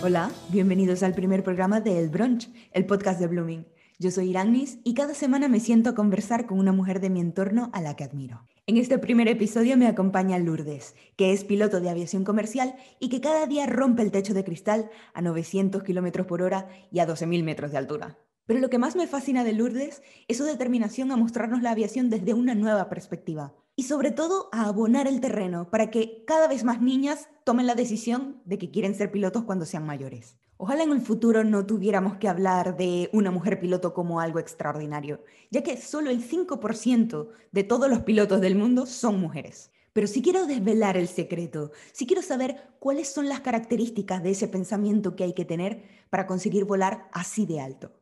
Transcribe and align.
Hola, 0.00 0.30
bienvenidos 0.50 1.02
al 1.02 1.12
primer 1.12 1.42
programa 1.42 1.80
de 1.80 1.98
El 1.98 2.08
Brunch, 2.08 2.48
el 2.70 2.86
podcast 2.86 3.18
de 3.18 3.26
Blooming. 3.26 3.66
Yo 3.98 4.12
soy 4.12 4.30
Iranis 4.30 4.78
y 4.84 4.94
cada 4.94 5.12
semana 5.12 5.48
me 5.48 5.58
siento 5.58 5.90
a 5.90 5.96
conversar 5.96 6.46
con 6.46 6.60
una 6.60 6.70
mujer 6.70 7.00
de 7.00 7.10
mi 7.10 7.18
entorno 7.18 7.68
a 7.72 7.80
la 7.80 7.96
que 7.96 8.04
admiro. 8.04 8.44
En 8.68 8.76
este 8.76 9.00
primer 9.00 9.26
episodio 9.26 9.76
me 9.76 9.88
acompaña 9.88 10.38
Lourdes, 10.38 10.94
que 11.16 11.32
es 11.32 11.42
piloto 11.42 11.80
de 11.80 11.90
aviación 11.90 12.22
comercial 12.22 12.76
y 13.00 13.08
que 13.08 13.20
cada 13.20 13.46
día 13.46 13.66
rompe 13.66 14.02
el 14.02 14.12
techo 14.12 14.34
de 14.34 14.44
cristal 14.44 14.88
a 15.14 15.20
900 15.20 15.82
km 15.82 16.26
por 16.26 16.42
hora 16.42 16.68
y 16.92 17.00
a 17.00 17.06
12.000 17.08 17.42
metros 17.42 17.72
de 17.72 17.78
altura. 17.78 18.18
Pero 18.48 18.60
lo 18.60 18.70
que 18.70 18.78
más 18.78 18.96
me 18.96 19.06
fascina 19.06 19.44
de 19.44 19.52
Lourdes 19.52 20.02
es 20.26 20.38
su 20.38 20.44
determinación 20.44 21.12
a 21.12 21.18
mostrarnos 21.18 21.60
la 21.60 21.72
aviación 21.72 22.08
desde 22.08 22.32
una 22.32 22.54
nueva 22.54 22.88
perspectiva 22.88 23.54
y 23.76 23.82
sobre 23.82 24.10
todo 24.10 24.48
a 24.52 24.64
abonar 24.68 25.06
el 25.06 25.20
terreno 25.20 25.68
para 25.68 25.90
que 25.90 26.24
cada 26.26 26.48
vez 26.48 26.64
más 26.64 26.80
niñas 26.80 27.28
tomen 27.44 27.66
la 27.66 27.74
decisión 27.74 28.40
de 28.46 28.56
que 28.56 28.70
quieren 28.70 28.94
ser 28.94 29.12
pilotos 29.12 29.44
cuando 29.44 29.66
sean 29.66 29.84
mayores. 29.84 30.38
Ojalá 30.56 30.84
en 30.84 30.92
el 30.92 31.02
futuro 31.02 31.44
no 31.44 31.66
tuviéramos 31.66 32.16
que 32.16 32.26
hablar 32.26 32.78
de 32.78 33.10
una 33.12 33.30
mujer 33.30 33.60
piloto 33.60 33.92
como 33.92 34.18
algo 34.18 34.38
extraordinario, 34.38 35.22
ya 35.50 35.62
que 35.62 35.76
solo 35.76 36.08
el 36.08 36.26
5% 36.26 37.28
de 37.52 37.64
todos 37.64 37.90
los 37.90 38.00
pilotos 38.00 38.40
del 38.40 38.56
mundo 38.56 38.86
son 38.86 39.20
mujeres. 39.20 39.72
Pero 39.92 40.06
si 40.06 40.22
quiero 40.22 40.46
desvelar 40.46 40.96
el 40.96 41.08
secreto, 41.08 41.72
si 41.92 42.06
quiero 42.06 42.22
saber 42.22 42.56
cuáles 42.78 43.08
son 43.08 43.28
las 43.28 43.40
características 43.40 44.22
de 44.22 44.30
ese 44.30 44.48
pensamiento 44.48 45.16
que 45.16 45.24
hay 45.24 45.34
que 45.34 45.44
tener 45.44 45.82
para 46.08 46.26
conseguir 46.26 46.64
volar 46.64 47.10
así 47.12 47.44
de 47.44 47.60
alto. 47.60 47.92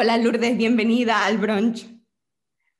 Hola 0.00 0.16
Lourdes, 0.16 0.56
bienvenida 0.56 1.24
al 1.24 1.38
brunch. 1.38 1.84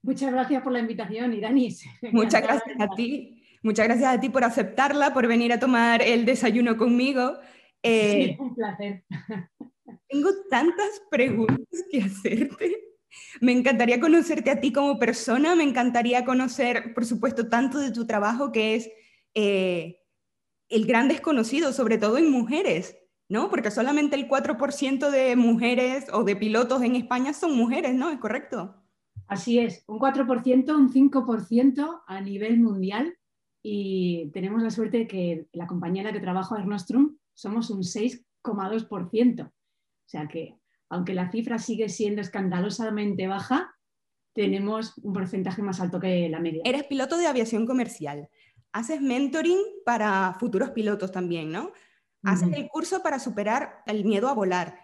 Muchas 0.02 0.30
gracias 0.30 0.62
por 0.62 0.70
la 0.72 0.78
invitación, 0.78 1.34
Iranis. 1.34 1.84
Muchas 2.12 2.40
gracias 2.42 2.76
a 2.78 2.94
ti. 2.94 3.42
Muchas 3.60 3.88
gracias 3.88 4.14
a 4.14 4.20
ti 4.20 4.28
por 4.28 4.44
aceptarla, 4.44 5.12
por 5.12 5.26
venir 5.26 5.52
a 5.52 5.58
tomar 5.58 6.00
el 6.00 6.24
desayuno 6.24 6.76
conmigo. 6.76 7.32
Eh, 7.82 8.36
un 8.38 8.54
placer. 8.54 9.04
Tengo 10.08 10.30
tantas 10.48 11.02
preguntas 11.10 11.84
que 11.90 12.02
hacerte. 12.02 12.84
Me 13.40 13.50
encantaría 13.50 13.98
conocerte 13.98 14.52
a 14.52 14.60
ti 14.60 14.72
como 14.72 15.00
persona, 15.00 15.56
me 15.56 15.64
encantaría 15.64 16.24
conocer, 16.24 16.94
por 16.94 17.04
supuesto, 17.04 17.48
tanto 17.48 17.80
de 17.80 17.90
tu 17.90 18.06
trabajo 18.06 18.52
que 18.52 18.76
es 18.76 18.92
eh, 19.34 20.02
el 20.68 20.86
gran 20.86 21.08
desconocido, 21.08 21.72
sobre 21.72 21.98
todo 21.98 22.16
en 22.16 22.30
mujeres, 22.30 22.96
¿no? 23.28 23.50
Porque 23.50 23.70
solamente 23.70 24.16
el 24.16 24.28
4% 24.28 25.10
de 25.10 25.36
mujeres 25.36 26.06
o 26.12 26.24
de 26.24 26.36
pilotos 26.36 26.82
en 26.82 26.96
España 26.96 27.32
son 27.32 27.56
mujeres, 27.56 27.94
¿no? 27.94 28.10
¿Es 28.10 28.18
correcto? 28.18 28.74
Así 29.26 29.58
es, 29.58 29.84
un 29.86 29.98
4%, 29.98 30.74
un 30.74 30.90
5% 30.90 32.02
a 32.06 32.20
nivel 32.20 32.58
mundial 32.58 33.14
y 33.62 34.30
tenemos 34.32 34.62
la 34.62 34.70
suerte 34.70 34.98
de 34.98 35.06
que 35.06 35.46
la 35.52 35.66
compañía 35.66 36.02
en 36.02 36.06
la 36.06 36.12
que 36.12 36.20
trabajo, 36.20 36.56
Ernostrum, 36.56 37.18
somos 37.34 37.68
un 37.70 37.82
6,2%. 37.82 39.46
O 39.46 39.52
sea 40.06 40.26
que, 40.28 40.56
aunque 40.88 41.12
la 41.12 41.30
cifra 41.30 41.58
sigue 41.58 41.90
siendo 41.90 42.22
escandalosamente 42.22 43.26
baja, 43.26 43.74
tenemos 44.32 44.96
un 45.02 45.12
porcentaje 45.12 45.60
más 45.60 45.80
alto 45.80 46.00
que 46.00 46.28
la 46.30 46.40
media. 46.40 46.62
Eres 46.64 46.84
piloto 46.84 47.18
de 47.18 47.26
aviación 47.26 47.66
comercial. 47.66 48.30
Haces 48.72 49.02
mentoring 49.02 49.58
para 49.84 50.34
futuros 50.40 50.70
pilotos 50.70 51.12
también, 51.12 51.50
¿no? 51.50 51.72
Haces 52.24 52.52
el 52.52 52.68
curso 52.68 53.02
para 53.02 53.18
superar 53.18 53.82
el 53.86 54.04
miedo 54.04 54.28
a 54.28 54.34
volar. 54.34 54.80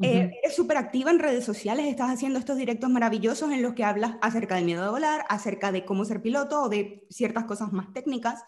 Eh, 0.00 0.30
eres 0.44 0.54
súper 0.54 0.76
activa 0.76 1.10
en 1.10 1.18
redes 1.18 1.44
sociales, 1.44 1.86
estás 1.86 2.10
haciendo 2.10 2.38
estos 2.38 2.56
directos 2.56 2.88
maravillosos 2.88 3.50
en 3.50 3.62
los 3.62 3.74
que 3.74 3.82
hablas 3.82 4.14
acerca 4.20 4.54
del 4.54 4.64
miedo 4.64 4.84
a 4.84 4.90
volar, 4.90 5.24
acerca 5.28 5.72
de 5.72 5.84
cómo 5.84 6.04
ser 6.04 6.22
piloto 6.22 6.62
o 6.62 6.68
de 6.68 7.04
ciertas 7.10 7.44
cosas 7.44 7.72
más 7.72 7.92
técnicas. 7.92 8.44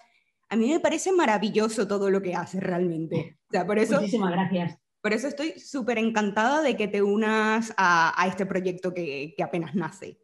A 0.48 0.55
mí 0.55 0.70
me 0.70 0.78
parece 0.78 1.11
maravilloso 1.11 1.89
todo 1.89 2.09
lo 2.09 2.22
que 2.22 2.37
haces 2.37 2.62
realmente. 2.62 3.39
O 3.48 3.50
sea, 3.50 3.67
por 3.67 3.81
eso, 3.81 3.97
Muchísimas 3.97 4.31
gracias. 4.31 4.78
Por 5.00 5.12
eso 5.12 5.28
estoy 5.28 5.59
súper 5.59 5.98
encantada 5.98 6.62
de 6.62 6.77
que 6.77 6.87
te 6.87 7.03
unas 7.03 7.72
a, 7.77 8.12
a 8.21 8.28
este 8.28 8.47
proyecto 8.47 8.93
que, 8.93 9.34
que, 9.37 9.43
apenas 9.43 9.75
nace. 9.75 10.21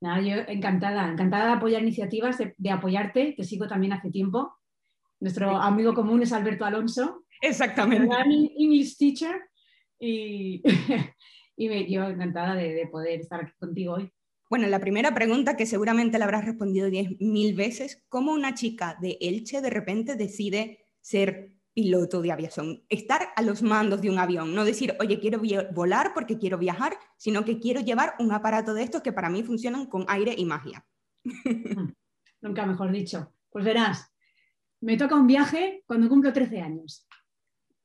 Nada, 0.00 0.20
yo 0.20 0.36
encantada, 0.46 1.10
encantada 1.10 1.46
de 1.46 1.52
apoyar 1.54 1.82
iniciativas, 1.82 2.38
de, 2.38 2.54
de 2.56 2.70
apoyarte, 2.70 3.34
te 3.36 3.44
sigo 3.44 3.66
también 3.66 3.92
hace 3.92 4.10
tiempo. 4.10 4.56
Nuestro 5.18 5.56
amigo 5.56 5.94
común 5.94 6.22
es 6.22 6.32
Alberto 6.32 6.64
Alonso. 6.64 7.23
Exactamente. 7.44 8.08
English 8.56 8.96
teacher 8.96 9.42
y, 9.98 10.62
y 11.56 11.68
me, 11.68 11.90
yo 11.90 12.08
encantada 12.08 12.54
de, 12.54 12.88
poder 12.90 13.20
estar 13.20 13.42
aquí 13.42 13.52
contigo 13.58 13.94
hoy. 13.94 14.10
Bueno, 14.50 14.66
la 14.68 14.80
primera 14.80 15.14
pregunta 15.14 15.56
que 15.56 15.66
seguramente 15.66 16.18
la 16.18 16.26
habrás 16.26 16.44
respondido 16.44 16.90
diez 16.90 17.08
mil 17.20 17.54
veces, 17.54 18.04
¿cómo 18.08 18.32
una 18.32 18.54
chica 18.54 18.96
de 19.00 19.18
Elche 19.20 19.60
de 19.60 19.70
repente 19.70 20.16
decide 20.16 20.84
ser 21.00 21.52
piloto 21.72 22.22
de 22.22 22.30
aviación? 22.32 22.84
Estar 22.88 23.28
a 23.36 23.42
los 23.42 23.62
mandos 23.62 24.00
de 24.00 24.10
un 24.10 24.18
avión, 24.18 24.54
no 24.54 24.64
decir, 24.64 24.96
oye, 25.00 25.18
quiero 25.18 25.40
volar 25.72 26.12
porque 26.14 26.38
quiero 26.38 26.58
viajar, 26.58 26.96
sino 27.16 27.44
que 27.44 27.58
quiero 27.58 27.80
llevar 27.80 28.14
un 28.18 28.32
aparato 28.32 28.74
de 28.74 28.84
estos 28.84 29.02
que 29.02 29.12
para 29.12 29.30
mí 29.30 29.42
funcionan 29.42 29.86
con 29.86 30.04
aire 30.08 30.34
y 30.36 30.44
magia. 30.44 30.86
Nunca 32.40 32.66
mejor 32.66 32.92
dicho. 32.92 33.32
Pues 33.50 33.64
verás, 33.64 34.12
me 34.80 34.96
toca 34.96 35.16
un 35.16 35.26
viaje 35.26 35.82
cuando 35.86 36.08
cumplo 36.08 36.32
13 36.32 36.60
años. 36.60 37.08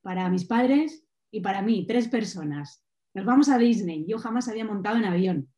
Para 0.02 0.28
mis 0.28 0.44
padres 0.44 1.04
y 1.30 1.40
para 1.40 1.62
mí, 1.62 1.86
tres 1.86 2.08
personas. 2.08 2.84
Nos 3.14 3.24
vamos 3.24 3.48
a 3.48 3.58
Disney. 3.58 4.04
Yo 4.06 4.18
jamás 4.18 4.48
había 4.48 4.64
montado 4.64 4.96
en 4.96 5.04
avión. 5.04 5.48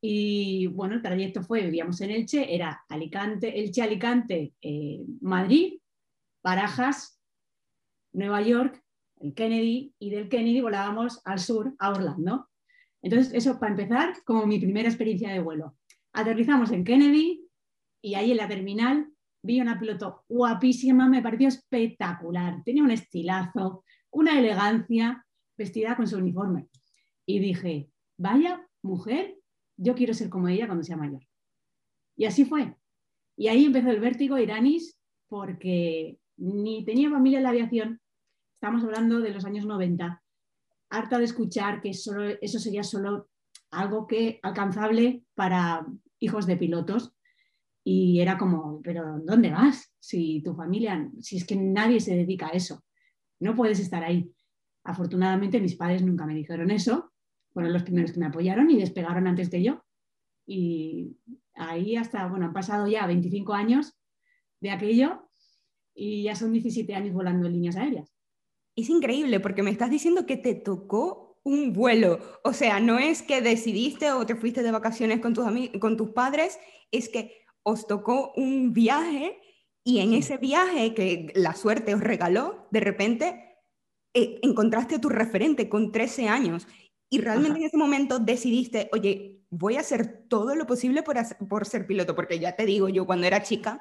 Y 0.00 0.66
bueno, 0.66 0.94
el 0.94 1.02
trayecto 1.02 1.42
fue, 1.42 1.62
vivíamos 1.62 2.00
en 2.02 2.10
Elche, 2.10 2.54
era 2.54 2.84
Alicante, 2.90 3.58
Elche, 3.58 3.82
Alicante, 3.82 4.52
eh, 4.60 5.00
Madrid, 5.22 5.78
Barajas, 6.42 7.18
Nueva 8.12 8.42
York, 8.42 8.82
el 9.20 9.32
Kennedy, 9.32 9.94
y 9.98 10.10
del 10.10 10.28
Kennedy 10.28 10.60
volábamos 10.60 11.22
al 11.24 11.38
sur, 11.38 11.74
a 11.78 11.90
Orlando. 11.90 12.50
Entonces, 13.00 13.32
eso 13.32 13.58
para 13.58 13.72
empezar, 13.72 14.14
como 14.24 14.46
mi 14.46 14.58
primera 14.58 14.88
experiencia 14.88 15.32
de 15.32 15.40
vuelo. 15.40 15.76
Aterrizamos 16.12 16.70
en 16.70 16.84
Kennedy 16.84 17.48
y 18.02 18.14
ahí 18.14 18.30
en 18.32 18.36
la 18.36 18.48
terminal 18.48 19.10
vi 19.44 19.60
una 19.60 19.78
piloto 19.78 20.24
guapísima, 20.28 21.08
me 21.08 21.22
pareció 21.22 21.48
espectacular, 21.48 22.62
tenía 22.64 22.82
un 22.82 22.90
estilazo, 22.90 23.84
una 24.10 24.38
elegancia, 24.38 25.24
vestida 25.56 25.96
con 25.96 26.08
su 26.08 26.16
uniforme. 26.16 26.68
Y 27.26 27.38
dije, 27.40 27.90
vaya 28.16 28.66
mujer, 28.82 29.36
yo 29.76 29.94
quiero 29.94 30.14
ser 30.14 30.30
como 30.30 30.48
ella 30.48 30.66
cuando 30.66 30.82
sea 30.82 30.96
mayor. 30.96 31.22
Y 32.16 32.24
así 32.24 32.44
fue. 32.44 32.74
Y 33.36 33.48
ahí 33.48 33.66
empezó 33.66 33.90
el 33.90 34.00
vértigo 34.00 34.38
iranis 34.38 34.98
porque 35.28 36.18
ni 36.36 36.84
tenía 36.84 37.10
familia 37.10 37.38
en 37.38 37.44
la 37.44 37.50
aviación, 37.50 38.00
estamos 38.54 38.82
hablando 38.82 39.20
de 39.20 39.30
los 39.30 39.44
años 39.44 39.66
90, 39.66 40.22
harta 40.88 41.18
de 41.18 41.24
escuchar 41.24 41.82
que 41.82 41.90
eso 41.90 42.58
sería 42.58 42.82
solo 42.82 43.28
algo 43.70 44.06
que 44.06 44.40
alcanzable 44.42 45.24
para 45.34 45.86
hijos 46.18 46.46
de 46.46 46.56
pilotos. 46.56 47.12
Y 47.84 48.20
era 48.20 48.38
como, 48.38 48.80
pero 48.82 49.20
¿dónde 49.20 49.50
vas? 49.50 49.92
Si 50.00 50.42
tu 50.42 50.54
familia, 50.54 51.10
si 51.20 51.36
es 51.36 51.44
que 51.44 51.54
nadie 51.54 52.00
se 52.00 52.16
dedica 52.16 52.46
a 52.46 52.50
eso 52.50 52.82
no 53.44 53.54
puedes 53.54 53.78
estar 53.78 54.02
ahí. 54.02 54.30
Afortunadamente 54.84 55.60
mis 55.60 55.76
padres 55.76 56.02
nunca 56.02 56.26
me 56.26 56.34
dijeron 56.34 56.70
eso, 56.70 57.12
fueron 57.52 57.72
los 57.72 57.82
primeros 57.82 58.12
que 58.12 58.20
me 58.20 58.26
apoyaron 58.26 58.70
y 58.70 58.76
despegaron 58.76 59.26
antes 59.26 59.50
de 59.50 59.62
yo. 59.62 59.84
Y 60.46 61.16
ahí 61.54 61.96
hasta, 61.96 62.26
bueno, 62.26 62.46
han 62.46 62.52
pasado 62.52 62.86
ya 62.86 63.06
25 63.06 63.52
años 63.52 63.96
de 64.60 64.70
aquello 64.70 65.30
y 65.94 66.24
ya 66.24 66.34
son 66.34 66.52
17 66.52 66.94
años 66.94 67.14
volando 67.14 67.46
en 67.46 67.52
líneas 67.52 67.76
aéreas. 67.76 68.12
Es 68.76 68.90
increíble 68.90 69.40
porque 69.40 69.62
me 69.62 69.70
estás 69.70 69.90
diciendo 69.90 70.26
que 70.26 70.36
te 70.36 70.54
tocó 70.54 71.38
un 71.44 71.72
vuelo. 71.72 72.18
O 72.42 72.52
sea, 72.52 72.80
no 72.80 72.98
es 72.98 73.22
que 73.22 73.40
decidiste 73.40 74.10
o 74.10 74.26
te 74.26 74.34
fuiste 74.34 74.62
de 74.62 74.72
vacaciones 74.72 75.20
con 75.20 75.34
tus, 75.34 75.46
con 75.80 75.96
tus 75.96 76.10
padres, 76.10 76.58
es 76.90 77.08
que 77.08 77.43
os 77.64 77.88
tocó 77.88 78.32
un 78.36 78.72
viaje 78.72 79.40
y 79.82 79.98
en 79.98 80.14
ese 80.14 80.36
viaje 80.38 80.94
que 80.94 81.32
la 81.34 81.54
suerte 81.54 81.94
os 81.94 82.00
regaló, 82.00 82.68
de 82.70 82.80
repente 82.80 83.58
eh, 84.14 84.38
encontraste 84.42 84.94
a 84.94 85.00
tu 85.00 85.08
referente 85.08 85.68
con 85.68 85.90
13 85.90 86.28
años 86.28 86.68
y 87.10 87.18
realmente 87.20 87.58
en 87.58 87.66
ese 87.66 87.76
momento 87.76 88.18
decidiste, 88.18 88.88
oye, 88.92 89.42
voy 89.50 89.76
a 89.76 89.80
hacer 89.80 90.26
todo 90.28 90.54
lo 90.54 90.66
posible 90.66 91.02
por, 91.02 91.16
por 91.48 91.66
ser 91.66 91.86
piloto, 91.86 92.14
porque 92.14 92.38
ya 92.38 92.56
te 92.56 92.66
digo, 92.66 92.88
yo 92.88 93.06
cuando 93.06 93.26
era 93.26 93.42
chica, 93.42 93.80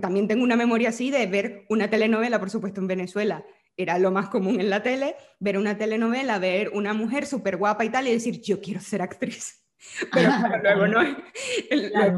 también 0.00 0.28
tengo 0.28 0.44
una 0.44 0.56
memoria 0.56 0.90
así 0.90 1.10
de 1.10 1.26
ver 1.26 1.64
una 1.68 1.88
telenovela, 1.88 2.38
por 2.38 2.50
supuesto, 2.50 2.80
en 2.80 2.88
Venezuela. 2.88 3.44
Era 3.76 3.98
lo 3.98 4.10
más 4.10 4.28
común 4.28 4.60
en 4.60 4.68
la 4.68 4.82
tele, 4.82 5.16
ver 5.40 5.56
una 5.56 5.78
telenovela, 5.78 6.38
ver 6.38 6.70
una 6.74 6.92
mujer 6.92 7.26
súper 7.26 7.56
guapa 7.56 7.84
y 7.84 7.90
tal, 7.90 8.06
y 8.06 8.12
decir, 8.12 8.40
yo 8.42 8.60
quiero 8.60 8.80
ser 8.80 9.00
actriz. 9.00 9.61
Pero 10.12 10.30
luego 10.62 10.86
no, 10.86 11.02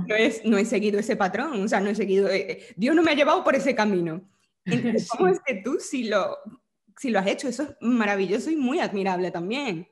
no, 0.07 0.15
es, 0.15 0.45
no 0.45 0.59
he 0.59 0.65
seguido 0.65 0.99
ese 0.99 1.17
patrón, 1.17 1.63
o 1.63 1.69
sea, 1.69 1.81
no 1.81 1.91
he 1.91 1.95
seguido, 1.95 2.29
eh, 2.31 2.67
Dios 2.77 2.95
no 2.95 3.03
me 3.03 3.13
ha 3.13 3.15
llevado 3.15 3.43
por 3.43 3.55
ese 3.55 3.75
camino. 3.75 4.23
Entonces, 4.65 5.09
¿cómo 5.17 5.29
es 5.29 5.41
que 5.41 5.57
tú 5.57 5.79
si 5.79 6.05
lo, 6.05 6.37
si 6.97 7.11
lo 7.11 7.19
has 7.19 7.27
hecho? 7.27 7.49
Eso 7.49 7.63
es 7.63 7.77
maravilloso 7.81 8.51
y 8.51 8.57
muy 8.57 8.81
admirable 8.81 9.31
también. 9.31 9.89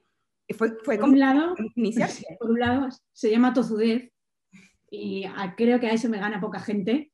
Fue, 0.57 0.73
fue 0.85 0.99
por, 0.99 1.09
un 1.09 1.19
lado, 1.19 1.55
por 2.39 2.51
un 2.51 2.61
lado, 2.61 2.89
se 3.13 3.31
llama 3.31 3.55
tozudez 3.55 4.13
y 4.91 5.25
creo 5.57 5.81
que 5.81 5.87
a 5.87 5.93
eso 5.93 6.09
me 6.11 6.19
gana 6.19 6.41
poca 6.41 6.61
gente. 6.61 7.11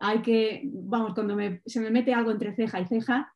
Hay 0.00 0.22
que, 0.22 0.62
vamos, 0.64 1.14
cuando 1.14 1.36
se 1.66 1.80
me 1.80 1.90
mete 1.90 2.12
algo 2.12 2.32
entre 2.32 2.54
ceja 2.54 2.80
y 2.80 2.86
ceja, 2.86 3.32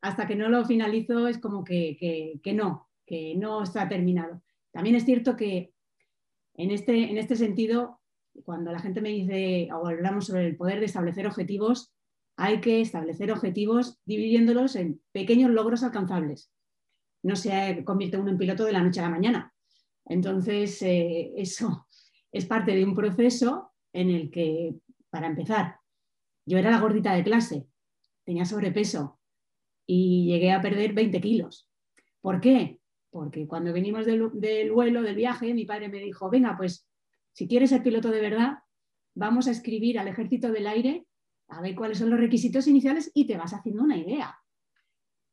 hasta 0.00 0.26
que 0.26 0.36
no 0.36 0.48
lo 0.48 0.64
finalizo 0.64 1.28
es 1.28 1.38
como 1.38 1.64
que, 1.64 2.40
no, 2.54 2.88
que 3.06 3.34
no 3.36 3.62
está 3.62 3.88
terminado. 3.88 4.42
También 4.72 4.96
es 4.96 5.04
cierto 5.04 5.36
que 5.36 5.72
en 6.54 6.70
este, 6.70 7.10
en 7.10 7.18
este 7.18 7.36
sentido, 7.36 8.00
cuando 8.44 8.72
la 8.72 8.80
gente 8.80 9.00
me 9.00 9.10
dice 9.10 9.68
o 9.72 9.86
hablamos 9.86 10.26
sobre 10.26 10.46
el 10.46 10.56
poder 10.56 10.80
de 10.80 10.86
establecer 10.86 11.26
objetivos, 11.26 11.94
hay 12.36 12.60
que 12.60 12.80
establecer 12.80 13.32
objetivos 13.32 13.98
dividiéndolos 14.04 14.76
en 14.76 15.00
pequeños 15.12 15.50
logros 15.50 15.82
alcanzables. 15.82 16.52
No 17.22 17.36
se 17.36 17.82
convierte 17.84 18.16
uno 18.16 18.30
en 18.30 18.38
piloto 18.38 18.64
de 18.64 18.72
la 18.72 18.82
noche 18.82 19.00
a 19.00 19.04
la 19.04 19.10
mañana. 19.10 19.54
Entonces, 20.04 20.80
eh, 20.82 21.32
eso 21.36 21.86
es 22.32 22.46
parte 22.46 22.74
de 22.74 22.84
un 22.84 22.94
proceso 22.94 23.72
en 23.92 24.10
el 24.10 24.30
que, 24.30 24.74
para 25.10 25.26
empezar, 25.26 25.80
yo 26.46 26.58
era 26.58 26.70
la 26.70 26.80
gordita 26.80 27.14
de 27.14 27.24
clase, 27.24 27.66
tenía 28.24 28.44
sobrepeso 28.44 29.18
y 29.86 30.26
llegué 30.26 30.52
a 30.52 30.60
perder 30.60 30.92
20 30.92 31.20
kilos. 31.20 31.68
¿Por 32.20 32.40
qué? 32.40 32.77
Porque 33.18 33.48
cuando 33.48 33.72
venimos 33.72 34.06
del, 34.06 34.70
vuelo, 34.70 35.02
del 35.02 35.16
viaje, 35.16 35.52
mi 35.52 35.64
padre 35.64 35.88
me 35.88 35.98
dijo, 35.98 36.30
venga, 36.30 36.56
pues 36.56 36.88
si 37.32 37.48
quieres 37.48 37.70
ser 37.70 37.82
piloto 37.82 38.12
de 38.12 38.20
verdad, 38.20 38.58
vamos 39.16 39.48
a 39.48 39.50
escribir 39.50 39.98
al 39.98 40.06
ejército 40.06 40.52
del 40.52 40.68
aire 40.68 41.04
a 41.48 41.60
ver 41.60 41.74
cuáles 41.74 41.98
son 41.98 42.10
los 42.10 42.20
requisitos 42.20 42.68
iniciales 42.68 43.10
y 43.14 43.26
te 43.26 43.36
vas 43.36 43.52
haciendo 43.52 43.82
una 43.82 43.96
idea. 43.96 44.38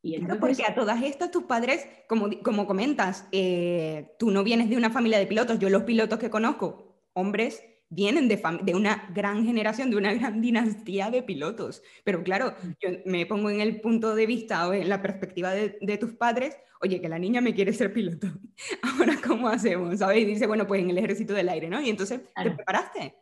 Y 0.02 0.16
entonces... 0.16 0.40
porque 0.40 0.64
a 0.64 0.74
todas 0.74 1.00
estas 1.00 1.30
tus 1.30 1.44
padres, 1.44 1.86
como, 2.08 2.28
como 2.42 2.66
comentas, 2.66 3.28
eh, 3.30 4.16
tú 4.18 4.32
no 4.32 4.42
vienes 4.42 4.68
de 4.68 4.76
una 4.76 4.90
familia 4.90 5.20
de 5.20 5.28
pilotos, 5.28 5.60
yo 5.60 5.70
los 5.70 5.84
pilotos 5.84 6.18
que 6.18 6.28
conozco, 6.28 7.04
hombres, 7.12 7.62
vienen 7.88 8.28
de, 8.28 8.42
de, 8.62 8.74
una 8.74 9.08
gran 9.14 9.44
generación, 9.44 9.90
de 9.90 9.96
una 9.96 10.12
gran 10.14 10.40
dinastía 10.42 11.10
de 11.10 11.22
pilotos. 11.22 11.82
Pero 12.04 12.22
claro, 12.22 12.54
yo 12.80 12.90
me 13.04 13.26
pongo 13.26 13.50
en 13.50 13.60
el 13.60 13.80
punto 13.80 14.14
de 14.14 14.26
vista 14.26 14.68
o 14.68 14.72
en 14.72 14.88
la 14.88 15.02
perspectiva 15.02 15.52
de, 15.52 15.78
de 15.80 15.98
tus 15.98 16.14
padres, 16.14 16.56
oye, 16.80 17.00
que 17.00 17.08
la 17.08 17.18
niña 17.18 17.40
me 17.40 17.54
quiere 17.54 17.72
ser 17.72 17.92
piloto. 17.92 18.28
Ahora, 18.82 19.16
¿cómo 19.26 19.48
hacemos? 19.48 19.98
¿Sabes? 19.98 20.22
Y 20.22 20.24
dice, 20.24 20.46
bueno, 20.46 20.66
pues 20.66 20.82
en 20.82 20.90
el 20.90 20.98
ejército 20.98 21.34
del 21.34 21.48
aire, 21.48 21.68
¿no? 21.68 21.80
Y 21.80 21.90
entonces, 21.90 22.20
¿te 22.34 22.50
preparaste? 22.50 23.16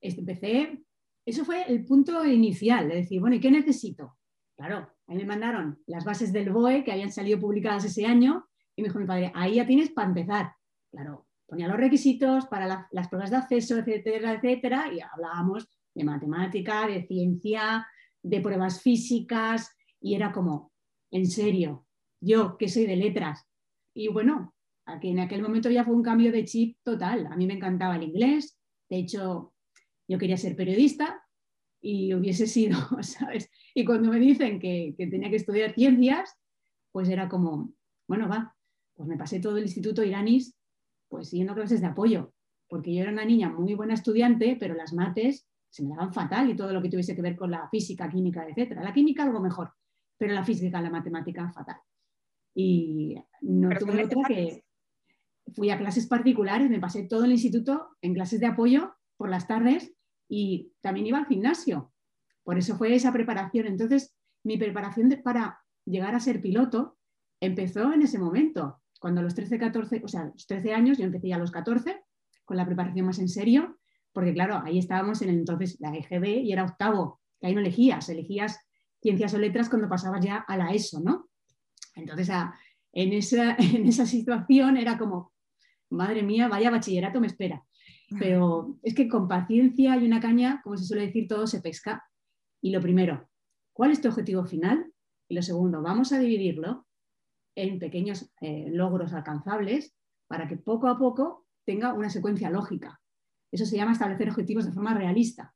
Este, 0.00 0.20
empecé, 0.20 0.84
eso 1.24 1.44
fue 1.44 1.62
el 1.68 1.84
punto 1.84 2.24
inicial, 2.24 2.88
de 2.88 2.96
decir, 2.96 3.20
bueno, 3.20 3.36
¿y 3.36 3.40
qué 3.40 3.50
necesito? 3.50 4.18
Claro, 4.56 4.92
ahí 5.06 5.16
me 5.16 5.24
mandaron 5.24 5.80
las 5.86 6.04
bases 6.04 6.32
del 6.32 6.50
BOE 6.50 6.84
que 6.84 6.92
habían 6.92 7.12
salido 7.12 7.38
publicadas 7.38 7.84
ese 7.84 8.06
año 8.06 8.48
y 8.76 8.82
me 8.82 8.88
dijo 8.88 8.98
mi 8.98 9.06
padre, 9.06 9.32
ahí 9.34 9.56
ya 9.56 9.66
tienes 9.66 9.90
para 9.90 10.08
empezar. 10.08 10.52
Claro, 10.90 11.26
ponía 11.52 11.68
los 11.68 11.76
requisitos 11.76 12.46
para 12.46 12.88
las 12.90 13.08
pruebas 13.08 13.30
de 13.30 13.36
acceso, 13.36 13.76
etcétera, 13.76 14.32
etcétera, 14.32 14.90
y 14.90 15.00
hablábamos 15.00 15.68
de 15.94 16.02
matemática, 16.02 16.86
de 16.86 17.06
ciencia, 17.06 17.86
de 18.22 18.40
pruebas 18.40 18.80
físicas, 18.80 19.70
y 20.00 20.14
era 20.14 20.32
como, 20.32 20.72
en 21.10 21.26
serio, 21.26 21.86
yo 22.22 22.56
que 22.56 22.70
soy 22.70 22.86
de 22.86 22.96
letras. 22.96 23.46
Y 23.92 24.08
bueno, 24.08 24.54
aquí 24.86 25.10
en 25.10 25.20
aquel 25.20 25.42
momento 25.42 25.68
ya 25.68 25.84
fue 25.84 25.94
un 25.94 26.02
cambio 26.02 26.32
de 26.32 26.46
chip 26.46 26.78
total. 26.82 27.26
A 27.26 27.36
mí 27.36 27.46
me 27.46 27.52
encantaba 27.52 27.96
el 27.96 28.04
inglés, 28.04 28.58
de 28.88 28.96
hecho, 29.00 29.52
yo 30.08 30.16
quería 30.16 30.38
ser 30.38 30.56
periodista 30.56 31.22
y 31.82 32.14
hubiese 32.14 32.46
sido, 32.46 32.78
¿sabes? 33.02 33.50
Y 33.74 33.84
cuando 33.84 34.08
me 34.08 34.18
dicen 34.18 34.58
que, 34.58 34.94
tenía 34.96 35.28
que 35.28 35.36
estudiar 35.36 35.74
ciencias, 35.74 36.34
pues 36.92 37.10
era 37.10 37.28
como, 37.28 37.74
bueno, 38.08 38.26
va, 38.26 38.56
pues 38.94 39.06
me 39.06 39.18
pasé 39.18 39.38
todo 39.38 39.58
el 39.58 39.64
instituto 39.64 40.02
iranis 40.02 40.56
pues 41.12 41.28
siguiendo 41.28 41.54
clases 41.54 41.82
de 41.82 41.88
apoyo, 41.88 42.32
porque 42.66 42.94
yo 42.94 43.02
era 43.02 43.12
una 43.12 43.26
niña 43.26 43.50
muy 43.50 43.74
buena 43.74 43.92
estudiante, 43.92 44.56
pero 44.58 44.74
las 44.74 44.94
mates 44.94 45.46
se 45.68 45.82
me 45.82 45.90
daban 45.90 46.14
fatal 46.14 46.48
y 46.48 46.56
todo 46.56 46.72
lo 46.72 46.80
que 46.80 46.88
tuviese 46.88 47.14
que 47.14 47.20
ver 47.20 47.36
con 47.36 47.50
la 47.50 47.68
física, 47.68 48.08
química, 48.08 48.48
etc. 48.48 48.78
La 48.82 48.94
química 48.94 49.22
algo 49.22 49.38
mejor, 49.38 49.72
pero 50.16 50.32
la 50.32 50.42
física, 50.42 50.80
la 50.80 50.88
matemática 50.88 51.52
fatal. 51.52 51.76
Y 52.54 53.14
no 53.42 53.68
tuve 53.78 54.06
otra 54.06 54.22
que 54.26 54.64
fui 55.54 55.68
a 55.68 55.76
clases 55.76 56.06
particulares, 56.06 56.70
me 56.70 56.80
pasé 56.80 57.02
todo 57.02 57.26
el 57.26 57.32
instituto 57.32 57.90
en 58.00 58.14
clases 58.14 58.40
de 58.40 58.46
apoyo 58.46 58.94
por 59.18 59.28
las 59.28 59.46
tardes 59.46 59.92
y 60.30 60.72
también 60.80 61.08
iba 61.08 61.18
al 61.18 61.26
gimnasio. 61.26 61.92
Por 62.42 62.56
eso 62.56 62.76
fue 62.78 62.94
esa 62.94 63.12
preparación. 63.12 63.66
Entonces, 63.66 64.16
mi 64.44 64.56
preparación 64.56 65.14
para 65.22 65.60
llegar 65.84 66.14
a 66.14 66.20
ser 66.20 66.40
piloto 66.40 66.96
empezó 67.38 67.92
en 67.92 68.00
ese 68.00 68.18
momento 68.18 68.81
cuando 69.02 69.20
a 69.20 69.24
los 69.24 69.34
13, 69.34 69.58
14, 69.58 70.00
o 70.04 70.06
sea, 70.06 70.26
los 70.26 70.46
13 70.46 70.74
años, 70.74 70.96
yo 70.96 71.04
empecé 71.04 71.26
ya 71.26 71.34
a 71.34 71.40
los 71.40 71.50
14 71.50 72.04
con 72.44 72.56
la 72.56 72.64
preparación 72.64 73.04
más 73.04 73.18
en 73.18 73.28
serio, 73.28 73.80
porque 74.12 74.32
claro, 74.32 74.62
ahí 74.64 74.78
estábamos 74.78 75.20
en 75.22 75.30
el 75.30 75.38
entonces 75.40 75.76
la 75.80 75.92
EGB 75.92 76.44
y 76.44 76.52
era 76.52 76.62
octavo, 76.62 77.20
que 77.40 77.48
ahí 77.48 77.54
no 77.54 77.60
elegías, 77.60 78.08
elegías 78.08 78.60
ciencias 79.00 79.34
o 79.34 79.38
letras 79.38 79.68
cuando 79.68 79.88
pasabas 79.88 80.24
ya 80.24 80.36
a 80.36 80.56
la 80.56 80.72
ESO, 80.72 81.00
¿no? 81.00 81.28
Entonces, 81.96 82.30
en, 82.92 83.12
esa, 83.12 83.56
en 83.58 83.86
esa 83.88 84.06
situación 84.06 84.76
era 84.76 84.96
como, 84.96 85.32
madre 85.90 86.22
mía, 86.22 86.46
vaya 86.46 86.70
bachillerato 86.70 87.20
me 87.20 87.26
espera. 87.26 87.64
Pero 88.20 88.78
es 88.84 88.94
que 88.94 89.08
con 89.08 89.26
paciencia 89.26 89.96
y 89.96 90.06
una 90.06 90.20
caña, 90.20 90.60
como 90.62 90.76
se 90.76 90.84
suele 90.84 91.06
decir, 91.06 91.26
todo 91.26 91.48
se 91.48 91.60
pesca. 91.60 92.04
Y 92.60 92.70
lo 92.70 92.80
primero, 92.80 93.28
¿cuál 93.72 93.90
es 93.90 94.00
tu 94.00 94.06
objetivo 94.06 94.44
final? 94.44 94.92
Y 95.26 95.34
lo 95.34 95.42
segundo, 95.42 95.82
vamos 95.82 96.12
a 96.12 96.20
dividirlo 96.20 96.86
en 97.54 97.78
pequeños 97.78 98.32
eh, 98.40 98.66
logros 98.70 99.12
alcanzables 99.12 99.94
para 100.26 100.48
que 100.48 100.56
poco 100.56 100.88
a 100.88 100.98
poco 100.98 101.46
tenga 101.64 101.92
una 101.92 102.10
secuencia 102.10 102.50
lógica. 102.50 103.00
Eso 103.50 103.66
se 103.66 103.76
llama 103.76 103.92
establecer 103.92 104.28
objetivos 104.30 104.64
de 104.64 104.72
forma 104.72 104.94
realista, 104.94 105.54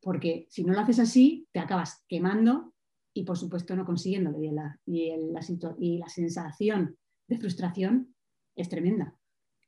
porque 0.00 0.46
si 0.48 0.64
no 0.64 0.72
lo 0.72 0.80
haces 0.80 0.98
así, 0.98 1.46
te 1.52 1.60
acabas 1.60 2.04
quemando 2.08 2.74
y 3.14 3.24
por 3.24 3.36
supuesto 3.36 3.76
no 3.76 3.84
consiguiéndolo. 3.84 4.42
Y 4.42 4.50
la, 4.50 4.80
y 4.86 5.98
la 5.98 6.08
sensación 6.08 6.96
de 7.28 7.38
frustración 7.38 8.14
es 8.56 8.68
tremenda. 8.68 9.16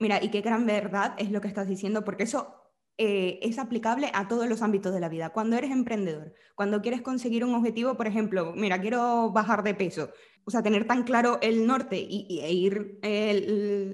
Mira, 0.01 0.23
y 0.23 0.31
qué 0.31 0.41
gran 0.41 0.67
verdad 0.67 1.15
es 1.19 1.31
lo 1.31 1.41
que 1.41 1.49
estás 1.49 1.69
diciendo, 1.69 2.05
porque 2.05 2.25
eso 2.25 2.64
eh, 2.97 3.39
es 3.43 3.59
aplicable 3.59 4.11
a 4.15 4.29
todos 4.29 4.49
los 4.49 4.63
ámbitos 4.63 4.95
de 4.95 5.01
la 5.01 5.09
vida. 5.09 5.31
Cuando 5.31 5.57
eres 5.57 5.71
emprendedor, 5.71 6.33
cuando 6.55 6.81
quieres 6.81 7.03
conseguir 7.03 7.45
un 7.45 7.55
objetivo, 7.55 7.97
por 7.97 8.07
ejemplo, 8.07 8.53
mira, 8.55 8.81
quiero 8.81 9.31
bajar 9.33 9.63
de 9.63 9.75
peso, 9.75 10.11
o 10.45 10.51
sea, 10.51 10.63
tener 10.63 10.87
tan 10.87 11.05
claro 11.05 11.39
el 11.41 11.67
norte 11.67 11.97
y, 11.99 12.41
e 12.43 12.53
ir 12.53 12.99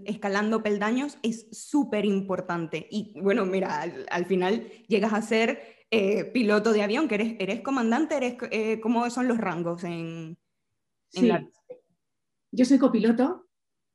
escalando 0.04 0.62
peldaños 0.62 1.18
es 1.22 1.46
súper 1.52 2.04
importante. 2.04 2.88
Y 2.90 3.18
bueno, 3.20 3.46
mira, 3.46 3.82
al, 4.10 4.26
final 4.26 4.68
llegas 4.88 5.12
a 5.12 5.22
ser 5.22 5.62
eh, 5.90 6.24
piloto 6.24 6.72
de 6.72 6.82
avión, 6.82 7.08
que 7.08 7.14
eres, 7.14 7.36
eres 7.38 7.60
comandante, 7.60 8.16
eres, 8.16 8.36
eh, 8.50 8.80
¿cómo 8.80 9.08
son 9.10 9.28
los 9.28 9.38
rangos 9.38 9.84
en, 9.84 10.36
la... 11.14 11.48
Yo 12.52 12.64
soy 12.64 12.78
copiloto, 12.78 13.48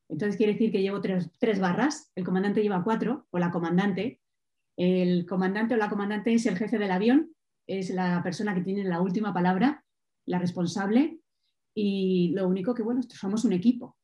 entonces 0.07 0.38
quiere 0.38 0.53
decir 0.53 0.71
que 0.71 0.81
llevo 0.81 1.01
tres, 1.01 1.29
tres 1.39 1.59
barras, 1.59 2.12
el 2.15 2.24
comandante 2.24 2.62
lleva 2.62 2.83
cuatro, 2.83 3.27
o 3.31 3.38
la 3.38 3.51
comandante. 3.51 4.21
El 4.77 5.25
comandante 5.25 5.74
o 5.74 5.77
la 5.77 5.89
comandante 5.89 6.34
es 6.34 6.46
el 6.46 6.58
jefe 6.58 6.77
del 6.77 6.91
avión, 6.91 7.34
es 7.67 7.89
la 7.89 8.22
persona 8.22 8.53
que 8.53 8.62
tiene 8.62 8.84
la 8.84 9.01
última 9.01 9.34
palabra, 9.34 9.84
la 10.25 10.39
responsable, 10.39 11.20
y 11.74 12.32
lo 12.34 12.48
único 12.48 12.74
que, 12.74 12.84
bueno, 12.84 13.01
somos 13.03 13.44
un 13.46 13.53
equipo. 13.53 13.98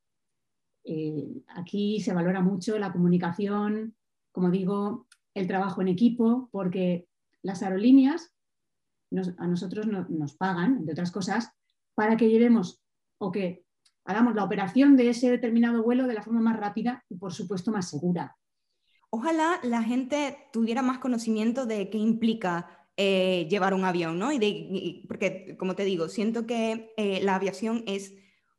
Eh, 0.84 1.44
aquí 1.48 2.00
se 2.00 2.13
valora 2.13 2.42
mucho 2.42 2.78
la 2.78 2.92
comunicación, 2.92 3.96
como 4.32 4.50
digo, 4.50 5.08
el 5.34 5.48
trabajo 5.48 5.82
en 5.82 5.88
equipo, 5.88 6.50
porque 6.51 7.08
las 7.44 7.63
aerolíneas 7.63 8.34
a 9.38 9.48
nosotros 9.48 9.88
nos 9.88 10.36
pagan, 10.36 10.78
entre 10.78 10.94
otras 10.94 11.12
cosas, 11.12 11.51
para 11.96 12.16
que 12.16 12.30
llevemos 12.30 12.82
o 13.20 13.32
que 13.32 13.66
hagamos 14.06 14.36
la 14.36 14.44
operación 14.44 14.96
de 14.96 15.10
ese 15.10 15.30
determinado 15.30 15.84
vuelo 15.84 16.08
de 16.08 16.13
la 16.13 16.24
forma 16.24 16.42
más 16.42 16.58
rápida 16.58 17.04
y, 17.10 17.16
por 17.16 17.34
supuesto, 17.34 17.72
más 17.72 17.90
segura. 17.90 18.38
Ojalá 19.13 19.60
la 19.63 19.84
gente 19.84 20.38
tuviera 20.53 20.82
más 20.82 21.00
conocimiento 21.00 21.65
de 21.65 21.89
qué 21.89 21.98
implica 21.98 22.82
eh, 22.96 23.46
llevar 23.50 23.74
un 23.74 23.84
avión, 23.84 24.18
¿no? 24.18 24.32
Y 24.32 24.39
de, 24.39 25.03
porque, 25.06 25.58
como 25.60 25.75
te 25.75 25.84
digo, 25.84 26.08
siento 26.08 26.46
que 26.46 26.94
eh, 26.96 27.20
la 27.22 27.36
aviación 27.36 27.84
es 27.88 28.13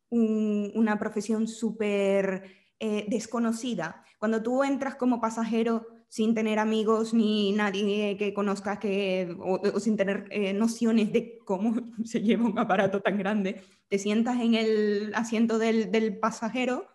una 0.09 0.99
profesión 0.99 1.47
súper 1.47 2.43
eh, 2.79 3.05
desconocida. 3.07 4.05
Cuando 4.19 4.43
tú 4.43 4.63
entras 4.63 4.93
como 4.95 5.19
pasajero 5.19 5.87
sin 6.07 6.35
tener 6.35 6.59
amigos 6.59 7.15
ni 7.15 7.51
nadie 7.51 8.15
que 8.17 8.31
conozcas 8.35 8.77
que, 8.77 9.35
o, 9.39 9.79
sin 9.79 9.97
tener 9.97 10.29
nociones 10.53 11.11
de 11.11 11.39
cómo 11.45 11.73
se 12.03 12.21
lleva 12.21 12.45
un 12.45 12.59
aparato 12.59 13.01
tan 13.01 13.17
grande, 13.17 13.63
te 13.87 13.97
sientas 13.97 14.39
en 14.39 14.53
el 14.53 15.15
asiento 15.15 15.57
del, 15.57 15.91
del 15.91 16.19
pasajero 16.19 16.92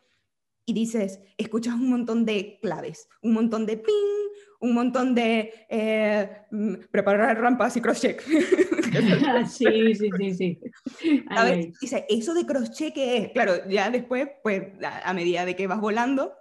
y 0.69 0.75
dices, 0.75 1.21
escuchas 1.39 1.73
un 1.77 1.89
montón 1.89 2.27
de 2.27 2.59
claves, 2.61 3.09
un 3.23 3.33
montón 3.33 3.65
de 3.65 3.79
ping, 3.79 4.29
un 4.61 4.75
montón 4.75 5.15
de 5.15 5.67
eh, 5.71 6.43
mm, 6.51 6.75
preparar 6.91 7.41
rampas 7.41 7.75
y 7.79 7.81
crochet. 7.81 8.21
sí, 9.49 9.95
sí, 9.95 10.11
sí, 10.19 10.35
sí. 10.35 10.61
Dice, 11.81 12.05
eso 12.11 12.35
de 12.35 12.45
crochet 12.45 12.93
que 12.93 13.17
es, 13.17 13.33
claro, 13.33 13.67
ya 13.67 13.89
después, 13.89 14.29
pues 14.43 14.63
a, 14.85 15.15
medida 15.15 15.47
de 15.47 15.57
que 15.57 15.67
vas 15.67 15.81
volando, 15.81 16.35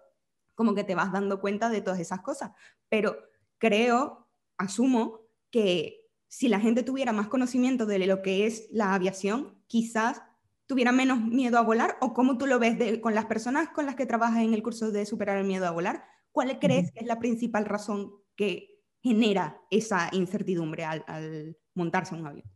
como 0.56 0.76
que 0.76 0.84
te 0.84 0.94
vas 0.94 1.14
dando 1.14 1.40
cuenta 1.40 1.70
de 1.70 1.80
todas 1.80 2.02
esas 2.02 2.20
cosas. 2.20 2.52
Pero 2.90 3.18
creo, 3.60 4.28
asumo, 4.58 5.22
que 5.52 6.02
si 6.28 6.50
la 6.50 6.60
gente 6.60 6.84
tuviera 6.84 7.14
más 7.14 7.30
conocimiento 7.30 7.86
de 7.86 8.06
lo 8.06 8.22
que 8.22 8.46
es 8.46 8.68
la 8.72 8.94
aviación, 8.94 9.64
quizás 9.68 10.22
tuviera 10.68 10.92
menos 10.92 11.20
miedo 11.22 11.58
a 11.58 11.64
volar 11.64 11.98
o 12.02 12.14
cómo 12.14 12.38
tú 12.38 12.46
lo 12.46 12.60
ves 12.60 13.00
con 13.00 13.16
las 13.16 13.26
personas 13.26 13.70
con 13.70 13.86
las 13.86 13.96
que 13.96 14.06
trabajas 14.06 14.44
en 14.44 14.54
el 14.54 14.62
curso 14.62 14.92
de 14.92 15.06
superar 15.06 15.38
el 15.38 15.48
miedo 15.48 15.66
a 15.66 15.72
volar? 15.72 16.04
¿Cuál 16.32 16.60
crees 16.60 16.92
que 16.92 17.00
es 17.00 17.08
la 17.08 17.20
principal 17.20 17.66
razón 17.66 18.12
que 18.36 18.78
genera 19.02 19.60
esa 19.72 20.10
incertidumbre 20.12 20.86
al, 20.86 21.58
montarse 21.74 22.16
un 22.16 22.28
avión? 22.28 22.52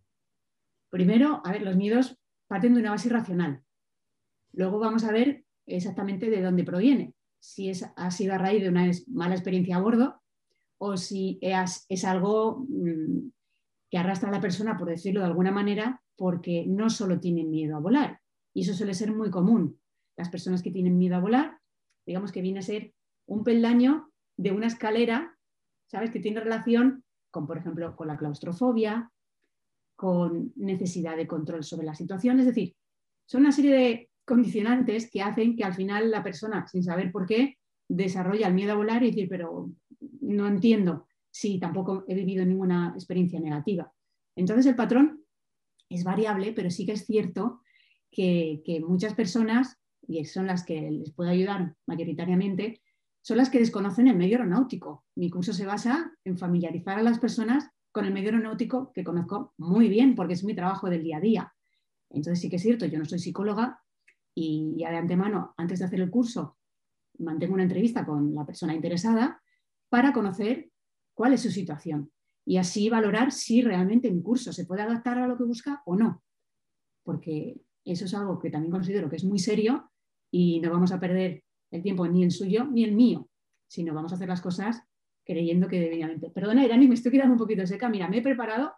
Primero, 0.89 1.41
a 1.45 1.51
ver, 1.53 1.61
los 1.61 1.77
miedos 1.77 2.19
parten 2.47 2.73
de 2.73 2.81
una 2.81 2.91
base 2.91 3.07
irracional. 3.07 3.63
Luego 4.51 4.77
vamos 4.79 5.05
a 5.05 5.11
ver 5.11 5.45
exactamente 5.65 6.29
de 6.29 6.41
dónde 6.41 6.65
proviene. 6.65 7.15
Si 7.39 7.69
es, 7.69 7.89
ha 7.95 8.11
sido 8.11 8.33
a 8.33 8.37
raíz 8.37 8.61
de 8.61 8.69
una 8.69 8.91
mala 9.07 9.35
experiencia 9.35 9.77
a 9.77 9.81
bordo 9.81 10.21
o 10.77 10.97
si 10.97 11.39
es, 11.41 11.85
es 11.87 12.03
algo 12.03 12.65
mm, 12.67 13.29
que 13.89 13.97
arrastra 13.97 14.29
a 14.29 14.33
la 14.33 14.41
persona, 14.41 14.77
por 14.77 14.89
decirlo 14.89 15.21
de 15.21 15.27
alguna 15.27 15.51
manera, 15.51 16.00
porque 16.21 16.65
no 16.67 16.91
solo 16.91 17.19
tienen 17.19 17.49
miedo 17.49 17.75
a 17.75 17.79
volar. 17.79 18.19
Y 18.53 18.61
eso 18.61 18.75
suele 18.75 18.93
ser 18.93 19.11
muy 19.11 19.31
común. 19.31 19.79
Las 20.15 20.29
personas 20.29 20.61
que 20.61 20.69
tienen 20.69 20.99
miedo 20.99 21.15
a 21.15 21.19
volar, 21.19 21.57
digamos 22.05 22.31
que 22.31 22.43
viene 22.43 22.59
a 22.59 22.61
ser 22.61 22.93
un 23.25 23.43
peldaño 23.43 24.11
de 24.37 24.51
una 24.51 24.67
escalera, 24.67 25.35
¿sabes? 25.87 26.11
Que 26.11 26.19
tiene 26.19 26.39
relación 26.39 27.03
con, 27.31 27.47
por 27.47 27.57
ejemplo, 27.57 27.95
con 27.95 28.05
la 28.07 28.17
claustrofobia, 28.17 29.11
con 29.95 30.53
necesidad 30.57 31.17
de 31.17 31.25
control 31.25 31.63
sobre 31.63 31.87
la 31.87 31.95
situación. 31.95 32.39
Es 32.39 32.45
decir, 32.45 32.75
son 33.25 33.41
una 33.41 33.51
serie 33.51 33.73
de 33.73 34.09
condicionantes 34.23 35.09
que 35.09 35.23
hacen 35.23 35.55
que 35.55 35.63
al 35.63 35.73
final 35.73 36.11
la 36.11 36.21
persona, 36.21 36.67
sin 36.67 36.83
saber 36.83 37.11
por 37.11 37.25
qué, 37.25 37.57
desarrolla 37.89 38.47
el 38.47 38.53
miedo 38.53 38.73
a 38.73 38.75
volar 38.75 39.01
y 39.01 39.07
decir, 39.07 39.27
pero 39.27 39.71
no 40.19 40.47
entiendo 40.47 41.07
si 41.31 41.59
tampoco 41.59 42.05
he 42.07 42.13
vivido 42.13 42.45
ninguna 42.45 42.91
experiencia 42.93 43.39
negativa. 43.39 43.91
Entonces 44.35 44.67
el 44.67 44.75
patrón 44.75 45.20
es 45.91 46.03
variable, 46.03 46.53
pero 46.53 46.69
sí 46.69 46.85
que 46.85 46.93
es 46.93 47.05
cierto 47.05 47.61
que, 48.11 48.61
que 48.65 48.79
muchas 48.79 49.13
personas, 49.13 49.77
y 50.07 50.23
son 50.25 50.47
las 50.47 50.65
que 50.65 50.89
les 50.91 51.11
puedo 51.11 51.29
ayudar 51.29 51.75
mayoritariamente, 51.85 52.81
son 53.21 53.37
las 53.37 53.49
que 53.49 53.59
desconocen 53.59 54.07
el 54.07 54.17
medio 54.17 54.37
aeronáutico. 54.37 55.05
Mi 55.15 55.29
curso 55.29 55.53
se 55.53 55.65
basa 55.65 56.11
en 56.23 56.37
familiarizar 56.37 56.97
a 56.97 57.03
las 57.03 57.19
personas 57.19 57.69
con 57.91 58.05
el 58.05 58.13
medio 58.13 58.29
aeronáutico 58.29 58.91
que 58.93 59.03
conozco 59.03 59.53
muy 59.57 59.89
bien 59.89 60.15
porque 60.15 60.33
es 60.33 60.43
mi 60.43 60.55
trabajo 60.55 60.89
del 60.89 61.03
día 61.03 61.17
a 61.17 61.21
día. 61.21 61.53
Entonces 62.09 62.41
sí 62.41 62.49
que 62.49 62.55
es 62.55 62.61
cierto, 62.61 62.85
yo 62.85 62.97
no 62.97 63.05
soy 63.05 63.19
psicóloga 63.19 63.79
y 64.33 64.75
ya 64.77 64.91
de 64.91 64.97
antemano, 64.97 65.53
antes 65.57 65.79
de 65.79 65.85
hacer 65.85 66.01
el 66.01 66.09
curso, 66.09 66.57
mantengo 67.19 67.53
una 67.53 67.63
entrevista 67.63 68.05
con 68.05 68.33
la 68.33 68.45
persona 68.45 68.73
interesada 68.73 69.41
para 69.89 70.13
conocer 70.13 70.71
cuál 71.13 71.33
es 71.33 71.41
su 71.41 71.51
situación 71.51 72.11
y 72.45 72.57
así 72.57 72.89
valorar 72.89 73.31
si 73.31 73.61
realmente 73.61 74.11
mi 74.11 74.21
curso 74.21 74.51
se 74.51 74.65
puede 74.65 74.81
adaptar 74.81 75.17
a 75.17 75.27
lo 75.27 75.37
que 75.37 75.43
busca 75.43 75.81
o 75.85 75.95
no. 75.95 76.23
Porque 77.03 77.61
eso 77.85 78.05
es 78.05 78.13
algo 78.13 78.39
que 78.39 78.49
también 78.49 78.71
considero 78.71 79.09
que 79.09 79.15
es 79.15 79.23
muy 79.23 79.39
serio 79.39 79.91
y 80.31 80.59
no 80.59 80.71
vamos 80.71 80.91
a 80.91 80.99
perder 80.99 81.43
el 81.71 81.81
tiempo 81.81 82.07
ni 82.07 82.23
el 82.23 82.31
suyo 82.31 82.65
ni 82.65 82.83
el 82.83 82.93
mío, 82.93 83.29
sino 83.67 83.93
vamos 83.93 84.11
a 84.11 84.15
hacer 84.15 84.27
las 84.27 84.41
cosas 84.41 84.83
creyendo 85.25 85.67
que 85.67 85.79
debidamente. 85.79 86.29
Perdona, 86.29 86.65
Irani, 86.65 86.87
me 86.87 86.95
estoy 86.95 87.11
quedando 87.11 87.33
un 87.33 87.39
poquito 87.39 87.65
seca. 87.65 87.89
Mira, 87.89 88.07
me 88.07 88.17
he 88.17 88.21
preparado 88.21 88.73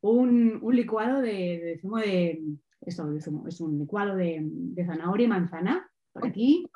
un, 0.00 0.60
licuado 0.72 1.20
de, 1.20 1.78
zumo 1.80 1.98
de. 1.98 2.42
Esto 2.80 3.08
de 3.10 3.20
zumo, 3.20 3.46
es 3.46 3.60
un 3.60 3.78
licuado 3.78 4.16
de, 4.16 4.44
zanahoria 4.84 5.26
y 5.26 5.28
manzana. 5.28 5.90
Aquí. 6.14 6.66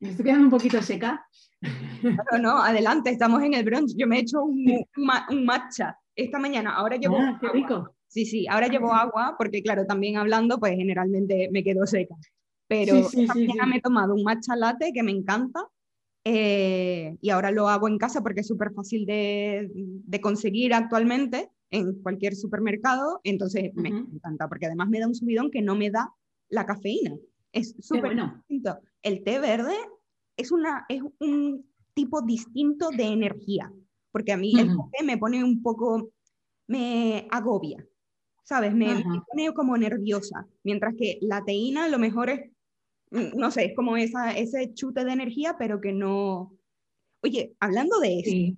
Me 0.00 0.10
estoy 0.10 0.24
quedando 0.24 0.44
un 0.44 0.50
poquito 0.50 0.80
seca. 0.82 1.26
No, 2.32 2.38
no, 2.38 2.62
adelante, 2.62 3.10
estamos 3.10 3.42
en 3.42 3.54
el 3.54 3.64
brunch. 3.64 3.94
Yo 3.96 4.06
me 4.06 4.18
he 4.18 4.20
hecho 4.20 4.42
un, 4.42 4.64
un, 4.96 5.44
matcha 5.44 5.98
esta 6.14 6.38
mañana. 6.38 6.74
Ahora 6.74 6.96
llevo. 6.96 7.18
Ah, 7.18 7.36
qué 7.40 7.48
rico. 7.48 7.94
Sí, 8.06 8.24
sí, 8.24 8.46
ahora 8.48 8.68
llevo 8.68 8.92
agua 8.92 9.34
porque, 9.36 9.62
claro, 9.62 9.84
también 9.84 10.16
hablando, 10.16 10.58
pues 10.58 10.76
generalmente 10.76 11.48
me 11.52 11.62
quedo 11.62 11.86
seca. 11.86 12.14
Pero 12.68 12.96
esta 12.96 13.34
mañana 13.34 13.66
me 13.66 13.76
he 13.76 13.80
tomado 13.80 14.14
un 14.14 14.22
matcha 14.22 14.54
latte 14.54 14.92
que 14.94 15.02
me 15.02 15.10
encanta 15.10 15.66
eh, 16.24 17.16
y 17.20 17.30
ahora 17.30 17.50
lo 17.50 17.68
hago 17.68 17.88
en 17.88 17.98
casa 17.98 18.22
porque 18.22 18.40
es 18.40 18.46
súper 18.46 18.72
fácil 18.72 19.06
de, 19.06 19.70
de, 19.72 20.20
conseguir 20.20 20.74
actualmente 20.74 21.50
en 21.70 22.00
cualquier 22.02 22.34
supermercado. 22.34 23.20
Entonces 23.24 23.74
me 23.74 23.88
encanta 23.88 24.48
porque 24.48 24.66
además 24.66 24.88
me 24.88 25.00
da 25.00 25.06
un 25.06 25.14
subidón 25.14 25.50
que 25.50 25.62
no 25.62 25.74
me 25.74 25.90
da 25.90 26.12
la 26.50 26.66
cafeína. 26.66 27.16
Es 27.58 27.74
súper 27.80 28.14
bueno. 28.14 28.34
distinto. 28.36 28.78
El 29.02 29.22
té 29.22 29.38
verde 29.38 29.74
es, 30.36 30.52
una, 30.52 30.86
es 30.88 31.02
un 31.18 31.68
tipo 31.94 32.22
distinto 32.22 32.90
de 32.90 33.04
energía, 33.04 33.72
porque 34.12 34.32
a 34.32 34.36
mí 34.36 34.52
el 34.58 34.68
café 34.68 35.04
me 35.04 35.18
pone 35.18 35.42
un 35.42 35.62
poco, 35.62 36.12
me 36.68 37.26
agobia, 37.30 37.84
¿sabes? 38.44 38.72
Me, 38.72 39.04
pone 39.26 39.52
como 39.52 39.76
nerviosa, 39.76 40.46
mientras 40.62 40.94
que 40.96 41.18
la 41.22 41.44
teína 41.44 41.84
a 41.84 41.88
lo 41.88 41.98
mejor 41.98 42.30
es, 42.30 42.50
mm, 43.10 43.36
no 43.36 43.50
sé, 43.50 43.66
es 43.66 43.76
como 43.76 43.96
esa, 43.96 44.30
ese 44.30 44.72
chute 44.74 45.04
de 45.04 45.12
energía, 45.12 45.56
pero 45.58 45.80
que 45.80 45.92
no... 45.92 46.56
Oye, 47.22 47.56
hablando 47.58 47.98
de 47.98 48.20
eso... 48.20 48.56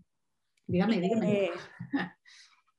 Dígame, 0.66 1.00
dígame. 1.00 1.44
Eh, 1.44 1.50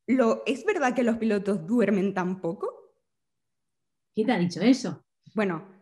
lo, 0.07 0.43
¿Es 0.45 0.63
verdad 0.63 0.93
que 0.93 1.03
los 1.03 1.17
pilotos 1.17 1.65
duermen 1.67 2.13
tan 2.13 2.39
poco? 2.39 2.93
¿Quién 4.13 4.27
te 4.27 4.33
ha 4.33 4.37
dicho 4.37 4.61
eso? 4.61 5.03
Bueno, 5.33 5.80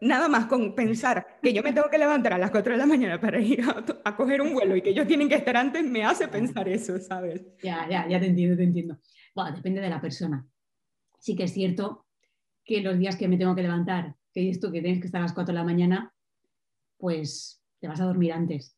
Nada 0.00 0.28
más 0.28 0.46
con 0.46 0.74
pensar 0.74 1.38
que 1.42 1.52
yo 1.52 1.62
me 1.62 1.72
tengo 1.72 1.88
que 1.90 1.98
levantar 1.98 2.34
a 2.34 2.38
las 2.38 2.50
4 2.50 2.72
de 2.72 2.78
la 2.78 2.86
mañana 2.86 3.20
para 3.20 3.40
ir 3.40 3.62
a, 4.04 4.16
coger 4.16 4.40
un 4.40 4.52
vuelo 4.52 4.76
y 4.76 4.82
que 4.82 4.90
ellos 4.90 5.06
tienen 5.06 5.28
que 5.28 5.36
estar 5.36 5.56
antes, 5.56 5.84
me 5.84 6.04
hace 6.04 6.28
pensar 6.28 6.68
eso, 6.68 6.98
¿sabes? 6.98 7.42
Ya, 7.62 7.88
ya, 7.88 8.08
ya 8.08 8.20
te 8.20 8.26
entiendo, 8.26 8.56
te 8.56 8.64
entiendo. 8.64 8.98
Bueno, 9.34 9.54
depende 9.54 9.80
de 9.80 9.90
la 9.90 10.00
persona. 10.00 10.46
Sí 11.18 11.34
que 11.36 11.44
es 11.44 11.52
cierto 11.52 12.06
que 12.64 12.80
los 12.80 12.98
días 12.98 13.16
que 13.16 13.28
me 13.28 13.38
tengo 13.38 13.54
que 13.54 13.62
levantar, 13.62 14.14
que 14.32 14.40
dices 14.40 14.60
tú 14.60 14.72
que 14.72 14.80
tienes 14.80 15.00
que 15.00 15.06
estar 15.06 15.20
a 15.20 15.24
las 15.24 15.32
4 15.32 15.52
de 15.52 15.58
la 15.58 15.64
mañana, 15.64 16.12
pues 16.98 17.62
te 17.80 17.88
vas 17.88 18.00
a 18.00 18.04
dormir 18.04 18.32
antes. 18.32 18.76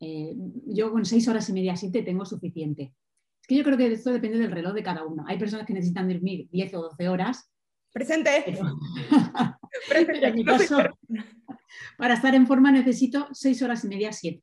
Eh, 0.00 0.34
yo 0.66 0.92
con 0.92 1.04
6 1.04 1.28
horas 1.28 1.48
y 1.48 1.52
media, 1.52 1.76
7 1.76 2.02
tengo 2.02 2.24
suficiente. 2.24 2.94
Es 3.40 3.48
que 3.48 3.56
yo 3.56 3.64
creo 3.64 3.76
que 3.76 3.92
esto 3.92 4.10
depende 4.10 4.38
del 4.38 4.50
reloj 4.50 4.72
de 4.72 4.82
cada 4.82 5.04
uno. 5.04 5.24
Hay 5.26 5.38
personas 5.38 5.66
que 5.66 5.74
necesitan 5.74 6.08
dormir 6.08 6.48
10 6.50 6.74
o 6.74 6.82
12 6.82 7.08
horas. 7.08 7.50
Presente. 7.92 8.30
para 11.98 12.14
estar 12.14 12.34
en 12.34 12.46
forma 12.46 12.70
necesito 12.70 13.28
seis 13.32 13.62
horas 13.62 13.84
y 13.84 13.88
media, 13.88 14.12
siete. 14.12 14.42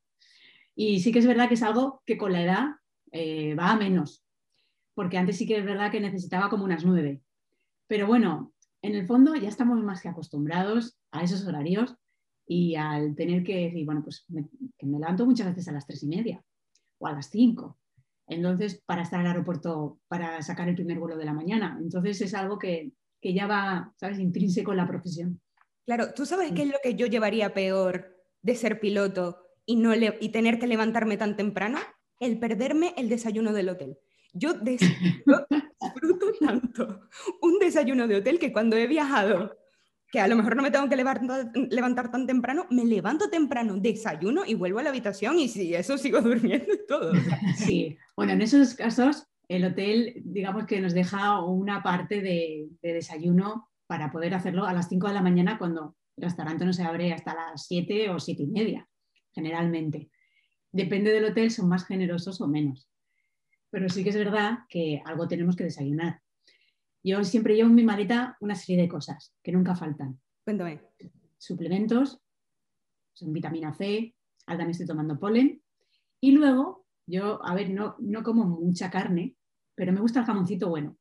Y 0.76 1.00
sí 1.00 1.12
que 1.12 1.20
es 1.20 1.28
verdad 1.28 1.48
que 1.48 1.56
es 1.56 1.64
algo 1.64 2.02
que 2.06 2.18
con 2.18 2.32
la 2.32 2.44
edad 2.44 2.66
eh, 3.12 3.56
va 3.56 3.72
a 3.72 3.78
menos, 3.78 4.26
porque 4.94 5.18
antes 5.18 5.38
sí 5.38 5.46
que 5.46 5.58
es 5.58 5.66
verdad 5.66 5.92
que 5.92 6.00
necesitaba 6.00 6.50
como 6.50 6.64
unas 6.64 6.86
nueve. 6.86 7.22
Pero 7.88 8.08
bueno, 8.08 8.54
en 8.82 8.96
el 8.96 9.06
fondo 9.06 9.36
ya 9.36 9.50
estamos 9.50 9.82
más 9.84 10.02
que 10.02 10.10
acostumbrados 10.10 10.98
a 11.12 11.24
esos 11.24 11.46
horarios 11.46 11.96
y 12.48 12.76
al 12.76 13.16
tener 13.16 13.44
que 13.44 13.66
decir, 13.66 13.86
bueno, 13.86 14.04
pues 14.04 14.26
me, 14.30 14.50
que 14.78 14.86
me 14.86 15.00
levanto 15.00 15.26
muchas 15.26 15.48
veces 15.48 15.68
a 15.68 15.72
las 15.72 15.86
tres 15.86 16.04
y 16.04 16.08
media 16.08 16.44
o 16.98 17.08
a 17.08 17.14
las 17.14 17.30
cinco. 17.30 17.78
Entonces, 18.28 18.82
para 18.86 19.02
estar 19.02 19.20
al 19.20 19.28
aeropuerto, 19.28 20.00
para 20.08 20.42
sacar 20.42 20.70
el 20.70 20.76
primer 20.76 21.00
vuelo 21.00 21.18
de 21.18 21.26
la 21.26 21.34
mañana. 21.34 21.78
Entonces, 21.82 22.22
es 22.22 22.34
algo 22.34 22.58
que, 22.58 22.94
que 23.22 23.34
ya 23.34 23.48
va, 23.48 23.94
¿sabes?, 23.96 24.20
intrínseco 24.20 24.72
en 24.72 24.78
la 24.78 24.88
profesión. 24.88 25.40
Claro, 25.86 26.14
¿tú 26.14 26.26
sabes 26.26 26.52
qué 26.52 26.64
es 26.64 26.70
lo 26.70 26.78
que 26.84 26.96
yo 26.96 27.06
llevaría 27.06 27.54
peor 27.54 28.18
de 28.42 28.56
ser 28.56 28.80
piloto 28.80 29.38
y, 29.66 29.76
no 29.76 29.94
y 29.96 30.30
tener 30.30 30.60
que 30.60 30.68
levantarme 30.68 31.18
tan 31.18 31.36
temprano? 31.36 31.80
El 32.20 32.40
perderme 32.40 32.94
el 32.98 33.10
desayuno 33.10 33.54
del 33.54 33.70
hotel. 33.70 33.98
Yo, 34.34 34.54
disfruto 34.54 36.32
tanto 36.40 37.02
un 37.42 37.60
desayuno 37.60 38.08
de 38.08 38.16
hotel 38.16 38.40
que 38.40 38.54
cuando 38.54 38.78
he 38.78 38.88
viajado, 38.88 39.58
que 40.10 40.22
a 40.22 40.28
lo 40.28 40.38
mejor 40.38 40.56
no 40.56 40.64
me 40.64 40.72
tengo 40.72 40.88
que 40.88 40.96
levantar, 40.96 41.52
levantar 41.70 42.12
tan 42.12 42.26
temprano, 42.26 42.66
me 42.70 42.86
levanto 42.86 43.30
temprano, 43.30 43.76
desayuno 43.78 44.46
y 44.46 44.54
vuelvo 44.54 44.80
a 44.80 44.84
la 44.84 44.90
habitación 44.90 45.38
y 45.38 45.50
si 45.50 45.76
eso 45.76 45.98
sigo 45.98 46.22
durmiendo 46.22 46.74
y 46.74 46.86
todo. 46.88 47.12
Sí, 47.58 47.98
bueno, 48.16 48.32
en 48.32 48.42
esos 48.42 48.74
casos 48.74 49.28
el 49.52 49.66
hotel, 49.66 50.14
digamos 50.24 50.66
que 50.66 50.80
nos 50.80 50.94
deja 50.94 51.44
una 51.44 51.84
parte 51.84 52.22
de, 52.22 52.70
desayuno 52.82 53.70
para 53.86 54.10
poder 54.10 54.34
hacerlo 54.34 54.64
a 54.64 54.72
las 54.72 54.88
5 54.88 55.10
de 55.10 55.14
la 55.14 55.22
mañana 55.22 55.58
cuando 55.58 55.98
el 56.16 56.24
restaurante 56.24 56.64
no 56.64 56.72
se 56.72 56.84
abre 56.84 57.12
hasta 57.12 57.36
las 57.36 57.68
7 57.68 58.12
o 58.12 58.20
7 58.20 58.44
y 58.44 58.48
media, 58.48 58.88
generalmente. 59.34 60.10
Depende 60.72 61.12
del 61.12 61.26
hotel, 61.26 61.52
son 61.52 61.68
más 61.68 61.86
generosos 61.86 62.40
o 62.40 62.48
menos. 62.48 62.90
Pero 63.70 63.90
sí 63.90 64.06
que 64.06 64.12
es 64.12 64.16
verdad 64.16 64.60
que 64.70 65.02
algo 65.04 65.28
tenemos 65.28 65.58
que 65.58 65.66
desayunar. 65.66 66.22
Yo 67.04 67.22
siempre 67.26 67.56
llevo 67.56 67.68
en 67.68 67.76
mi 67.76 67.84
maleta 67.84 68.38
una 68.40 68.56
serie 68.56 68.82
de 68.82 68.88
cosas 68.88 69.34
que 69.44 69.52
nunca 69.52 69.76
faltan. 69.76 70.18
Cuéntame. 70.46 70.80
Suplementos, 71.38 72.22
son 73.12 73.34
vitamina 73.34 73.74
C, 73.74 74.16
ahora 74.46 74.60
también 74.60 74.72
estoy 74.72 74.88
tomando 74.88 75.20
polen. 75.20 75.62
Y 76.22 76.32
luego, 76.32 76.86
yo, 77.06 77.46
a 77.46 77.54
ver, 77.54 77.70
no, 77.72 77.98
no 78.00 78.24
como 78.24 78.46
mucha 78.46 78.90
carne, 78.90 79.36
pero 79.82 79.94
me 79.94 80.02
gusta 80.02 80.20
el 80.20 80.28
jamoncito 80.28 80.70
bueno. 80.70 80.96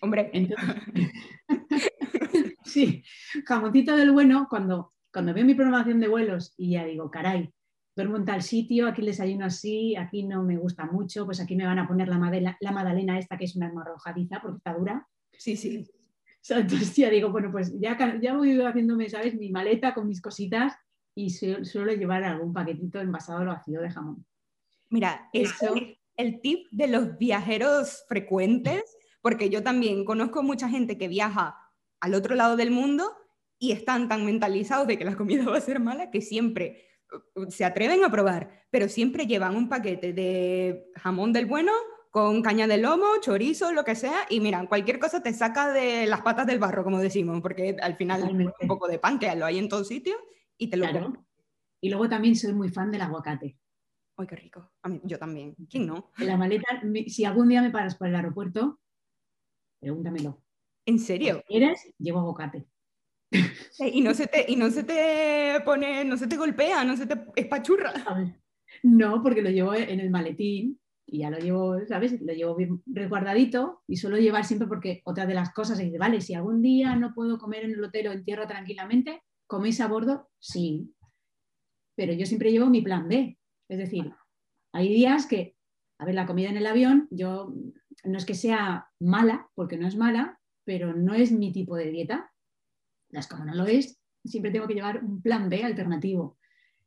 Hombre. 0.00 0.32
sí, 2.64 3.04
jamoncito 3.46 3.94
del 3.94 4.10
bueno, 4.10 4.48
cuando, 4.50 4.92
cuando 5.12 5.32
veo 5.32 5.44
mi 5.44 5.54
programación 5.54 6.00
de 6.00 6.08
vuelos 6.08 6.52
y 6.56 6.72
ya 6.72 6.84
digo, 6.84 7.12
caray, 7.12 7.54
duermo 7.94 8.16
en 8.16 8.24
tal 8.24 8.42
sitio, 8.42 8.88
aquí 8.88 9.02
el 9.02 9.06
desayuno 9.06 9.46
así, 9.46 9.94
aquí 9.94 10.24
no 10.24 10.42
me 10.42 10.56
gusta 10.56 10.84
mucho, 10.84 11.24
pues 11.24 11.40
aquí 11.40 11.54
me 11.54 11.64
van 11.64 11.78
a 11.78 11.86
poner 11.86 12.08
la, 12.08 12.56
la 12.58 12.72
magdalena 12.72 13.20
esta 13.20 13.38
que 13.38 13.44
es 13.44 13.54
una 13.54 13.68
arrojadiza 13.68 14.40
porque 14.42 14.56
está 14.56 14.74
dura. 14.74 15.06
Sí, 15.38 15.56
sí. 15.56 15.88
sea, 16.40 16.58
entonces 16.58 16.92
ya 16.96 17.10
digo, 17.10 17.30
bueno, 17.30 17.52
pues 17.52 17.72
ya, 17.78 17.96
ya 18.20 18.36
voy 18.36 18.60
haciéndome, 18.60 19.08
¿sabes? 19.08 19.36
Mi 19.36 19.52
maleta 19.52 19.94
con 19.94 20.08
mis 20.08 20.20
cositas 20.20 20.74
y 21.14 21.30
suelo 21.30 21.92
llevar 21.92 22.24
algún 22.24 22.52
paquetito 22.52 23.00
envasado 23.00 23.42
al 23.42 23.46
vacío 23.46 23.80
de 23.80 23.90
jamón. 23.90 24.26
Mira, 24.90 25.28
eso 25.32 25.76
es 25.76 25.98
el 26.16 26.40
tip 26.40 26.66
de 26.70 26.88
los 26.88 27.18
viajeros 27.18 28.04
frecuentes, 28.08 28.82
porque 29.20 29.50
yo 29.50 29.62
también 29.62 30.04
conozco 30.04 30.42
mucha 30.42 30.68
gente 30.68 30.98
que 30.98 31.08
viaja 31.08 31.56
al 32.00 32.14
otro 32.14 32.34
lado 32.34 32.56
del 32.56 32.70
mundo 32.70 33.10
y 33.58 33.72
están 33.72 34.08
tan 34.08 34.24
mentalizados 34.24 34.86
de 34.86 34.98
que 34.98 35.04
la 35.04 35.16
comida 35.16 35.44
va 35.50 35.58
a 35.58 35.60
ser 35.60 35.80
mala 35.80 36.10
que 36.10 36.20
siempre 36.20 36.86
uh, 37.34 37.50
se 37.50 37.64
atreven 37.64 38.04
a 38.04 38.10
probar, 38.10 38.64
pero 38.70 38.88
siempre 38.88 39.26
llevan 39.26 39.56
un 39.56 39.68
paquete 39.68 40.12
de 40.12 40.90
jamón 40.96 41.32
del 41.32 41.46
bueno 41.46 41.72
con 42.10 42.42
caña 42.42 42.68
de 42.68 42.78
lomo, 42.78 43.06
chorizo, 43.20 43.72
lo 43.72 43.84
que 43.84 43.96
sea, 43.96 44.20
y 44.30 44.38
mira, 44.38 44.64
cualquier 44.68 45.00
cosa 45.00 45.20
te 45.20 45.32
saca 45.32 45.72
de 45.72 46.06
las 46.06 46.20
patas 46.20 46.46
del 46.46 46.60
barro, 46.60 46.84
como 46.84 47.00
decimos, 47.00 47.40
porque 47.40 47.76
al 47.82 47.96
final 47.96 48.22
un 48.22 48.68
poco 48.68 48.86
de 48.86 49.00
pan 49.00 49.18
que 49.18 49.34
lo 49.34 49.44
hay 49.44 49.58
en 49.58 49.68
todo 49.68 49.82
sitio 49.82 50.14
y 50.56 50.70
te 50.70 50.76
lo 50.76 50.86
claro. 50.86 51.12
Y 51.80 51.88
luego 51.88 52.08
también 52.08 52.36
soy 52.36 52.52
muy 52.52 52.68
fan 52.68 52.92
del 52.92 53.00
aguacate. 53.00 53.58
¡Ay, 54.16 54.26
qué 54.26 54.36
rico! 54.36 54.72
A 54.82 54.88
mí, 54.88 55.00
yo 55.04 55.18
también. 55.18 55.54
¿Quién 55.68 55.86
no? 55.86 56.12
En 56.18 56.26
la 56.28 56.36
maleta, 56.36 56.66
si 57.06 57.24
algún 57.24 57.48
día 57.48 57.62
me 57.62 57.70
paras 57.70 57.96
por 57.96 58.08
el 58.08 58.14
aeropuerto, 58.14 58.80
pregúntamelo. 59.80 60.42
¿En 60.86 60.98
serio? 60.98 61.38
Si 61.38 61.42
quieres, 61.44 61.94
llevo 61.98 62.20
aguacate. 62.20 62.68
Y 63.80 64.00
no 64.02 64.14
se 64.14 64.28
te, 64.28 64.44
y 64.46 64.54
no 64.54 64.70
se 64.70 64.84
te 64.84 65.60
pone, 65.64 66.04
no 66.04 66.16
se 66.16 66.28
te 66.28 66.36
golpea, 66.36 66.84
no 66.84 66.96
se 66.96 67.06
te 67.06 67.16
espachurra. 67.34 67.92
No, 68.82 69.22
porque 69.22 69.42
lo 69.42 69.50
llevo 69.50 69.74
en 69.74 69.98
el 69.98 70.10
maletín 70.10 70.80
y 71.06 71.18
ya 71.18 71.30
lo 71.30 71.38
llevo, 71.38 71.84
¿sabes? 71.86 72.20
Lo 72.20 72.32
llevo 72.32 72.54
bien 72.54 72.82
resguardadito 72.86 73.82
y 73.88 73.96
suelo 73.96 74.18
llevar 74.18 74.44
siempre 74.44 74.68
porque 74.68 75.02
otra 75.04 75.26
de 75.26 75.34
las 75.34 75.52
cosas 75.52 75.80
es, 75.80 75.92
vale, 75.98 76.20
si 76.20 76.34
algún 76.34 76.62
día 76.62 76.94
no 76.96 77.12
puedo 77.14 77.38
comer 77.38 77.64
en 77.64 77.72
el 77.72 77.84
hotel 77.84 78.08
o 78.08 78.12
en 78.12 78.24
tierra 78.24 78.46
tranquilamente, 78.46 79.22
¿coméis 79.46 79.80
a 79.80 79.88
bordo? 79.88 80.30
Sí. 80.38 80.94
Pero 81.96 82.12
yo 82.12 82.26
siempre 82.26 82.52
llevo 82.52 82.66
mi 82.66 82.82
plan 82.82 83.08
B. 83.08 83.38
Es 83.68 83.78
decir, 83.78 84.12
hay 84.72 84.88
días 84.88 85.26
que, 85.26 85.56
a 85.98 86.04
ver, 86.04 86.14
la 86.14 86.26
comida 86.26 86.50
en 86.50 86.56
el 86.56 86.66
avión, 86.66 87.08
yo 87.10 87.54
no 88.04 88.18
es 88.18 88.24
que 88.24 88.34
sea 88.34 88.88
mala, 89.00 89.48
porque 89.54 89.76
no 89.76 89.86
es 89.86 89.96
mala, 89.96 90.40
pero 90.64 90.94
no 90.94 91.14
es 91.14 91.32
mi 91.32 91.52
tipo 91.52 91.76
de 91.76 91.90
dieta. 91.90 92.32
Las 93.08 93.28
como 93.28 93.44
no 93.44 93.54
lo 93.54 93.66
es, 93.66 94.00
siempre 94.24 94.50
tengo 94.50 94.66
que 94.66 94.74
llevar 94.74 95.04
un 95.04 95.22
plan 95.22 95.48
B 95.48 95.62
alternativo. 95.62 96.38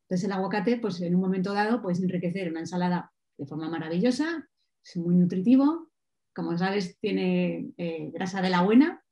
Entonces 0.01 0.25
el 0.25 0.31
aguacate, 0.31 0.77
pues 0.77 1.01
en 1.01 1.15
un 1.15 1.21
momento 1.21 1.53
dado, 1.53 1.81
puedes 1.81 2.01
enriquecer 2.01 2.49
una 2.49 2.61
ensalada 2.61 3.11
de 3.37 3.45
forma 3.45 3.69
maravillosa, 3.69 4.47
es 4.83 4.97
muy 4.97 5.15
nutritivo, 5.15 5.89
como 6.33 6.57
sabes, 6.57 6.97
tiene 6.99 7.71
eh, 7.77 8.09
grasa 8.13 8.41
de 8.41 8.49
la 8.49 8.61
buena 8.61 9.03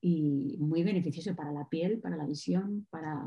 y 0.00 0.56
muy 0.58 0.82
beneficioso 0.82 1.34
para 1.34 1.52
la 1.52 1.68
piel, 1.68 2.00
para 2.00 2.16
la 2.16 2.26
visión, 2.26 2.86
para... 2.90 3.20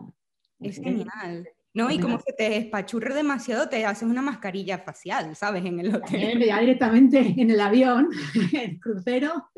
Es 0.60 0.78
genial. 0.80 1.48
No, 1.76 1.92
y 1.92 2.00
como 2.00 2.18
se 2.22 2.32
te 2.32 2.56
espachurre 2.56 3.14
demasiado, 3.14 3.68
te 3.68 3.86
haces 3.86 4.08
una 4.08 4.22
mascarilla 4.22 4.80
facial, 4.80 5.36
¿sabes? 5.36 5.66
En 5.66 5.82
el 5.82 5.94
hotel. 5.94 6.42
Ya 6.46 6.62
directamente 6.62 7.20
en 7.20 7.52
el 7.52 7.60
avión, 7.60 8.10
en 8.54 8.60
el 8.60 8.80
crucero. 8.80 9.52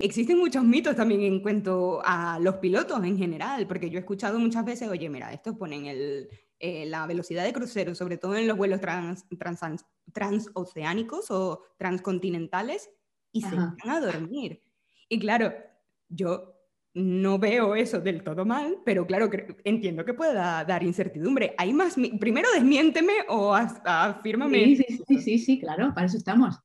Existen 0.00 0.36
muchos 0.36 0.64
mitos 0.64 0.96
también 0.96 1.22
en 1.22 1.40
cuanto 1.40 2.02
a 2.04 2.40
los 2.40 2.56
pilotos 2.56 3.04
en 3.04 3.16
general, 3.16 3.68
porque 3.68 3.88
yo 3.88 3.98
he 3.98 4.00
escuchado 4.00 4.40
muchas 4.40 4.64
veces, 4.64 4.88
oye, 4.88 5.08
mira, 5.08 5.32
estos 5.32 5.56
ponen 5.56 5.86
el, 5.86 6.28
eh, 6.58 6.86
la 6.86 7.06
velocidad 7.06 7.44
de 7.44 7.52
crucero, 7.52 7.94
sobre 7.94 8.18
todo 8.18 8.34
en 8.34 8.48
los 8.48 8.56
vuelos 8.56 8.80
trans, 8.80 9.26
transoceánicos 10.12 11.30
o 11.30 11.62
transcontinentales, 11.78 12.90
y 13.30 13.42
se 13.42 13.54
van 13.54 13.76
a 13.84 14.00
dormir. 14.00 14.60
Y 15.08 15.20
claro, 15.20 15.52
yo 16.08 16.55
no 16.96 17.38
veo 17.38 17.76
eso 17.76 18.00
del 18.00 18.22
todo 18.22 18.46
mal, 18.46 18.78
pero 18.82 19.06
claro, 19.06 19.28
entiendo 19.64 20.02
que 20.02 20.14
pueda 20.14 20.64
dar 20.64 20.82
incertidumbre. 20.82 21.54
Hay 21.58 21.74
más, 21.74 21.94
primero 22.18 22.48
desmiénteme 22.54 23.12
o 23.28 23.54
afírmame. 23.54 24.76
Sí, 24.76 24.84
sí, 25.06 25.18
sí, 25.18 25.38
sí, 25.38 25.60
claro, 25.60 25.92
para 25.94 26.06
eso 26.06 26.16
estamos. 26.16 26.58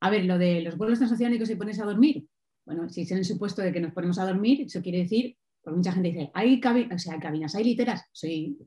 A 0.00 0.10
ver, 0.10 0.24
lo 0.24 0.38
de 0.38 0.62
los 0.62 0.76
vuelos 0.76 0.98
transoceánicos 0.98 1.50
y 1.50 1.54
pones 1.54 1.78
a 1.78 1.84
dormir. 1.84 2.26
Bueno, 2.66 2.88
si 2.88 3.02
es 3.02 3.12
en 3.12 3.18
el 3.18 3.24
supuesto 3.24 3.62
de 3.62 3.72
que 3.72 3.78
nos 3.78 3.92
ponemos 3.92 4.18
a 4.18 4.26
dormir, 4.26 4.62
eso 4.62 4.82
quiere 4.82 4.98
decir, 4.98 5.36
porque 5.62 5.76
mucha 5.76 5.92
gente 5.92 6.08
dice, 6.08 6.32
hay 6.34 6.58
cabinas, 6.58 6.96
o 6.96 6.98
sea, 6.98 7.14
hay 7.14 7.20
cabinas, 7.20 7.54
hay 7.54 7.62
literas. 7.62 8.02
Sí, 8.10 8.58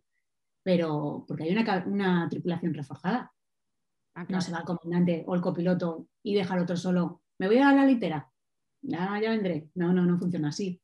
pero 0.63 1.25
porque 1.27 1.43
hay 1.43 1.51
una, 1.85 2.29
tripulación 2.29 2.73
reforzada. 2.73 3.29
Ah, 4.15 4.25
no 4.29 4.39
se 4.39 4.53
va 4.53 4.59
el 4.59 4.63
comandante 4.63 5.25
o 5.27 5.35
el 5.35 5.41
copiloto 5.41 6.07
y 6.23 6.33
deja 6.33 6.53
al 6.53 6.61
otro 6.61 6.77
solo. 6.77 7.23
Me 7.39 7.47
voy 7.47 7.57
a 7.57 7.73
la 7.73 7.85
litera. 7.85 8.31
Ya, 8.83 9.19
ya 9.21 9.31
vendré. 9.31 9.69
No, 9.75 9.91
no, 9.91 10.05
no 10.05 10.17
funciona 10.17 10.47
así. 10.47 10.79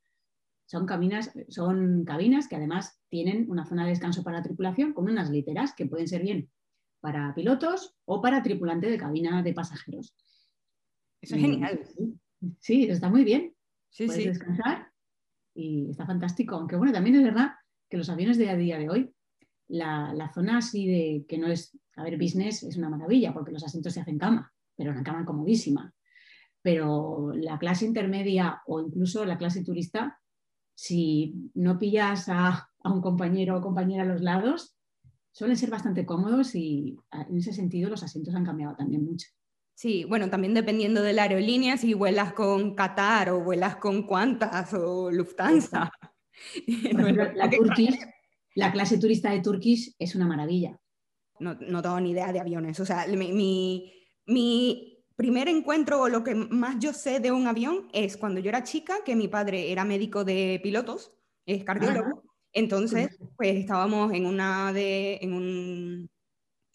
Son 0.69 0.85
cabinas, 0.85 1.31
son 1.47 2.05
cabinas 2.05 2.47
que 2.47 2.55
además 2.55 3.01
tienen 3.09 3.49
una 3.49 3.65
zona 3.65 3.85
de 3.85 3.89
descanso 3.89 4.23
para 4.23 4.37
la 4.37 4.43
tripulación 4.43 4.93
con 4.93 5.09
unas 5.09 5.31
literas 5.31 5.73
que 5.73 5.87
pueden 5.87 6.07
ser 6.07 6.21
bien 6.21 6.51
para 6.99 7.33
pilotos 7.33 7.95
o 8.05 8.21
para 8.21 8.43
tripulante 8.43 8.87
de 8.87 8.99
cabina 8.99 9.41
de 9.41 9.53
pasajeros. 9.53 10.15
Eso 11.21 11.35
es 11.35 11.41
genial. 11.41 11.81
Sí, 12.59 12.83
está 12.83 13.09
muy 13.09 13.23
bien. 13.23 13.55
Sí, 13.89 14.05
Puedes 14.05 14.25
descansar 14.25 14.91
y 15.55 15.89
está 15.89 16.05
fantástico. 16.05 16.53
Aunque 16.53 16.75
bueno, 16.75 16.93
también 16.93 17.15
es 17.15 17.23
verdad 17.23 17.53
que 17.89 17.97
los 17.97 18.09
aviones 18.11 18.37
de 18.37 18.51
a 18.51 18.55
día 18.55 18.77
de 18.77 18.89
hoy 18.89 19.11
la, 19.69 20.31
zona 20.35 20.59
así 20.59 20.85
de 20.85 21.25
que 21.27 21.39
no 21.39 21.47
es, 21.47 21.75
a 21.95 22.03
ver, 22.03 22.15
business 22.19 22.61
es 22.61 22.77
una 22.77 22.89
maravilla 22.89 23.33
porque 23.33 23.51
los 23.51 23.63
asientos 23.63 23.91
se 23.91 24.01
hacen 24.01 24.19
cama, 24.19 24.53
pero 24.75 24.91
una 24.91 25.01
cama 25.01 25.25
comodísima. 25.25 25.91
Pero 26.61 27.31
la 27.33 27.57
clase 27.57 27.87
intermedia 27.87 28.61
o 28.67 28.81
incluso 28.81 29.25
la 29.25 29.39
clase 29.39 29.63
turista, 29.63 30.19
si 30.79 31.51
no 31.55 31.77
pillas 31.77 32.29
a, 32.29 32.69
un 32.85 33.01
compañero 33.01 33.57
o 33.57 33.61
compañera 33.61 34.03
a 34.03 34.05
los 34.05 34.21
lados, 34.21 34.77
suelen 35.31 35.57
ser 35.57 35.69
bastante 35.69 36.05
cómodos 36.05 36.55
y 36.55 36.97
en 37.11 37.37
ese 37.37 37.51
sentido 37.51 37.89
los 37.89 38.03
asientos 38.03 38.33
han 38.33 38.45
cambiado 38.45 38.75
también 38.75 39.03
mucho. 39.03 39.27
Sí, 39.75 40.05
bueno, 40.05 40.29
también 40.29 40.53
dependiendo 40.53 41.01
de 41.01 41.13
la 41.13 41.23
aerolínea, 41.23 41.77
si 41.77 41.93
vuelas 41.93 42.33
con 42.33 42.75
Qatar 42.75 43.29
o 43.29 43.43
vuelas 43.43 43.75
con 43.75 44.07
Qantas 44.07 44.73
o 44.73 45.11
Lufthansa. 45.11 45.91
la, 47.35 47.49
la 48.55 48.71
clase 48.71 48.97
turista 48.97 49.31
de 49.31 49.41
Turkish 49.41 49.95
es 49.99 50.15
una 50.15 50.27
maravilla. 50.27 50.79
No, 51.39 51.55
no 51.55 51.81
tengo 51.81 51.99
ni 51.99 52.11
idea 52.11 52.31
de 52.31 52.39
aviones. 52.39 52.79
O 52.79 52.85
sea, 52.85 53.05
mi, 53.07 53.93
mi, 54.25 54.98
primer 55.19 55.49
encuentro 55.49 55.99
o 55.99 56.07
lo 56.07 56.23
que 56.23 56.33
más 56.33 56.79
yo 56.79 56.93
sé 56.93 57.19
de 57.19 57.33
un 57.33 57.45
avión 57.45 57.89
es 57.91 58.15
cuando 58.15 58.39
yo 58.39 58.47
era 58.47 58.63
chica, 58.63 58.99
que 59.03 59.17
mi 59.17 59.27
padre 59.27 59.69
era 59.69 59.83
médico 59.83 60.23
de 60.23 60.61
pilotos, 60.63 61.11
es 61.45 61.65
cardiólogo. 61.65 62.23
Entonces, 62.53 63.19
pues 63.35 63.57
estábamos 63.57 64.13
en, 64.13 64.25
una 64.25 64.71
de, 64.71 65.19
en, 65.21 65.33
un, 65.33 66.09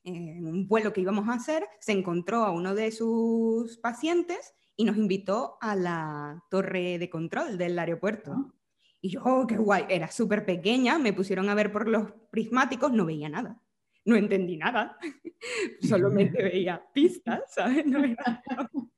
en 0.04 0.46
un 0.46 0.68
vuelo 0.68 0.92
que 0.92 1.00
íbamos 1.00 1.26
a 1.26 1.32
hacer, 1.32 1.66
se 1.80 1.92
encontró 1.92 2.44
a 2.44 2.50
uno 2.50 2.74
de 2.74 2.92
sus 2.92 3.78
pacientes 3.78 4.54
y 4.76 4.84
nos 4.84 4.98
invitó 4.98 5.56
a 5.62 5.74
la 5.74 6.44
torre 6.50 6.98
de 6.98 7.08
control 7.08 7.56
del 7.56 7.78
aeropuerto. 7.78 8.32
Ah. 8.36 8.52
Y 9.00 9.08
yo, 9.08 9.22
oh, 9.24 9.46
qué 9.46 9.56
guay, 9.56 9.86
era 9.88 10.10
súper 10.10 10.44
pequeña, 10.44 10.98
me 10.98 11.14
pusieron 11.14 11.48
a 11.48 11.54
ver 11.54 11.72
por 11.72 11.88
los 11.88 12.12
prismáticos, 12.30 12.92
no 12.92 13.06
veía 13.06 13.30
nada, 13.30 13.62
no 14.04 14.16
entendí 14.16 14.56
nada, 14.56 14.98
solamente 15.80 16.42
veía 16.42 16.82
pistas, 16.92 17.42
¿sabes? 17.48 17.84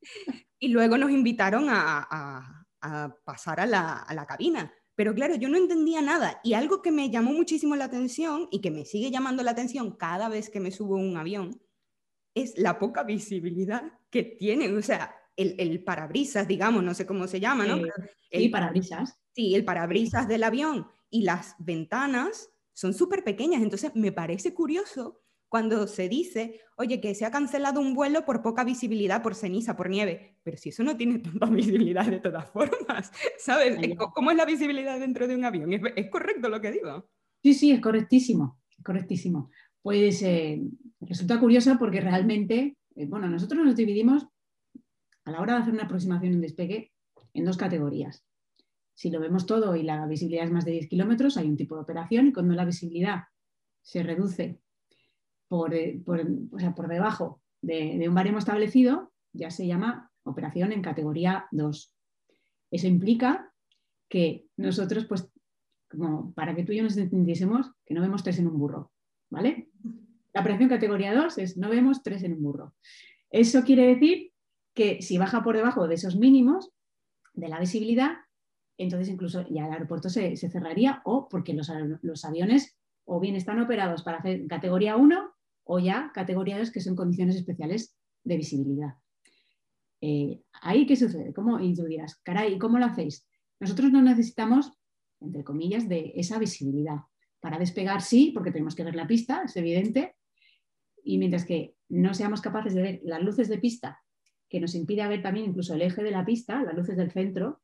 y 0.58 0.68
luego 0.68 0.98
nos 0.98 1.10
invitaron 1.10 1.66
a, 1.68 2.06
a, 2.80 3.16
pasar 3.24 3.60
a 3.60 3.66
la, 3.66 3.98
a 3.98 4.14
la 4.14 4.26
cabina. 4.26 4.72
Pero 4.94 5.14
claro, 5.14 5.34
yo 5.34 5.48
no 5.48 5.58
entendía 5.58 6.00
nada. 6.00 6.40
Y 6.42 6.54
algo 6.54 6.80
que 6.80 6.90
me 6.90 7.10
llamó 7.10 7.32
muchísimo 7.32 7.76
la 7.76 7.84
atención 7.84 8.48
y 8.50 8.60
que 8.60 8.70
me 8.70 8.84
sigue 8.84 9.10
llamando 9.10 9.42
la 9.42 9.50
atención 9.50 9.96
cada 9.96 10.28
vez 10.28 10.48
que 10.48 10.60
me 10.60 10.70
subo 10.70 10.96
a 10.96 11.00
un 11.00 11.16
avión 11.16 11.60
es 12.34 12.56
la 12.56 12.78
poca 12.78 13.02
visibilidad 13.02 13.92
que 14.08 14.22
tienen. 14.22 14.76
O 14.76 14.82
sea, 14.82 15.14
el, 15.36 15.54
el 15.58 15.84
parabrisas, 15.84 16.48
digamos, 16.48 16.82
no 16.82 16.94
sé 16.94 17.06
cómo 17.06 17.26
se 17.26 17.40
llama, 17.40 17.66
¿no? 17.66 17.82
el, 18.30 18.50
parabrisas. 18.50 19.18
Sí, 19.34 19.54
el 19.54 19.64
parabrisas 19.64 20.28
del 20.28 20.44
avión 20.44 20.86
y 21.10 21.22
las 21.22 21.54
ventanas 21.58 22.50
son 22.76 22.92
súper 22.92 23.24
pequeñas, 23.24 23.62
entonces 23.62 23.90
me 23.94 24.12
parece 24.12 24.52
curioso 24.52 25.22
cuando 25.48 25.86
se 25.86 26.10
dice, 26.10 26.60
oye, 26.76 27.00
que 27.00 27.14
se 27.14 27.24
ha 27.24 27.30
cancelado 27.30 27.80
un 27.80 27.94
vuelo 27.94 28.26
por 28.26 28.42
poca 28.42 28.64
visibilidad, 28.64 29.22
por 29.22 29.34
ceniza, 29.34 29.76
por 29.76 29.88
nieve, 29.88 30.36
pero 30.42 30.58
si 30.58 30.68
eso 30.68 30.82
no 30.82 30.94
tiene 30.94 31.20
tanta 31.20 31.46
visibilidad 31.50 32.04
de 32.04 32.20
todas 32.20 32.50
formas, 32.50 33.10
¿sabes? 33.38 33.78
¿Cómo 34.14 34.30
es 34.30 34.36
la 34.36 34.44
visibilidad 34.44 35.00
dentro 35.00 35.26
de 35.26 35.36
un 35.36 35.46
avión? 35.46 35.72
¿Es, 35.72 36.10
correcto 36.10 36.50
lo 36.50 36.60
que 36.60 36.72
digo? 36.72 37.08
Sí, 37.42 37.54
sí, 37.54 37.70
es 37.70 37.80
correctísimo, 37.80 38.60
correctísimo. 38.84 39.50
Pues 39.80 40.20
eh, 40.22 40.60
resulta 41.00 41.40
curioso 41.40 41.76
porque 41.78 42.02
realmente, 42.02 42.76
eh, 42.94 43.06
bueno, 43.06 43.26
nosotros 43.26 43.64
nos 43.64 43.76
dividimos 43.76 44.26
a 45.24 45.30
la 45.30 45.40
hora 45.40 45.54
de 45.54 45.60
hacer 45.62 45.72
una 45.72 45.84
aproximación 45.84 46.34
en 46.34 46.40
despegue 46.42 46.92
en 47.32 47.46
dos 47.46 47.56
categorías. 47.56 48.25
Si 48.96 49.10
lo 49.10 49.20
vemos 49.20 49.44
todo 49.44 49.76
y 49.76 49.82
la 49.82 50.06
visibilidad 50.06 50.46
es 50.46 50.52
más 50.52 50.64
de 50.64 50.72
10 50.72 50.88
kilómetros, 50.88 51.36
hay 51.36 51.46
un 51.46 51.56
tipo 51.56 51.74
de 51.74 51.82
operación 51.82 52.28
y 52.28 52.32
cuando 52.32 52.54
la 52.54 52.64
visibilidad 52.64 53.24
se 53.82 54.02
reduce 54.02 54.58
por, 55.48 55.74
eh, 55.74 56.00
por, 56.02 56.88
debajo 56.88 57.42
de, 57.60 58.08
un 58.08 58.14
baremo 58.14 58.38
establecido, 58.38 59.12
ya 59.34 59.50
se 59.50 59.66
llama 59.66 60.10
operación 60.22 60.72
en 60.72 60.80
categoría 60.80 61.46
2. 61.50 61.94
Eso 62.70 62.86
implica 62.86 63.52
que 64.08 64.46
nosotros, 64.56 65.04
pues, 65.04 65.30
como 65.90 66.32
para 66.32 66.56
que 66.56 66.64
tú 66.64 66.72
y 66.72 66.78
yo 66.78 66.82
nos 66.82 66.96
entendiésemos, 66.96 67.70
que 67.84 67.92
no 67.92 68.00
vemos 68.00 68.22
tres 68.22 68.38
en 68.38 68.46
un 68.46 68.58
burro, 68.58 68.92
¿vale? 69.28 69.68
La 70.32 70.40
operación 70.40 70.70
categoría 70.70 71.14
2 71.14 71.36
es 71.36 71.58
no 71.58 71.68
vemos 71.68 72.02
tres 72.02 72.22
en 72.22 72.32
un 72.32 72.42
burro. 72.42 72.74
Eso 73.28 73.62
quiere 73.62 73.86
decir 73.86 74.32
que 74.72 75.02
si 75.02 75.18
baja 75.18 75.44
por 75.44 75.54
debajo 75.54 75.86
de 75.86 75.96
esos 75.96 76.16
mínimos 76.16 76.72
de 77.34 77.48
la 77.48 77.60
visibilidad, 77.60 78.16
entonces 78.78 79.08
incluso 79.08 79.46
ya 79.48 79.66
el 79.66 79.72
aeropuerto 79.72 80.08
se, 80.08 80.36
cerraría 80.36 81.02
o 81.04 81.28
porque 81.28 81.54
los, 81.54 81.70
aviones 82.24 82.78
o 83.04 83.20
bien 83.20 83.36
están 83.36 83.60
operados 83.60 84.02
para 84.02 84.18
hacer 84.18 84.46
categoría 84.46 84.96
1 84.96 85.30
o 85.64 85.78
ya 85.78 86.10
categoría 86.14 86.58
2 86.58 86.70
que 86.70 86.80
son 86.80 86.96
condiciones 86.96 87.36
especiales 87.36 87.96
de 88.24 88.36
visibilidad. 88.36 88.94
Eh, 90.00 90.42
¿Ahí 90.60 90.86
qué 90.86 90.96
sucede? 90.96 91.32
¿Cómo? 91.32 91.58
Y 91.60 91.74
tú 91.74 91.84
dirás, 91.84 92.16
caray, 92.22 92.58
¿cómo 92.58 92.78
lo 92.78 92.86
hacéis? 92.86 93.26
Nosotros 93.60 93.90
no 93.90 94.02
necesitamos, 94.02 94.72
entre 95.20 95.42
comillas, 95.42 95.88
de 95.88 96.12
esa 96.16 96.38
visibilidad. 96.38 96.98
Para 97.40 97.58
despegar 97.58 98.02
sí, 98.02 98.32
porque 98.34 98.50
tenemos 98.50 98.74
que 98.74 98.84
ver 98.84 98.94
la 98.94 99.06
pista, 99.06 99.42
es 99.44 99.56
evidente. 99.56 100.16
Y 101.02 101.18
mientras 101.18 101.44
que 101.44 101.76
no 101.88 102.12
seamos 102.12 102.40
capaces 102.40 102.74
de 102.74 102.82
ver 102.82 103.00
las 103.04 103.22
luces 103.22 103.48
de 103.48 103.58
pista, 103.58 104.02
que 104.48 104.60
nos 104.60 104.74
impide 104.74 105.06
ver 105.08 105.22
también 105.22 105.46
incluso 105.46 105.74
el 105.74 105.82
eje 105.82 106.02
de 106.02 106.10
la 106.10 106.24
pista, 106.24 106.62
las 106.62 106.74
luces 106.74 106.96
del 106.96 107.10
centro, 107.10 107.62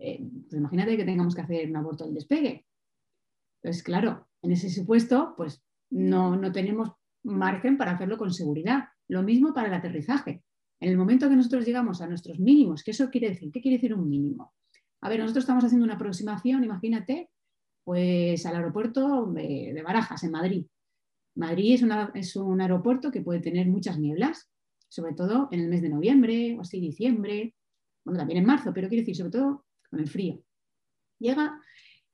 eh, 0.00 0.18
pues 0.48 0.58
imagínate 0.58 0.96
que 0.96 1.04
tengamos 1.04 1.34
que 1.34 1.42
hacer 1.42 1.68
un 1.68 1.76
aborto 1.76 2.04
del 2.04 2.14
despegue. 2.14 2.66
Entonces, 3.62 3.82
claro, 3.82 4.28
en 4.42 4.52
ese 4.52 4.70
supuesto, 4.70 5.34
pues 5.36 5.62
no, 5.90 6.36
no 6.36 6.50
tenemos 6.50 6.92
margen 7.22 7.76
para 7.76 7.92
hacerlo 7.92 8.16
con 8.16 8.32
seguridad. 8.32 8.84
Lo 9.08 9.22
mismo 9.22 9.52
para 9.52 9.68
el 9.68 9.74
aterrizaje. 9.74 10.42
En 10.80 10.88
el 10.88 10.96
momento 10.96 11.28
que 11.28 11.36
nosotros 11.36 11.66
llegamos 11.66 12.00
a 12.00 12.06
nuestros 12.06 12.40
mínimos, 12.40 12.82
¿qué 12.82 12.92
eso 12.92 13.10
quiere 13.10 13.28
decir? 13.28 13.52
¿Qué 13.52 13.60
quiere 13.60 13.76
decir 13.76 13.94
un 13.94 14.08
mínimo? 14.08 14.54
A 15.02 15.10
ver, 15.10 15.20
nosotros 15.20 15.42
estamos 15.42 15.64
haciendo 15.64 15.84
una 15.84 15.94
aproximación, 15.94 16.64
imagínate, 16.64 17.28
pues 17.84 18.46
al 18.46 18.56
aeropuerto 18.56 19.26
de, 19.26 19.78
Barajas, 19.84 20.24
en 20.24 20.30
Madrid. 20.30 20.66
Madrid 21.34 21.74
es, 21.74 21.84
es, 22.14 22.36
un 22.36 22.60
aeropuerto 22.60 23.10
que 23.10 23.20
puede 23.20 23.40
tener 23.40 23.66
muchas 23.66 23.98
nieblas, 23.98 24.50
sobre 24.88 25.14
todo 25.14 25.48
en 25.52 25.60
el 25.60 25.68
mes 25.68 25.82
de 25.82 25.90
noviembre 25.90 26.56
o 26.56 26.62
así 26.62 26.80
diciembre, 26.80 27.54
bueno, 28.04 28.18
también 28.18 28.38
en 28.38 28.46
marzo, 28.46 28.72
pero 28.72 28.88
quiero 28.88 29.02
decir, 29.02 29.16
sobre 29.16 29.30
todo 29.30 29.64
con 29.90 30.00
el 30.00 30.08
frío. 30.08 30.42
Llega 31.18 31.60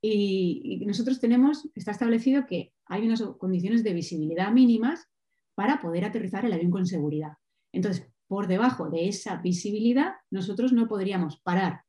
y, 0.01 0.85
nosotros 0.87 1.21
tenemos, 1.21 1.69
está 1.75 1.91
establecido 1.91 2.47
que 2.47 2.73
hay 2.87 3.07
unas 3.07 3.23
condiciones 3.39 3.85
de 3.85 3.93
visibilidad 3.93 4.53
mínimas 4.53 5.09
para 5.55 5.81
poder 5.81 6.05
aterrizar 6.05 6.45
el 6.45 6.53
avión 6.53 6.71
con 6.71 6.87
seguridad. 6.87 7.35
Entonces, 7.73 8.09
por 8.29 8.47
debajo 8.47 8.91
de 8.91 9.09
esa 9.09 9.37
visibilidad, 9.37 10.15
nosotros 10.31 10.73
no 10.73 10.89
podríamos 10.89 11.41
parar 11.41 11.83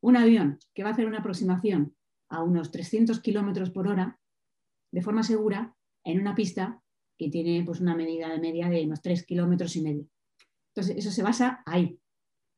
un 0.00 0.16
avión 0.16 0.58
que 0.74 0.82
va 0.82 0.90
a 0.90 0.92
hacer 0.92 1.06
una 1.06 1.18
aproximación 1.18 1.96
a 2.28 2.42
unos 2.42 2.70
300 2.70 3.20
kilómetros 3.20 3.70
por 3.70 3.88
hora 3.88 4.18
de 4.92 5.02
forma 5.02 5.22
segura 5.22 5.76
en 6.04 6.20
una 6.20 6.34
pista 6.34 6.82
que 7.18 7.28
tiene 7.30 7.64
pues, 7.64 7.80
una 7.80 7.94
medida 7.94 8.28
de 8.28 8.38
media 8.38 8.68
de 8.68 8.84
unos 8.84 9.02
3 9.02 9.24
kilómetros 9.24 9.76
y 9.76 9.82
medio. 9.82 10.06
Entonces, 10.74 10.96
eso 10.96 11.10
se 11.10 11.22
basa 11.22 11.62
ahí. 11.64 11.98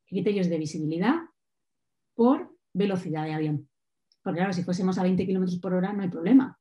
Criterios 0.05 0.49
de 0.49 0.57
visibilidad 0.57 1.15
por 2.15 2.48
velocidad 2.73 3.25
de 3.25 3.33
avión. 3.33 3.69
Porque 4.23 4.39
claro, 4.39 4.53
si 4.53 4.63
fuésemos 4.63 4.97
a 4.97 5.03
20 5.03 5.25
kilómetros 5.25 5.59
por 5.59 5.73
hora 5.73 5.93
no 5.93 6.03
hay 6.03 6.09
problema. 6.09 6.59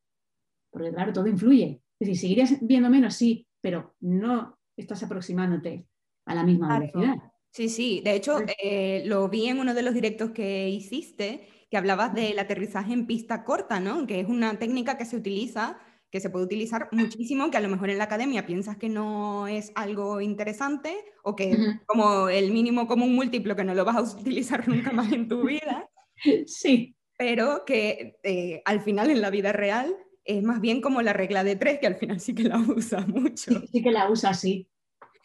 Porque 0.71 0.93
claro, 0.93 1.13
todo 1.13 1.27
influye. 1.27 1.83
Es 2.01 2.09
decir, 2.09 2.21
seguirías 2.21 2.59
viendo 2.61 2.89
menos, 2.91 3.15
sí, 3.15 3.47
pero 3.61 3.97
no 4.01 4.59
estás 4.77 5.03
aproximándote 5.03 5.87
a 6.27 6.35
la 6.35 6.45
misma 6.45 6.79
velocidad. 6.79 7.17
Sí, 7.51 7.69
sí. 7.69 8.01
De 8.05 8.15
hecho, 8.15 8.39
eh, 8.63 9.03
lo 9.07 9.29
vi 9.29 9.49
en 9.49 9.59
uno 9.59 9.75
de 9.75 9.83
los 9.83 9.95
directos 9.95 10.31
que 10.31 10.69
hiciste, 10.69 11.49
que 11.71 11.77
hablabas 11.77 12.15
del 12.15 12.39
aterrizaje 12.39 12.93
en 12.93 13.07
pista 13.07 13.45
corta, 13.45 13.81
¿no? 13.81 14.07
Que 14.07 14.21
es 14.21 14.29
una 14.29 14.59
técnica 14.59 14.97
que 14.97 15.05
se 15.05 15.17
utiliza, 15.17 15.79
que 16.11 16.21
se 16.21 16.31
puede 16.31 16.45
utilizar 16.45 16.89
muchísimo, 16.93 17.51
que 17.51 17.57
a 17.57 17.61
lo 17.61 17.69
mejor 17.69 17.91
en 17.91 17.99
la 17.99 18.05
academia 18.05 18.47
piensas 18.47 18.77
que 18.77 18.89
no 18.89 19.47
es 19.49 19.73
algo 19.75 20.21
interesante 20.21 20.97
o 21.23 21.37
que 21.37 21.81
como 21.87 22.29
el 22.29 22.53
mínimo 22.53 22.87
común 22.87 23.15
múltiplo 23.15 23.57
que 23.57 23.65
no 23.65 23.75
lo 23.75 23.85
vas 23.85 23.97
a 23.97 24.03
utilizar 24.21 24.67
nunca 24.69 24.93
más 24.93 25.13
en 25.13 25.29
tu 25.29 25.45
vida. 25.45 25.91
Sí. 26.47 26.95
Pero 27.17 27.65
que 27.65 28.19
eh, 28.23 28.63
al 28.65 28.81
final 28.81 29.11
en 29.11 29.21
la 29.21 29.31
vida 29.31 29.53
real 29.53 29.95
es 30.25 30.43
más 30.43 30.61
bien 30.61 30.81
como 30.81 31.03
la 31.03 31.13
regla 31.13 31.43
de 31.43 31.57
tres, 31.57 31.79
que 31.81 31.87
al 31.87 31.97
final 31.97 32.21
sí 32.21 32.35
que 32.35 32.45
la 32.45 32.59
usa 32.77 33.05
mucho. 33.07 33.61
Sí, 33.73 33.83
que 33.83 33.91
la 33.91 34.11
usa, 34.11 34.35
sí. 34.35 34.69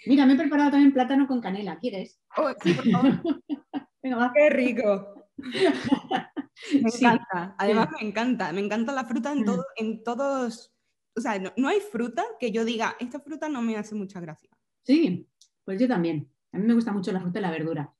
Mira, 0.05 0.25
me 0.25 0.33
he 0.33 0.37
preparado 0.37 0.71
también 0.71 0.93
plátano 0.93 1.27
con 1.27 1.39
canela, 1.39 1.77
¿quieres? 1.79 2.19
Oh, 2.35 2.49
sí, 2.61 2.73
por 2.73 2.89
favor. 2.89 3.21
Venga, 4.03 4.31
Qué 4.35 4.49
rico. 4.49 5.29
Me 5.37 6.89
encanta, 6.89 7.55
además 7.57 7.89
me 7.99 8.07
encanta, 8.07 8.51
me 8.53 8.61
encanta 8.61 8.93
la 8.93 9.05
fruta 9.05 9.31
en, 9.31 9.43
todo, 9.43 9.65
en 9.75 10.03
todos, 10.03 10.73
o 11.15 11.21
sea, 11.21 11.39
no, 11.57 11.67
hay 11.67 11.79
fruta 11.79 12.23
que 12.39 12.51
yo 12.51 12.65
diga, 12.65 12.95
esta 12.99 13.19
fruta 13.19 13.49
no 13.49 13.61
me 13.61 13.75
hace 13.75 13.95
mucha 13.95 14.19
gracia. 14.19 14.49
Sí, 14.83 15.27
pues 15.63 15.79
yo 15.79 15.87
también. 15.87 16.29
A 16.51 16.57
mí 16.57 16.65
me 16.65 16.73
gusta 16.73 16.91
mucho 16.91 17.11
la 17.11 17.21
fruta 17.21 17.39
y 17.39 17.41
la 17.41 17.51
verdura. 17.51 17.93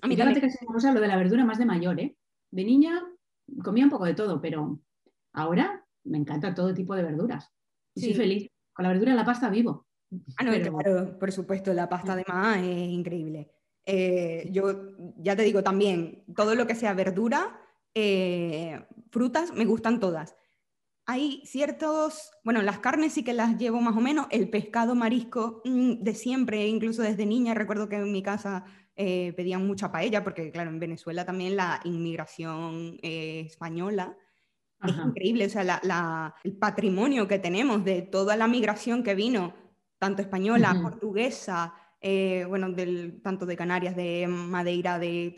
A 0.00 0.06
mí 0.08 0.16
también. 0.16 0.40
que 0.40 0.48
lo 0.92 1.00
de 1.00 1.06
la 1.06 1.16
verdura 1.16 1.44
más 1.44 1.58
de 1.58 1.66
mayor, 1.66 2.00
¿eh? 2.00 2.16
De 2.52 2.64
niña 2.64 3.02
comía 3.64 3.84
un 3.84 3.90
poco 3.90 4.04
de 4.04 4.14
todo, 4.14 4.40
pero 4.40 4.78
ahora 5.32 5.84
me 6.04 6.18
encanta 6.18 6.54
todo 6.54 6.72
tipo 6.72 6.94
de 6.94 7.02
verduras. 7.02 7.50
Y 7.94 8.02
soy 8.02 8.14
feliz. 8.14 8.48
Con 8.72 8.84
la 8.84 8.90
verdura 8.90 9.12
y 9.12 9.16
la 9.16 9.24
pasta 9.24 9.50
vivo. 9.50 9.86
Ah, 10.36 10.44
no, 10.44 10.52
claro, 10.52 11.18
por 11.18 11.32
supuesto, 11.32 11.72
la 11.72 11.88
pasta 11.88 12.14
de 12.14 12.24
más 12.28 12.58
es 12.58 12.88
increíble. 12.88 13.50
Eh, 13.84 14.48
yo 14.52 14.94
ya 15.16 15.34
te 15.34 15.42
digo 15.42 15.62
también, 15.62 16.24
todo 16.36 16.54
lo 16.54 16.66
que 16.66 16.74
sea 16.74 16.94
verdura, 16.94 17.60
eh, 17.94 18.86
frutas, 19.10 19.52
me 19.52 19.64
gustan 19.64 20.00
todas. 20.00 20.36
Hay 21.04 21.42
ciertos, 21.44 22.30
bueno, 22.44 22.62
las 22.62 22.78
carnes 22.78 23.14
sí 23.14 23.24
que 23.24 23.32
las 23.32 23.58
llevo 23.58 23.80
más 23.80 23.96
o 23.96 24.00
menos, 24.00 24.26
el 24.30 24.48
pescado, 24.50 24.94
marisco, 24.94 25.60
mm, 25.64 26.02
de 26.02 26.14
siempre, 26.14 26.66
incluso 26.68 27.02
desde 27.02 27.26
niña, 27.26 27.54
recuerdo 27.54 27.88
que 27.88 27.96
en 27.96 28.12
mi 28.12 28.22
casa 28.22 28.64
eh, 28.96 29.32
pedían 29.34 29.66
mucha 29.66 29.90
paella, 29.90 30.22
porque 30.22 30.50
claro, 30.50 30.70
en 30.70 30.78
Venezuela 30.78 31.24
también 31.24 31.56
la 31.56 31.80
inmigración 31.84 32.98
española 33.02 34.16
es 34.88 34.96
increíble, 34.96 35.46
o 35.46 35.48
sea, 35.48 36.34
el 36.42 36.56
patrimonio 36.56 37.28
que 37.28 37.38
tenemos 37.38 37.84
de 37.84 38.02
toda 38.02 38.36
la 38.36 38.48
migración 38.48 39.02
que 39.02 39.14
vino, 39.14 39.54
tanto 39.98 40.22
española, 40.22 40.78
portuguesa, 40.82 41.74
eh, 42.00 42.44
bueno, 42.48 42.70
del, 42.70 43.22
tanto 43.22 43.46
de 43.46 43.56
Canarias, 43.56 43.94
de 43.94 44.26
Madeira, 44.26 44.98
de, 44.98 45.34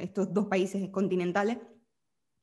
estos 0.00 0.34
dos 0.34 0.46
países 0.46 0.90
continentales, 0.90 1.56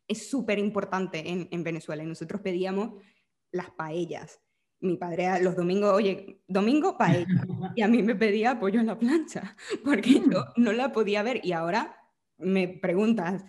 es 0.07 0.27
súper 0.29 0.57
importante 0.57 1.29
en, 1.29 1.47
en, 1.51 1.63
Venezuela. 1.63 2.03
Y 2.03 2.07
nosotros 2.07 2.41
pedíamos 2.41 3.03
las 3.51 3.69
paellas. 3.71 4.39
Mi 4.79 4.95
padre 4.95 5.41
los 5.41 5.55
domingos, 5.55 5.93
oye, 5.93 6.41
domingo 6.47 6.97
paella. 6.97 7.25
Y 7.75 7.81
a 7.81 7.87
mí 7.87 8.01
me 8.03 8.15
pedía 8.15 8.59
pollo 8.59 8.79
en 8.79 8.87
la 8.87 8.97
plancha, 8.97 9.55
porque 9.85 10.13
yo 10.13 10.45
mm. 10.55 10.63
no 10.63 10.71
la 10.71 10.91
podía 10.91 11.23
ver. 11.23 11.41
Y 11.43 11.51
ahora 11.51 11.97
me 12.37 12.67
preguntas 12.67 13.43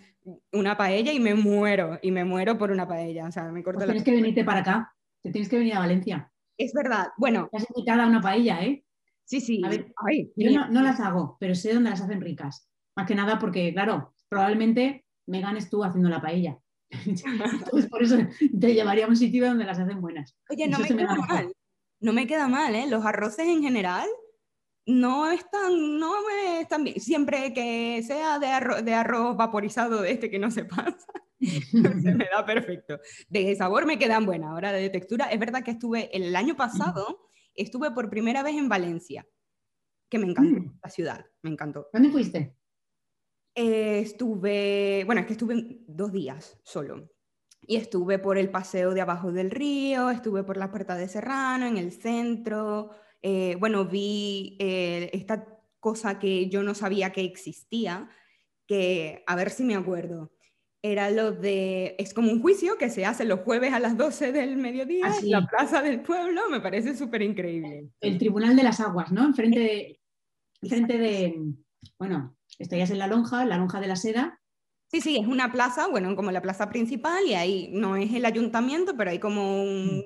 una 0.51 0.77
paella 0.77 1.11
y 1.13 1.19
me 1.19 1.35
muero, 1.35 1.99
y 2.01 2.11
me 2.11 2.25
muero 2.25 2.57
por 2.57 2.71
una 2.71 2.87
paella. 2.87 3.27
O 3.27 3.31
sea, 3.31 3.51
me 3.51 3.63
corto 3.63 3.79
pues 3.79 3.87
Tienes 3.87 4.03
que 4.03 4.11
venirte 4.11 4.43
para 4.43 4.61
acá, 4.61 4.95
te 5.21 5.31
tienes 5.31 5.49
que 5.49 5.57
venir 5.57 5.75
a 5.75 5.79
Valencia. 5.79 6.31
Es 6.57 6.73
verdad, 6.73 7.07
bueno. 7.17 7.47
Te 7.51 7.57
has 7.57 7.67
invitado 7.69 8.01
a 8.01 8.07
una 8.07 8.21
paella, 8.21 8.63
¿eh? 8.63 8.83
Sí, 9.23 9.41
sí. 9.41 9.61
yo 10.35 10.67
no, 10.69 10.81
las 10.81 10.99
hago, 10.99 11.37
pero 11.39 11.53
sé 11.53 11.73
dónde 11.73 11.91
las 11.91 12.01
hacen 12.01 12.19
ricas. 12.19 12.67
Más 12.95 13.05
que 13.07 13.13
nada 13.13 13.37
porque, 13.37 13.71
claro, 13.73 14.15
probablemente 14.27 15.05
me 15.27 15.39
ganes 15.39 15.69
tú 15.69 15.83
haciendo 15.83 16.09
la 16.09 16.19
paella. 16.19 16.57
Por 17.89 18.03
eso 18.03 18.17
te 18.59 18.73
llevaría 18.73 19.05
a 19.05 19.09
un 19.09 19.15
sitio 19.15 19.45
donde 19.45 19.65
las 19.65 19.79
hacen 19.79 20.01
buenas. 20.01 20.35
Oye, 20.49 20.67
no 20.67 20.79
me 20.79 20.87
queda 20.87 21.15
mal. 21.15 21.53
No 22.01 22.13
me 22.13 22.27
queda 22.27 22.47
mal, 22.47 22.75
¿eh? 22.75 22.87
Los 22.87 23.05
arroces 23.05 23.47
en 23.47 23.61
general 23.61 24.07
no 24.85 25.29
están, 25.29 25.99
no 25.99 26.13
me 26.25 26.61
están 26.61 26.83
bien. 26.83 26.99
Siempre 26.99 27.53
que 27.53 28.01
sea 28.03 28.39
de 28.39 28.47
arroz, 28.47 28.83
de 28.83 28.93
arroz 28.93 29.35
vaporizado 29.37 30.01
de 30.01 30.11
este 30.11 30.31
que 30.31 30.39
no 30.39 30.49
se 30.49 30.65
pasa, 30.65 31.05
se 31.39 32.15
me 32.15 32.27
da 32.31 32.45
perfecto. 32.45 32.99
De 33.27 33.55
sabor 33.55 33.85
me 33.85 33.99
quedan 33.99 34.25
buenas. 34.25 34.51
Ahora 34.51 34.71
de 34.71 34.89
textura, 34.89 35.25
es 35.25 35.39
verdad 35.39 35.63
que 35.63 35.71
estuve 35.71 36.09
el 36.15 36.35
año 36.35 36.55
pasado 36.55 37.29
estuve 37.55 37.91
por 37.91 38.09
primera 38.09 38.43
vez 38.43 38.55
en 38.55 38.69
Valencia, 38.69 39.27
que 40.09 40.17
me 40.17 40.27
encantó, 40.27 40.61
mm. 40.61 40.79
la 40.83 40.89
ciudad, 40.89 41.25
me 41.41 41.51
encantó. 41.51 41.87
¿Dónde 41.93 42.09
fuiste? 42.09 42.55
Eh, 43.55 43.99
estuve, 43.99 45.03
bueno, 45.05 45.21
es 45.21 45.27
que 45.27 45.33
estuve 45.33 45.81
dos 45.87 46.11
días 46.11 46.59
solo. 46.63 47.09
Y 47.61 47.75
estuve 47.75 48.19
por 48.19 48.37
el 48.37 48.49
paseo 48.49 48.93
de 48.93 49.01
abajo 49.01 49.31
del 49.31 49.51
río, 49.51 50.09
estuve 50.09 50.43
por 50.43 50.57
la 50.57 50.71
puerta 50.71 50.95
de 50.95 51.07
Serrano, 51.07 51.65
en 51.65 51.77
el 51.77 51.91
centro. 51.91 52.91
Eh, 53.21 53.57
bueno, 53.59 53.85
vi 53.85 54.57
eh, 54.59 55.09
esta 55.13 55.59
cosa 55.79 56.19
que 56.19 56.49
yo 56.49 56.63
no 56.63 56.73
sabía 56.73 57.11
que 57.11 57.23
existía, 57.23 58.09
que 58.65 59.23
a 59.27 59.35
ver 59.35 59.49
si 59.49 59.63
me 59.63 59.75
acuerdo 59.75 60.31
era 60.81 61.09
lo 61.09 61.31
de, 61.31 61.95
es 61.99 62.13
como 62.13 62.31
un 62.31 62.41
juicio 62.41 62.77
que 62.77 62.89
se 62.89 63.05
hace 63.05 63.25
los 63.25 63.41
jueves 63.41 63.73
a 63.73 63.79
las 63.79 63.97
12 63.97 64.31
del 64.31 64.55
mediodía 64.55 65.11
en 65.21 65.29
la 65.29 65.45
Plaza 65.45 65.81
del 65.81 66.01
Pueblo, 66.01 66.49
me 66.49 66.61
parece 66.61 66.95
súper 66.95 67.21
increíble. 67.21 67.89
El 67.99 68.17
Tribunal 68.17 68.55
de 68.55 68.63
las 68.63 68.79
Aguas, 68.79 69.11
¿no? 69.11 69.25
Enfrente 69.25 69.59
de, 69.59 69.99
enfrente 70.61 70.97
de, 70.97 71.53
bueno, 71.97 72.37
esto 72.59 72.75
ya 72.75 72.83
es 72.83 72.91
en 72.91 72.99
la 72.99 73.07
lonja, 73.07 73.43
la 73.45 73.57
lonja 73.57 73.79
de 73.79 73.87
la 73.87 73.95
seda, 73.95 74.39
Sí, 74.91 75.01
sí, 75.01 75.17
es 75.17 75.27
una 75.27 75.51
plaza, 75.51 75.87
bueno, 75.87 76.15
como 76.15 76.31
la 76.31 76.41
plaza 76.41 76.67
principal 76.67 77.23
y 77.25 77.35
ahí 77.35 77.69
no 77.71 77.95
es 77.95 78.11
el 78.11 78.25
ayuntamiento, 78.25 78.97
pero 78.97 79.11
hay 79.11 79.19
como 79.19 79.61
un 79.61 79.99
mm. 79.99 80.03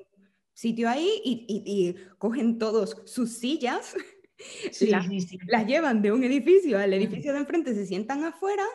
sitio 0.54 0.89
ahí 0.89 1.22
y, 1.24 1.96
cogen 2.18 2.60
todos 2.60 3.02
sus 3.06 3.38
sillas, 3.38 3.96
las, 4.82 5.66
llevan 5.66 6.02
de 6.02 6.12
un 6.12 6.24
edificio 6.26 6.78
al 6.78 6.94
edificio 6.94 7.32
de 7.32 7.39
enfrente, 7.39 7.74
se 7.74 7.86
sientan 7.86 8.26
afuera 8.26 8.66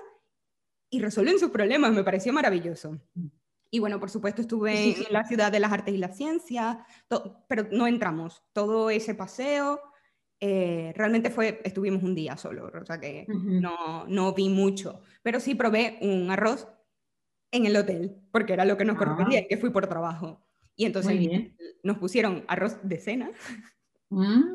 y 0.89 1.01
resuelven 1.01 1.39
sus 1.39 1.51
problemas. 1.51 1.93
Me 1.93 2.05
pareció 2.05 2.33
maravilloso. 2.33 2.99
Mm. 3.15 3.27
Y 3.71 3.81
bueno, 3.81 4.01
por 4.01 4.09
supuesto 4.09 4.41
estuve 4.41 4.97
en 5.07 5.13
la 5.13 5.25
ciudad 5.25 5.53
de 5.53 5.61
las 5.61 5.71
artes 5.71 5.93
y 5.93 5.99
las 5.99 6.17
ciencias, 6.17 6.79
pero 7.49 7.69
no 7.71 7.87
entramos. 7.87 8.43
Todo 8.55 8.89
ese 8.89 9.15
paseo, 9.15 9.79
eh, 10.41 10.93
realmente 10.97 11.31
fue, 11.31 11.61
estuvimos 11.65 12.03
un 12.03 12.15
día 12.15 12.37
solo, 12.37 12.71
o 12.73 12.85
sea 12.85 13.01
que 13.01 13.27
no, 13.29 14.07
no 14.07 14.35
vi 14.35 14.49
mucho, 14.49 15.03
pero 15.23 15.41
sí 15.41 15.55
probé 15.55 15.99
un 16.01 16.31
arroz 16.31 16.69
en 17.51 17.67
el 17.67 17.77
hotel, 17.77 18.17
porque 18.31 18.53
era 18.53 18.65
lo 18.65 18.77
que 18.77 18.85
nos 18.85 18.97
ah. 18.97 18.99
correspondía, 18.99 19.47
que 19.49 19.57
fui 19.57 19.71
por 19.71 19.87
trabajo. 19.87 20.45
Y 20.77 20.85
entonces 20.85 21.19
nos 21.83 21.99
pusieron 21.99 22.45
arroz 22.47 22.79
de 22.83 22.99
cena. 22.99 23.31
Mm. 24.11 24.55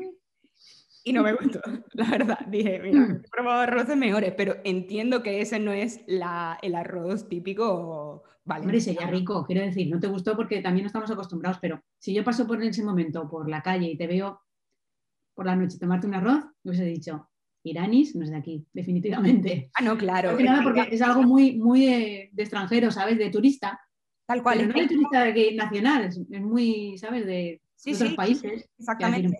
Y 1.04 1.12
no 1.12 1.22
me 1.22 1.34
gustó, 1.34 1.60
la 1.92 2.10
verdad. 2.10 2.38
Dije, 2.46 2.80
mira, 2.82 3.00
mm. 3.00 3.22
he 3.24 3.28
probado 3.28 3.60
arroces 3.60 3.96
mejores, 3.96 4.32
pero 4.34 4.56
entiendo 4.64 5.22
que 5.22 5.42
ese 5.42 5.58
no 5.58 5.72
es 5.72 6.00
la, 6.06 6.58
el 6.62 6.74
arroz 6.74 7.28
típico. 7.28 8.24
Vale. 8.46 8.62
Hombre, 8.62 8.80
sería 8.80 9.06
rico, 9.06 9.44
quiero 9.46 9.62
decir, 9.62 9.90
no 9.90 10.00
te 10.00 10.06
gustó 10.06 10.36
porque 10.36 10.60
también 10.60 10.84
no 10.84 10.88
estamos 10.88 11.10
acostumbrados, 11.10 11.58
pero 11.60 11.82
si 11.98 12.12
yo 12.12 12.24
paso 12.24 12.46
por 12.46 12.62
ese 12.62 12.82
momento 12.82 13.28
por 13.28 13.48
la 13.48 13.62
calle 13.62 13.88
y 13.88 13.96
te 13.96 14.06
veo 14.06 14.40
por 15.34 15.46
la 15.46 15.56
noche 15.56 15.78
tomarte 15.78 16.06
un 16.06 16.14
arroz, 16.14 16.44
os 16.64 16.78
he 16.78 16.84
dicho, 16.84 17.28
iranis 17.64 18.14
no 18.14 18.24
es 18.24 18.30
de 18.30 18.36
aquí, 18.36 18.66
definitivamente. 18.72 19.70
Ah, 19.74 19.82
no, 19.82 19.96
claro. 19.96 20.30
Porque, 20.30 20.44
nada, 20.44 20.62
porque 20.62 20.88
es 20.90 21.02
algo 21.02 21.22
muy, 21.22 21.56
muy 21.56 21.86
de, 21.86 22.30
extranjero, 22.36 22.90
¿sabes? 22.90 23.18
De 23.18 23.30
turista. 23.30 23.80
Tal 24.26 24.42
cual. 24.42 24.58
Pero 24.58 24.72
no 24.72 24.80
de 24.80 24.88
turista 24.88 25.54
nacional, 25.54 26.04
es, 26.04 26.40
muy, 26.40 26.96
¿sabes? 26.98 27.26
De 27.26 27.60
otros 27.86 28.14
países. 28.14 28.68
Exactamente. 28.78 29.36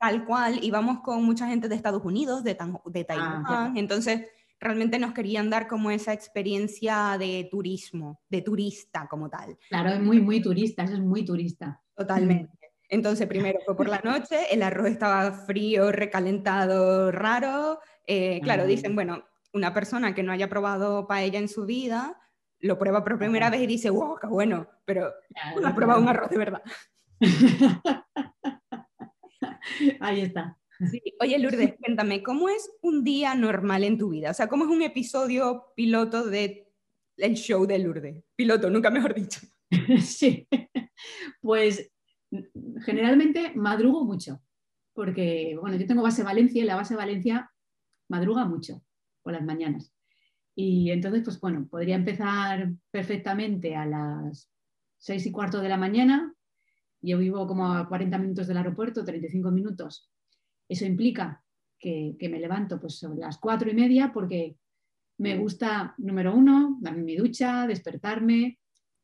tal 0.00 0.24
cual. 0.24 0.58
Íbamos 0.62 1.00
con 1.00 1.24
mucha 1.24 1.46
gente 1.46 1.68
de 1.68 1.74
Estados 1.74 2.04
Unidos, 2.04 2.42
de, 2.44 2.54
de 2.54 3.00
ah, 3.00 3.42
Taiwán. 3.44 3.76
entonces, 3.76 4.22
realmente 4.58 4.98
nos 4.98 5.12
querían 5.12 5.50
dar 5.50 5.68
como 5.68 5.90
esa 5.90 6.12
experiencia 6.12 7.16
de 7.18 7.48
turismo, 7.50 8.20
de 8.28 8.42
turista 8.42 9.06
como 9.08 9.28
tal. 9.28 9.58
Claro, 9.68 9.90
es 9.90 10.00
muy, 10.00 10.20
muy 10.20 10.40
turista, 10.40 10.84
eso 10.84 10.94
es 10.94 11.00
muy 11.00 11.24
turista. 11.24 11.80
Totalmente. 11.94 12.65
Entonces, 12.88 13.26
primero 13.26 13.58
fue 13.64 13.76
por 13.76 13.88
la 13.88 14.00
noche, 14.00 14.52
el 14.52 14.62
arroz 14.62 14.88
estaba 14.88 15.32
frío, 15.32 15.90
recalentado, 15.90 17.10
raro. 17.10 17.80
Eh, 18.06 18.40
claro, 18.42 18.66
dicen, 18.66 18.94
bueno, 18.94 19.24
una 19.52 19.74
persona 19.74 20.14
que 20.14 20.22
no 20.22 20.32
haya 20.32 20.48
probado 20.48 21.06
paella 21.06 21.38
en 21.38 21.48
su 21.48 21.66
vida, 21.66 22.20
lo 22.60 22.78
prueba 22.78 23.02
por 23.04 23.18
primera 23.18 23.50
vez 23.50 23.62
y 23.62 23.66
dice, 23.66 23.90
wow, 23.90 24.16
qué 24.20 24.26
bueno, 24.26 24.68
pero 24.84 25.12
no 25.60 25.66
ha 25.66 25.74
probado 25.74 26.00
un 26.00 26.08
arroz 26.08 26.30
de 26.30 26.38
verdad. 26.38 26.62
Ahí 30.00 30.20
está. 30.20 30.56
Oye, 31.20 31.38
Lourdes, 31.38 31.74
cuéntame, 31.82 32.22
¿cómo 32.22 32.48
es 32.48 32.70
un 32.82 33.02
día 33.02 33.34
normal 33.34 33.84
en 33.84 33.98
tu 33.98 34.10
vida? 34.10 34.30
O 34.30 34.34
sea, 34.34 34.46
¿cómo 34.46 34.64
es 34.64 34.70
un 34.70 34.82
episodio 34.82 35.72
piloto 35.74 36.26
de 36.26 36.70
el 37.16 37.34
show 37.34 37.66
de 37.66 37.78
Lourdes? 37.78 38.22
Piloto, 38.34 38.70
nunca 38.70 38.90
mejor 38.90 39.14
dicho. 39.14 39.40
Sí, 40.00 40.46
pues 41.40 41.90
generalmente 42.84 43.52
madrugo 43.54 44.04
mucho, 44.04 44.40
porque 44.92 45.56
bueno, 45.60 45.76
yo 45.76 45.86
tengo 45.86 46.02
base 46.02 46.22
Valencia 46.22 46.62
y 46.62 46.66
la 46.66 46.76
base 46.76 46.96
Valencia 46.96 47.50
madruga 48.08 48.44
mucho 48.44 48.82
por 49.22 49.32
las 49.32 49.44
mañanas. 49.44 49.92
Y 50.54 50.90
entonces, 50.90 51.22
pues 51.22 51.38
bueno, 51.38 51.68
podría 51.68 51.96
empezar 51.96 52.72
perfectamente 52.90 53.76
a 53.76 53.84
las 53.84 54.50
seis 54.96 55.26
y 55.26 55.30
cuarto 55.30 55.60
de 55.60 55.68
la 55.68 55.76
mañana. 55.76 56.32
Yo 57.02 57.18
vivo 57.18 57.46
como 57.46 57.72
a 57.72 57.86
40 57.86 58.16
minutos 58.18 58.46
del 58.46 58.56
aeropuerto, 58.56 59.04
35 59.04 59.50
minutos. 59.50 60.10
Eso 60.66 60.86
implica 60.86 61.44
que, 61.78 62.16
me 62.18 62.40
levanto 62.40 62.80
pues 62.80 62.98
sobre 62.98 63.20
las 63.20 63.38
cuatro 63.38 63.70
y 63.70 63.74
media 63.74 64.12
porque 64.14 64.56
me 65.18 65.36
gusta, 65.36 65.94
número 65.98 66.34
uno, 66.34 66.78
darme 66.80 67.02
mi 67.02 67.16
ducha, 67.16 67.66
despertarme. 67.66 68.58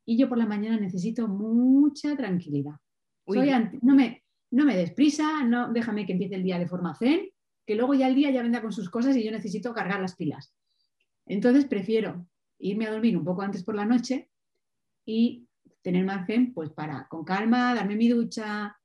Y 0.07 0.17
yo 0.17 0.29
por 0.29 0.39
la 0.39 0.47
mañana 0.47 0.81
necesito 0.81 1.29
mucha 1.29 2.17
tranquilidad 2.17 2.77
no, 3.27 3.95
me, 3.95 4.23
no 4.51 4.65
me 4.65 4.77
des 4.77 4.93
prisa, 4.93 5.45
no, 5.45 5.73
déjame 5.73 6.07
que 6.07 6.13
empiece 6.13 6.35
el 6.35 6.43
día 6.43 6.59
de 6.59 6.69
forma 6.69 6.95
zen, 6.95 7.29
que 7.67 7.75
luego 7.75 7.95
ya 7.95 8.09
el 8.09 8.15
día 8.15 8.31
ya 8.31 8.43
venga 8.43 8.61
con 8.61 8.73
sus 8.73 8.91
cosas 8.91 9.17
y 9.17 9.25
yo 9.25 9.31
necesito 9.31 9.73
cargar 9.73 10.01
las 10.01 10.17
pilas. 10.17 10.55
Entonces 11.27 11.67
prefiero 11.67 12.27
irme 12.59 12.87
a 12.87 12.93
dormir 12.93 13.17
un 13.17 13.25
poco 13.25 13.43
antes 13.43 13.65
por 13.65 13.75
la 13.75 13.85
noche 13.85 14.31
y 15.05 15.49
tener 15.83 16.05
margen 16.05 16.53
pues 16.53 16.71
para 16.71 17.09
con 17.09 17.25
calma 17.25 17.75
darme 17.75 17.97
mi 17.97 18.09
ducha, 18.09 18.77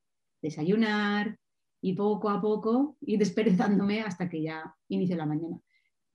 desayunar 0.41 1.37
y 1.81 1.93
poco 1.93 2.29
a 2.29 2.41
poco 2.41 2.97
ir 3.01 3.19
desperezándome 3.19 4.01
hasta 4.01 4.29
que 4.29 4.41
ya 4.41 4.75
inicie 4.89 5.15
la 5.15 5.25
mañana. 5.25 5.59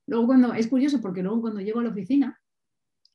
Luego 0.06 0.26
cuando, 0.26 0.52
es 0.54 0.66
curioso 0.66 1.00
porque 1.00 1.22
luego 1.22 1.40
cuando 1.40 1.60
llego 1.60 1.80
a 1.80 1.84
la 1.84 1.90
oficina, 1.90 2.38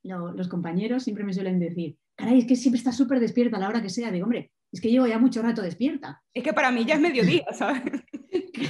los 0.04 0.48
compañeros 0.48 1.04
siempre 1.04 1.26
me 1.26 1.34
suelen 1.34 1.60
decir, 1.60 1.98
caray, 2.16 2.40
es 2.40 2.46
que 2.46 2.56
siempre 2.56 2.78
estás 2.78 2.96
súper 2.96 3.20
despierta 3.20 3.58
a 3.58 3.60
la 3.60 3.68
hora 3.68 3.82
que 3.82 3.90
sea. 3.90 4.10
Digo, 4.10 4.24
hombre, 4.24 4.52
es 4.72 4.82
que 4.82 4.90
llevo 4.90 5.08
ya 5.08 5.20
mucho 5.20 5.42
rato 5.42 5.62
despierta. 5.62 6.24
Es 6.34 6.44
que 6.44 6.54
para 6.54 6.72
mí 6.72 6.86
ya 6.86 6.96
es 6.96 7.00
mediodía, 7.00 7.46
¿sabes? 7.54 7.84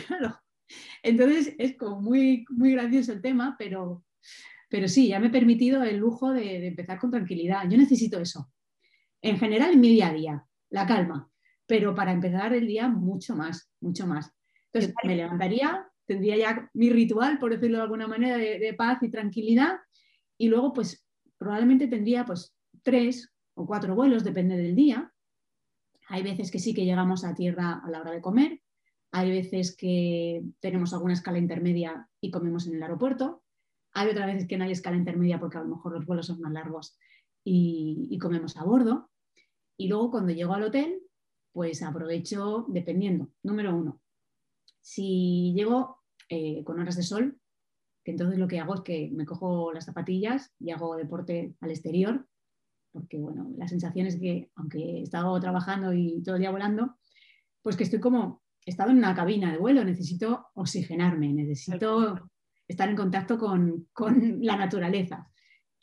claro. 0.08 0.40
Entonces 1.04 1.56
es 1.58 1.78
como 1.78 2.02
muy, 2.02 2.46
muy 2.50 2.74
gracioso 2.74 3.14
el 3.14 3.22
tema, 3.22 3.56
pero, 3.58 4.04
pero 4.70 4.88
sí, 4.88 5.08
ya 5.08 5.20
me 5.20 5.28
he 5.28 5.32
permitido 5.32 5.84
el 5.84 5.98
lujo 5.98 6.34
de, 6.34 6.68
empezar 6.68 7.00
con 7.00 7.12
tranquilidad. 7.12 7.70
Yo 7.70 7.78
necesito 7.78 8.20
eso. 8.20 8.52
En 9.22 9.40
general, 9.40 9.74
en 9.74 9.80
mi 9.80 9.90
día 9.90 10.10
a 10.10 10.14
día, 10.14 10.46
la 10.70 10.86
calma, 10.86 11.30
pero 11.66 11.96
para 11.96 12.12
empezar 12.12 12.54
el 12.54 12.68
día 12.68 12.88
mucho 12.88 13.36
más, 13.36 13.72
mucho 13.80 14.06
más. 14.06 14.32
Entonces 14.72 14.94
me 15.04 15.16
levantaría, 15.16 15.88
tendría 16.06 16.38
ya 16.38 16.70
mi 16.74 16.90
ritual, 16.90 17.40
por 17.40 17.52
decirlo 17.52 17.78
de 17.78 17.84
alguna 17.84 18.08
manera, 18.08 18.38
de, 18.38 18.60
de 18.60 18.74
paz 18.74 19.02
y 19.02 19.10
tranquilidad, 19.10 19.80
y 20.38 20.50
luego 20.50 20.74
pues 20.74 21.08
probablemente 21.38 21.88
tendría 21.88 22.26
pues 22.26 22.56
tres 22.84 23.34
o 23.56 23.66
cuatro 23.66 23.96
vuelos, 23.96 24.24
depende 24.24 24.56
del 24.56 24.76
día, 24.76 25.12
hay 26.08 26.24
veces 26.24 26.52
que 26.52 26.60
sí 26.60 26.74
que 26.74 26.86
llegamos 26.86 27.24
a 27.24 27.36
tierra 27.36 27.82
a 27.84 27.90
la 27.90 28.02
hora 28.02 28.12
de 28.12 28.22
comer, 28.22 28.62
hay 29.12 29.30
veces 29.30 29.76
que 29.76 30.44
tenemos 30.60 30.94
alguna 30.94 31.14
escala 31.14 31.38
intermedia 31.38 32.10
y 32.22 32.32
comemos 32.32 32.68
en 32.68 32.76
el 32.76 32.84
aeropuerto, 32.84 33.44
hay 33.94 34.10
otras 34.10 34.28
veces 34.28 34.48
que 34.48 34.58
no 34.58 34.66
hay 34.66 34.72
escala 34.72 34.98
intermedia 34.98 35.40
porque 35.40 35.58
a 35.58 35.62
lo 35.62 35.70
mejor 35.76 35.94
los 35.94 36.06
vuelos 36.06 36.28
son 36.28 36.40
más 36.42 36.52
largos 36.52 36.98
y, 37.44 38.18
comemos 38.20 38.58
a 38.58 38.64
bordo. 38.64 39.10
Y 39.78 39.88
luego 39.88 40.12
cuando 40.12 40.34
llego 40.34 40.54
al 40.54 40.64
hotel, 40.64 41.02
pues 41.52 41.82
aprovecho 41.82 42.66
dependiendo. 42.68 43.32
Número 43.44 43.76
uno, 43.76 44.02
si 44.82 45.54
llego 45.56 46.04
eh, 46.30 46.64
con 46.64 46.80
horas 46.80 46.96
de 46.98 47.04
sol, 47.04 47.40
que 48.04 48.12
entonces 48.12 48.38
lo 48.38 48.48
que 48.48 48.60
hago 48.60 48.76
es 48.76 48.82
que 48.82 49.10
me 49.14 49.26
cojo 49.26 49.74
las 49.74 49.86
zapatillas 49.86 50.54
y 50.60 50.72
hago 50.72 50.96
deporte 50.96 51.56
al 51.60 51.72
exterior 51.72 52.28
porque 52.98 53.20
bueno, 53.20 53.52
la 53.58 53.68
sensación 53.68 54.08
es 54.08 54.20
que, 54.20 54.50
aunque 54.56 54.80
he 54.80 55.02
estado 55.04 55.40
trabajando 55.40 55.94
y 55.94 56.24
todo 56.24 56.36
el 56.36 56.42
día 56.42 56.52
volando, 56.52 56.98
pues 57.62 57.78
que 57.78 57.84
estoy 57.84 58.00
como, 58.00 58.42
he 58.66 58.72
estado 58.72 58.90
en 58.90 58.98
una 58.98 59.14
cabina 59.14 59.52
de 59.52 59.60
vuelo, 59.60 59.84
necesito 59.84 60.48
oxigenarme, 60.56 61.32
necesito 61.32 62.28
estar 62.68 62.90
en 62.90 62.96
contacto 62.96 63.38
con, 63.38 63.88
con 63.94 64.40
la 64.42 64.58
naturaleza. 64.58 65.30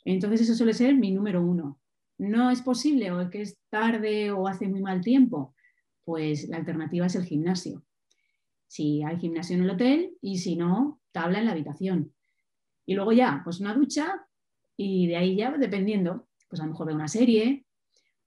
Entonces 0.03 0.41
eso 0.41 0.55
suele 0.55 0.73
ser 0.73 0.95
mi 0.95 1.11
número 1.11 1.41
uno. 1.41 1.79
No 2.17 2.51
es 2.51 2.61
posible 2.61 3.11
o 3.11 3.21
es 3.21 3.29
que 3.29 3.41
es 3.41 3.57
tarde 3.69 4.31
o 4.31 4.47
hace 4.47 4.67
muy 4.67 4.81
mal 4.81 5.01
tiempo, 5.01 5.55
pues 6.03 6.49
la 6.49 6.57
alternativa 6.57 7.05
es 7.05 7.15
el 7.15 7.23
gimnasio. 7.23 7.83
Si 8.67 9.03
hay 9.03 9.17
gimnasio 9.17 9.55
en 9.55 9.63
el 9.63 9.69
hotel 9.69 10.17
y 10.21 10.37
si 10.39 10.57
no, 10.57 10.99
tabla 11.11 11.39
en 11.39 11.45
la 11.45 11.53
habitación. 11.53 12.13
Y 12.85 12.95
luego 12.95 13.13
ya, 13.13 13.41
pues 13.43 13.61
una 13.61 13.73
ducha 13.73 14.27
y 14.77 15.07
de 15.07 15.17
ahí 15.17 15.35
ya, 15.37 15.57
dependiendo, 15.57 16.27
pues 16.47 16.61
a 16.61 16.65
lo 16.65 16.71
mejor 16.71 16.87
veo 16.87 16.95
una 16.95 17.07
serie 17.07 17.65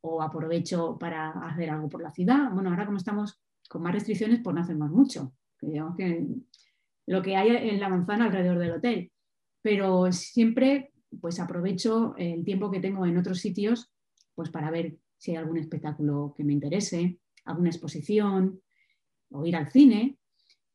o 0.00 0.22
aprovecho 0.22 0.96
para 0.98 1.30
hacer 1.30 1.70
algo 1.70 1.88
por 1.88 2.02
la 2.02 2.12
ciudad. 2.12 2.50
Bueno, 2.52 2.70
ahora 2.70 2.86
como 2.86 2.98
estamos 2.98 3.40
con 3.68 3.82
más 3.82 3.92
restricciones, 3.92 4.40
pues 4.42 4.54
no 4.54 4.62
hacemos 4.62 4.90
mucho. 4.90 5.34
Que 5.58 6.26
lo 7.06 7.22
que 7.22 7.36
hay 7.36 7.70
en 7.70 7.80
la 7.80 7.88
manzana 7.88 8.26
alrededor 8.26 8.58
del 8.58 8.72
hotel. 8.72 9.12
Pero 9.60 10.12
siempre 10.12 10.92
pues 11.20 11.40
aprovecho 11.40 12.14
el 12.16 12.44
tiempo 12.44 12.70
que 12.70 12.80
tengo 12.80 13.06
en 13.06 13.16
otros 13.16 13.38
sitios 13.38 13.90
pues 14.34 14.50
para 14.50 14.70
ver 14.70 14.98
si 15.16 15.32
hay 15.32 15.38
algún 15.38 15.58
espectáculo 15.58 16.32
que 16.36 16.44
me 16.44 16.52
interese, 16.52 17.18
alguna 17.44 17.70
exposición 17.70 18.60
o 19.30 19.44
ir 19.44 19.56
al 19.56 19.70
cine 19.70 20.18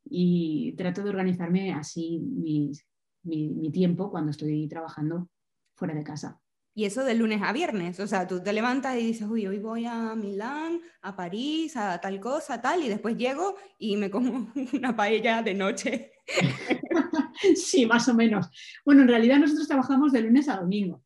y 0.03 0.73
trato 0.75 1.01
de 1.01 1.11
organizarme 1.11 1.71
así 1.71 2.19
mi 2.19 3.71
tiempo 3.71 4.11
cuando 4.11 4.31
estoy 4.31 4.67
trabajando 4.67 5.29
fuera 5.75 5.93
de 5.93 6.03
casa. 6.03 6.42
Y 6.75 6.85
eso 6.85 7.03
de 7.03 7.13
lunes 7.13 7.41
a 7.43 7.53
viernes, 7.53 7.99
o 7.99 8.07
sea, 8.07 8.27
tú 8.27 8.41
te 8.41 8.51
levantas 8.51 8.97
y 8.97 9.05
dices, 9.05 9.27
uy, 9.29 9.45
hoy 9.45 9.59
voy 9.59 9.85
a 9.85 10.15
Milán, 10.15 10.79
a 11.03 11.15
París, 11.15 11.77
a 11.77 12.01
tal 12.01 12.19
cosa, 12.19 12.61
tal, 12.61 12.83
y 12.83 12.89
después 12.89 13.15
llego 13.15 13.55
y 13.77 13.95
me 13.95 14.09
como 14.09 14.51
una 14.73 14.95
paella 14.95 15.43
de 15.43 15.53
noche. 15.53 16.11
sí, 17.55 17.85
más 17.85 18.07
o 18.09 18.15
menos. 18.15 18.49
Bueno, 18.83 19.03
en 19.03 19.07
realidad 19.07 19.37
nosotros 19.37 19.67
trabajamos 19.67 20.11
de 20.11 20.21
lunes 20.21 20.49
a 20.49 20.57
domingo. 20.57 21.03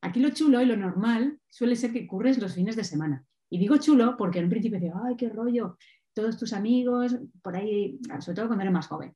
Aquí 0.00 0.20
lo 0.20 0.30
chulo 0.30 0.62
y 0.62 0.66
lo 0.66 0.76
normal 0.76 1.38
suele 1.50 1.76
ser 1.76 1.92
que 1.92 2.06
curres 2.06 2.38
los 2.38 2.54
fines 2.54 2.76
de 2.76 2.84
semana. 2.84 3.24
Y 3.50 3.58
digo 3.58 3.76
chulo 3.76 4.16
porque 4.16 4.38
en 4.38 4.48
principio 4.48 4.78
decía, 4.78 4.94
ay, 5.06 5.16
qué 5.16 5.28
rollo, 5.28 5.76
todos 6.14 6.38
tus 6.38 6.52
amigos, 6.54 7.16
por 7.42 7.56
ahí, 7.56 7.98
sobre 8.20 8.36
todo 8.36 8.46
cuando 8.46 8.62
eres 8.62 8.72
más 8.72 8.86
joven, 8.86 9.14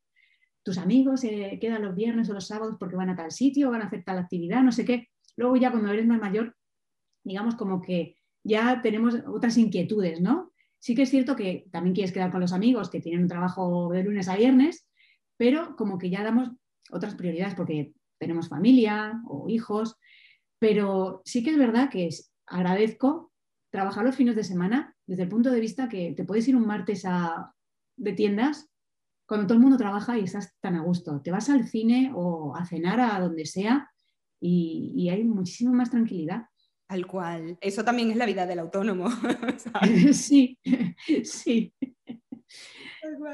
tus 0.63 0.77
amigos 0.77 1.21
se 1.21 1.59
quedan 1.59 1.83
los 1.83 1.95
viernes 1.95 2.29
o 2.29 2.35
los 2.35 2.47
sábados 2.47 2.77
porque 2.79 2.97
van 2.97 3.09
a 3.09 3.17
tal 3.17 3.31
sitio, 3.31 3.71
van 3.71 3.83
a 3.83 3.87
hacer 3.87 4.05
tal 4.05 4.19
actividad, 4.19 4.63
no 4.63 4.73
sé 4.73 4.85
qué. 4.85 5.09
Luego 5.39 5.57
ya 5.57 5.71
cuando 5.71 5.93
eres 5.93 6.05
más 6.05 6.21
mayor, 6.21 6.57
digamos 7.25 7.55
como 7.55 7.81
que 7.81 8.17
ya 8.43 8.83
tenemos 8.83 9.15
otras 9.25 9.57
inquietudes, 9.57 10.21
¿no? 10.21 10.53
Sí 10.81 10.97
que 10.97 11.03
es 11.03 11.11
cierto 11.11 11.37
que 11.37 11.69
también 11.71 11.95
quieres 11.95 12.13
quedar 12.13 12.33
con 12.33 12.41
los 12.41 12.53
amigos 12.53 12.91
que 12.91 13.01
tienen 13.01 13.23
un 13.23 13.29
trabajo 13.29 13.89
de 13.93 14.03
lunes 14.03 14.29
a 14.29 14.37
viernes, 14.37 14.89
pero 15.37 15.77
como 15.77 15.97
que 15.97 16.11
ya 16.11 16.25
damos 16.25 16.51
otras 16.91 17.15
prioridades 17.15 17.55
porque 17.55 17.93
tenemos 18.19 18.49
familia 18.49 19.23
o 19.29 19.49
hijos, 19.49 19.97
pero 20.59 21.23
sí 21.25 21.45
que 21.45 21.51
es 21.51 21.59
verdad 21.59 21.89
que 21.89 22.09
agradezco 22.47 23.31
trabajar 23.71 24.05
los 24.05 24.17
fines 24.17 24.35
de 24.35 24.43
semana 24.43 24.97
desde 25.07 25.23
el 25.23 25.29
punto 25.29 25.53
de 25.53 25.61
vista 25.61 25.89
que 25.89 26.15
te 26.17 26.25
puedes 26.25 26.49
ir 26.49 26.57
un 26.57 26.67
martes 26.67 27.05
a, 27.05 27.55
de 27.97 28.13
tiendas 28.13 28.69
cuando 29.25 29.47
todo 29.47 29.55
el 29.55 29.63
mundo 29.63 29.77
trabaja 29.77 30.19
y 30.19 30.25
estás 30.25 30.59
tan 30.61 30.75
a 30.75 30.83
gusto. 30.83 31.21
Te 31.23 31.31
vas 31.31 31.49
al 31.49 31.69
cine 31.69 32.11
o 32.13 32.57
a 32.57 32.65
cenar 32.65 32.99
a 32.99 33.21
donde 33.21 33.47
sea 33.47 33.89
y, 34.41 35.09
hay 35.11 35.25
muchísima 35.25 35.73
más 35.73 35.91
tranquilidad. 35.91 36.47
Al 36.89 37.07
cual. 37.07 37.59
Eso 37.61 37.85
también 37.85 38.11
es 38.11 38.17
la 38.17 38.25
vida 38.25 38.47
del 38.47 38.61
autónomo. 38.61 39.11
sí, 40.13 40.59
sí. 41.23 41.75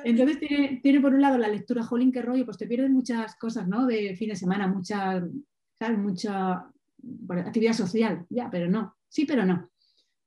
Entonces 0.04 0.38
tiene, 0.82 1.00
por 1.00 1.14
un 1.14 1.22
lado 1.22 1.38
la 1.38 1.48
lectura, 1.48 1.84
jolín, 1.84 2.12
qué 2.12 2.20
rollo, 2.20 2.44
pues 2.44 2.58
te 2.58 2.66
pierdes 2.66 2.90
muchas 2.90 3.36
cosas, 3.36 3.68
¿no? 3.68 3.86
De 3.86 4.16
fin 4.16 4.28
de 4.30 4.36
semana, 4.36 4.66
mucha, 4.66 5.22
¿sabes? 5.78 5.98
Mucha 5.98 6.68
actividad 7.46 7.72
social, 7.72 8.26
ya, 8.28 8.50
pero 8.50 8.68
no. 8.68 8.96
Sí, 9.08 9.24
pero 9.24 9.44
no. 9.44 9.70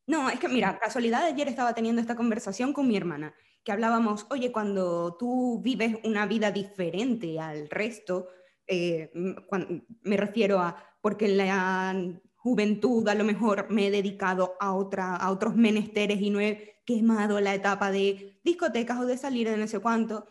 No, 0.08 0.30
es 0.30 0.40
que 0.40 0.48
mira, 0.48 0.80
casualidad, 0.80 1.26
ayer 1.26 1.50
estaba 1.50 1.74
teniendo 1.74 2.00
esta 2.00 2.16
conversación 2.16 2.72
con 2.72 2.88
mi 2.88 2.96
hermana, 2.96 3.34
que 3.64 3.74
hablábamos, 3.74 4.26
oye, 4.30 4.54
cuando 4.54 5.18
tú 5.18 5.62
vives 5.62 5.98
una 6.06 6.26
vida 6.26 6.52
diferente 6.52 7.40
al 7.42 7.70
resto, 7.70 8.30
eh, 8.68 9.12
me 9.14 10.18
refiero 10.18 10.60
a, 10.60 10.84
porque 11.02 11.26
en 11.26 11.38
la 11.38 12.20
juventud 12.36 13.08
a 13.08 13.16
lo 13.16 13.24
mejor 13.24 13.70
me 13.70 13.88
he 13.88 13.92
dedicado 13.92 14.56
a, 14.60 14.74
otros 14.74 15.56
menesteres 15.56 16.22
y 16.22 16.30
no 16.30 16.40
he 16.40 16.82
quemado 16.86 17.40
la 17.40 17.54
etapa 17.54 17.92
de 17.92 18.40
discotecas 18.44 19.00
o 19.00 19.06
de 19.06 19.18
salir 19.18 19.50
de 19.50 19.58
no 19.58 19.68
sé 19.68 19.80
cuánto, 19.80 20.28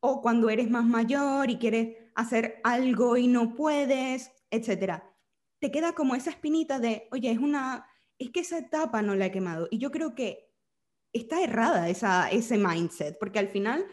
o 0.00 0.20
cuando 0.22 0.50
eres 0.50 0.70
más 0.70 0.84
mayor 0.84 1.50
y 1.50 1.58
quieres 1.58 1.96
hacer 2.14 2.60
algo 2.64 3.16
y 3.16 3.28
no 3.28 3.54
puedes, 3.54 4.32
etcétera. 4.50 5.04
Te 5.60 5.70
queda 5.70 5.92
como 5.92 6.14
esa 6.14 6.30
espinita 6.30 6.78
de, 6.78 7.06
oye, 7.12 7.30
es 7.30 7.38
una, 7.38 7.86
es 8.18 8.30
que 8.30 8.40
esa 8.40 8.58
etapa 8.58 9.02
no 9.02 9.14
la 9.14 9.26
he 9.26 9.30
quemado. 9.30 9.68
Y 9.70 9.78
yo 9.78 9.90
creo 9.90 10.14
que 10.14 10.50
está 11.12 11.42
errada 11.42 11.88
esa, 11.88 12.30
ese 12.30 12.56
mindset, 12.56 13.18
porque 13.18 13.38
al 13.38 13.48
final 13.48 13.84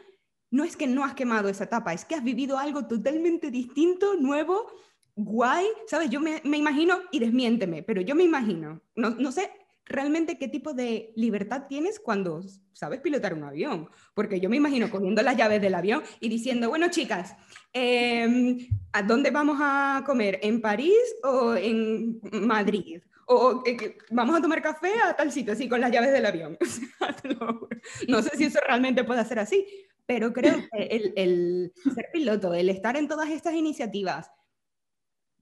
no 0.51 0.63
es 0.63 0.75
que 0.75 0.87
no 0.87 1.03
has 1.03 1.13
quemado 1.13 1.49
esa 1.49 1.65
etapa, 1.65 1.93
es 1.93 2.05
que 2.05 2.15
has 2.15 2.23
vivido 2.23 2.57
algo 2.57 2.85
totalmente 2.85 3.51
distinto, 3.51 4.15
nuevo, 4.15 4.67
guay, 5.15 5.65
¿sabes? 5.87 6.09
Yo 6.09 6.19
me, 6.19 6.41
imagino, 6.43 6.99
y 7.11 7.19
desmiénteme, 7.19 7.83
pero 7.83 8.01
yo 8.01 8.15
me 8.15 8.23
imagino, 8.23 8.81
no, 8.95 9.11
no, 9.11 9.31
sé 9.31 9.51
realmente 9.85 10.37
qué 10.37 10.47
tipo 10.47 10.73
de 10.73 11.13
libertad 11.15 11.63
tienes 11.67 11.99
cuando 11.99 12.43
sabes 12.73 12.99
pilotar 12.99 13.33
un 13.33 13.43
avión, 13.43 13.89
porque 14.13 14.39
yo 14.39 14.49
me 14.49 14.57
imagino 14.57 14.89
cogiendo 14.89 15.21
las 15.21 15.37
llaves 15.37 15.61
del 15.61 15.75
avión 15.75 16.03
y 16.19 16.29
diciendo, 16.29 16.69
bueno, 16.69 16.89
chicas, 16.89 17.35
em, 17.73 18.67
¿a 18.93 19.01
dónde 19.01 19.31
vamos 19.31 19.57
a 19.61 20.03
comer? 20.05 20.39
¿En 20.43 20.61
París 20.61 20.93
o 21.23 21.55
en 21.55 22.19
Madrid? 22.31 23.01
o 23.29 23.61
vamos 24.09 24.37
a 24.37 24.41
tomar 24.41 24.61
café 24.61 24.93
a 25.03 25.13
tal 25.13 25.31
sitio, 25.33 25.51
así 25.51 25.67
con 25.67 25.81
las 25.81 25.91
llaves 25.91 26.13
del 26.13 26.25
avión. 26.25 26.57
no 28.07 28.21
sé 28.21 28.37
si 28.37 28.45
eso 28.45 28.59
realmente 28.65 29.03
puede 29.03 29.23
ser 29.25 29.39
así, 29.39 29.67
pero 30.07 30.31
creo 30.33 30.55
que 30.71 31.13
el, 31.15 31.73
ser 31.93 32.07
piloto, 32.11 32.53
el 32.53 32.69
estar 32.69 32.95
en 32.95 33.09
todas 33.09 33.29
estas 33.29 33.53
iniciativas, 33.53 34.31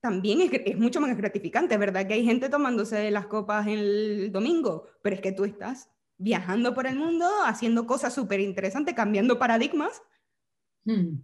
también 0.02 0.42
es, 0.42 0.78
mucho 0.78 1.00
más 1.00 1.16
gratificante, 1.16 1.78
¿verdad? 1.78 2.08
Que 2.08 2.16
hay 2.16 2.26
gente 2.26 2.50
tomándose 2.50 3.10
las 3.12 3.28
copas 3.28 3.68
el 3.68 4.32
domingo, 4.32 4.88
pero 5.02 5.16
es 5.16 5.22
que 5.22 5.32
tú 5.32 5.46
estás 5.46 5.90
viajando 6.18 6.74
por 6.74 6.88
el 6.88 6.98
mundo, 6.98 7.28
haciendo 7.46 7.86
cosas 7.86 8.14
súper 8.14 8.40
interesantes, 8.40 8.96
cambiando 8.96 9.38
paradigmas. 9.38 10.02
Hmm. 10.84 11.20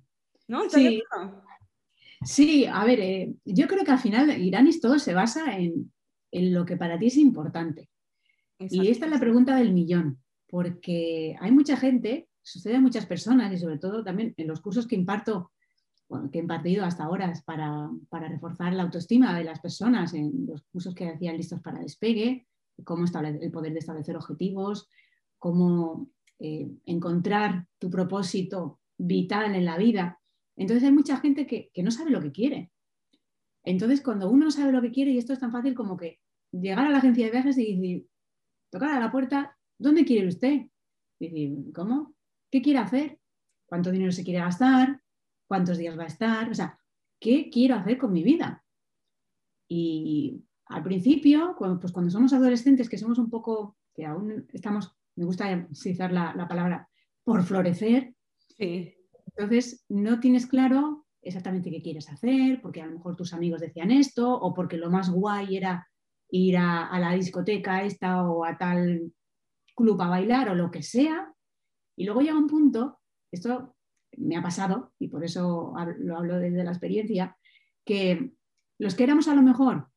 ¿No? 0.47 0.69
Sí. 0.69 1.01
sí. 2.23 2.65
a 2.65 2.85
ver, 2.85 2.99
eh, 2.99 3.33
yo 3.45 3.67
creo 3.67 3.83
que 3.83 3.91
al 3.91 3.99
final 3.99 4.39
Iranis 4.39 4.81
todo 4.81 4.99
se 4.99 5.13
basa 5.13 5.57
en, 5.57 5.91
en 6.31 6.53
lo 6.53 6.65
que 6.65 6.77
para 6.77 6.99
ti 6.99 7.07
es 7.07 7.17
importante. 7.17 7.89
Y 8.59 8.89
esta 8.89 9.05
es 9.05 9.11
la 9.11 9.19
pregunta 9.19 9.55
del 9.55 9.73
millón, 9.73 10.21
porque 10.47 11.35
hay 11.39 11.51
mucha 11.51 11.77
gente 11.77 12.27
sucede 12.41 12.75
a 12.75 12.81
muchas 12.81 13.05
personas 13.05 13.51
y 13.53 13.57
sobre 13.57 13.77
todo 13.77 14.03
también 14.03 14.33
en 14.37 14.47
los 14.47 14.61
cursos 14.61 14.87
que 14.87 14.95
imparto, 14.95 15.51
que 16.31 16.39
he 16.39 16.41
impartido 16.41 16.83
hasta 16.83 17.05
ahora 17.05 17.31
para, 17.45 17.89
para, 18.09 18.27
reforzar 18.27 18.73
la 18.73 18.83
autoestima 18.83 19.37
de 19.37 19.45
las 19.45 19.59
personas, 19.59 20.13
en 20.13 20.45
los 20.45 20.63
cursos 20.63 20.93
que 20.93 21.09
hacían 21.09 21.37
listos 21.37 21.61
para 21.61 21.79
despegue, 21.79 22.47
cómo 22.83 23.05
el 23.05 23.51
poder 23.51 23.73
de 23.73 23.79
establecer 23.79 24.15
objetivos, 24.15 24.89
cómo 25.37 26.09
eh, 26.39 26.69
encontrar 26.85 27.67
tu 27.79 27.89
propósito 27.89 28.79
vital 28.97 29.55
en 29.55 29.65
la 29.65 29.77
vida. 29.77 30.19
Entonces 30.55 30.83
hay 30.83 30.91
mucha 30.91 31.17
gente 31.17 31.47
que, 31.47 31.69
que 31.73 31.83
no 31.83 31.91
sabe 31.91 32.11
lo 32.11 32.21
que 32.21 32.31
quiere. 32.31 32.71
Entonces 33.63 34.01
cuando 34.01 34.29
uno 34.29 34.45
no 34.45 34.51
sabe 34.51 34.71
lo 34.71 34.81
que 34.81 34.91
quiere, 34.91 35.11
y 35.11 35.17
esto 35.17 35.33
es 35.33 35.39
tan 35.39 35.51
fácil 35.51 35.75
como 35.75 35.95
que 35.95 36.19
llegar 36.51 36.87
a 36.87 36.89
la 36.89 36.97
agencia 36.97 37.25
de 37.25 37.31
viajes 37.31 37.57
y 37.57 37.75
decir, 37.75 38.07
tocar 38.69 38.91
a 38.91 38.99
la 38.99 39.11
puerta, 39.11 39.57
¿dónde 39.77 40.05
quiere 40.05 40.27
usted? 40.27 40.67
Y 41.19 41.71
¿cómo? 41.71 42.15
¿Qué 42.51 42.61
quiere 42.61 42.79
hacer? 42.79 43.19
¿Cuánto 43.65 43.89
dinero 43.91 44.11
se 44.11 44.25
quiere 44.25 44.41
gastar? 44.41 45.01
¿Cuántos 45.47 45.77
días 45.77 45.97
va 45.97 46.03
a 46.03 46.07
estar? 46.07 46.49
O 46.49 46.53
sea, 46.53 46.77
¿qué 47.19 47.49
quiero 47.49 47.75
hacer 47.75 47.97
con 47.97 48.11
mi 48.11 48.23
vida? 48.23 48.63
Y 49.69 50.43
al 50.65 50.83
principio, 50.83 51.55
cuando, 51.57 51.79
pues 51.79 51.93
cuando 51.93 52.11
somos 52.11 52.33
adolescentes, 52.33 52.89
que 52.89 52.97
somos 52.97 53.17
un 53.17 53.29
poco, 53.29 53.77
que 53.93 54.05
aún 54.05 54.47
estamos, 54.51 54.93
me 55.15 55.23
gusta 55.23 55.67
utilizar 55.71 56.11
la, 56.11 56.33
la 56.35 56.47
palabra, 56.47 56.89
por 57.23 57.43
florecer, 57.43 58.13
entonces 58.57 59.85
no 59.87 60.19
tienes 60.19 60.45
claro 60.45 61.05
exactamente 61.21 61.71
qué 61.71 61.81
quieres 61.81 62.09
hacer, 62.09 62.61
porque 62.61 62.81
a 62.81 62.85
lo 62.85 62.93
mejor 62.93 63.15
tus 63.15 63.33
amigos 63.33 63.61
decían 63.61 63.91
esto, 63.91 64.29
o 64.33 64.53
porque 64.53 64.77
lo 64.77 64.89
más 64.89 65.09
guay 65.09 65.55
era 65.55 65.87
ir 66.29 66.57
a, 66.57 66.87
a 66.87 66.99
la 66.99 67.13
discoteca 67.13 67.83
esta 67.83 68.29
o 68.29 68.43
a 68.43 68.57
tal 68.57 69.13
club 69.75 70.01
a 70.01 70.07
bailar 70.07 70.49
o 70.49 70.55
lo 70.55 70.69
que 70.69 70.83
sea, 70.83 71.33
y 72.01 72.03
luego 72.03 72.21
llega 72.21 72.35
un 72.35 72.47
punto, 72.47 72.99
esto 73.31 73.75
me 74.17 74.35
ha 74.35 74.41
pasado 74.41 74.91
y 74.97 75.07
por 75.07 75.23
eso 75.23 75.71
lo 75.99 76.17
hablo 76.17 76.39
desde 76.39 76.63
la 76.63 76.71
experiencia, 76.71 77.37
que 77.85 78.31
los 78.79 78.95
que 78.95 79.03
éramos 79.03 79.27
a 79.27 79.35
lo 79.35 79.43
mejor 79.43 79.87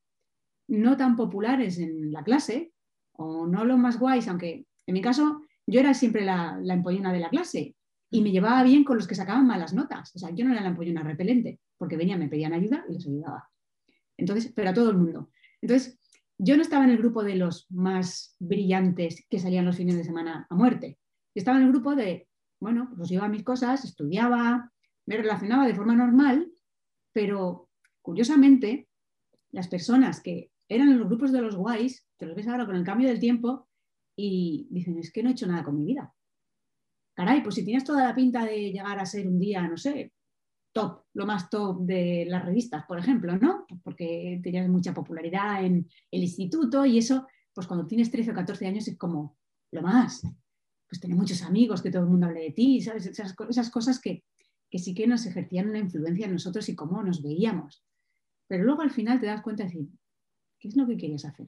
no 0.69 0.99
tan 0.99 1.17
populares 1.17 1.79
en 1.79 2.13
la 2.13 2.23
clase 2.23 2.75
o 3.13 3.47
no 3.47 3.65
los 3.65 3.79
más 3.79 3.99
guays, 3.99 4.29
aunque 4.29 4.67
en 4.87 4.93
mi 4.93 5.01
caso 5.01 5.41
yo 5.67 5.81
era 5.81 5.95
siempre 5.95 6.27
la, 6.27 6.59
la 6.63 6.75
empollona 6.75 7.11
de 7.11 7.21
la 7.21 7.31
clase 7.31 7.75
y 8.11 8.21
me 8.21 8.33
llevaba 8.33 8.63
bien 8.65 8.85
con 8.85 8.99
los 8.99 9.07
que 9.07 9.15
sacaban 9.15 9.47
malas 9.47 9.73
notas. 9.73 10.15
O 10.15 10.19
sea, 10.19 10.29
yo 10.29 10.45
no 10.45 10.53
era 10.53 10.61
la 10.61 10.69
empollona 10.69 11.03
repelente 11.03 11.59
porque 11.79 11.97
venían, 11.97 12.21
me 12.21 12.29
pedían 12.29 12.53
ayuda 12.53 12.85
y 12.87 12.93
les 12.93 13.07
ayudaba. 13.07 13.49
Entonces, 14.19 14.53
pero 14.55 14.69
a 14.69 14.75
todo 14.75 14.91
el 14.91 14.99
mundo. 14.99 15.31
Entonces, 15.63 15.99
yo 16.37 16.55
no 16.57 16.63
estaba 16.63 16.85
en 16.85 16.91
el 16.91 16.99
grupo 16.99 17.25
de 17.25 17.37
los 17.37 17.67
más 17.71 18.37
brillantes 18.39 19.25
que 19.31 19.39
salían 19.39 19.65
los 19.65 19.77
fines 19.77 19.97
de 19.97 20.05
semana 20.05 20.47
a 20.51 20.55
muerte 20.55 20.99
estaba 21.41 21.59
en 21.59 21.65
el 21.65 21.71
grupo 21.71 21.95
de, 21.95 22.29
bueno, 22.61 22.93
pues 22.97 23.11
iba 23.11 23.25
a 23.25 23.29
mis 23.29 23.43
cosas, 23.43 23.85
estudiaba, 23.85 24.71
me 25.07 25.17
relacionaba 25.17 25.67
de 25.67 25.75
forma 25.75 25.95
normal, 25.95 26.51
pero 27.13 27.69
curiosamente, 28.03 28.89
las 29.51 29.69
personas 29.69 30.21
que 30.21 30.51
eran 30.69 30.89
en 30.89 30.99
los 30.99 31.09
grupos 31.09 31.33
de 31.33 31.43
los 31.43 31.57
guays, 31.57 32.07
te 32.17 32.27
los 32.27 32.37
ves 32.37 32.49
ahora 32.49 32.67
con 32.67 32.77
el 32.77 32.85
cambio 32.85 33.09
del 33.09 33.21
tiempo 33.21 33.69
y 34.17 34.67
dicen, 34.71 34.99
es 34.99 35.13
que 35.13 35.23
no 35.23 35.29
he 35.29 35.33
hecho 35.33 35.47
nada 35.47 35.65
con 35.65 35.79
mi 35.79 35.85
vida. 35.85 36.13
Caray, 37.15 37.43
pues 37.43 37.55
si 37.55 37.65
tienes 37.65 37.85
toda 37.85 38.05
la 38.05 38.15
pinta 38.15 38.45
de 38.45 38.73
llegar 38.73 38.99
a 38.99 39.07
ser 39.07 39.29
un 39.29 39.39
día, 39.39 39.67
no 39.69 39.77
sé, 39.77 40.13
top, 40.73 41.05
lo 41.15 41.27
más 41.27 41.49
top 41.49 41.83
de 41.83 42.27
las 42.29 42.45
revistas, 42.45 42.85
por 42.87 42.99
ejemplo, 42.99 43.37
¿no? 43.39 43.67
Porque 43.83 44.41
tenías 44.43 44.69
mucha 44.69 44.93
popularidad 44.93 45.65
en 45.65 45.89
el 46.11 46.23
instituto 46.23 46.85
y 46.85 46.99
eso, 46.99 47.27
pues 47.53 47.67
cuando 47.67 47.87
tienes 47.87 48.11
13 48.11 48.33
o 48.33 48.35
14 48.35 48.67
años 48.67 48.89
es 48.89 48.99
como 48.99 49.37
lo 49.71 49.83
más 49.83 50.27
pues 50.89 51.01
tener 51.01 51.17
muchos 51.17 51.43
amigos, 51.43 51.83
que 51.83 51.91
todo 51.91 52.03
el 52.03 52.09
mundo 52.09 52.27
hable 52.27 52.41
de 52.41 52.51
ti, 52.53 52.81
¿sabes? 52.81 53.07
Esas, 53.07 53.35
esas 53.49 53.71
cosas 53.71 54.01
que, 54.01 54.25
que, 54.71 54.79
sí 54.79 54.95
que 54.95 55.07
nos 55.07 55.27
ejercían 55.27 55.69
una 55.69 55.79
influencia 55.79 56.27
en 56.27 56.33
nosotros 56.33 56.69
y 56.69 56.75
cómo 56.75 57.03
nos 57.03 57.23
veíamos. 57.23 57.85
Pero 58.47 58.65
luego 58.65 58.83
al 58.83 58.91
final 58.91 59.21
te 59.21 59.27
das 59.27 59.43
cuenta 59.43 59.63
de 59.63 59.71
decir, 59.71 59.89
¿Qué 60.65 60.69
es 60.69 60.77
lo 60.77 60.87
que 60.87 60.97
quieres 60.97 61.27
hacer? 61.27 61.47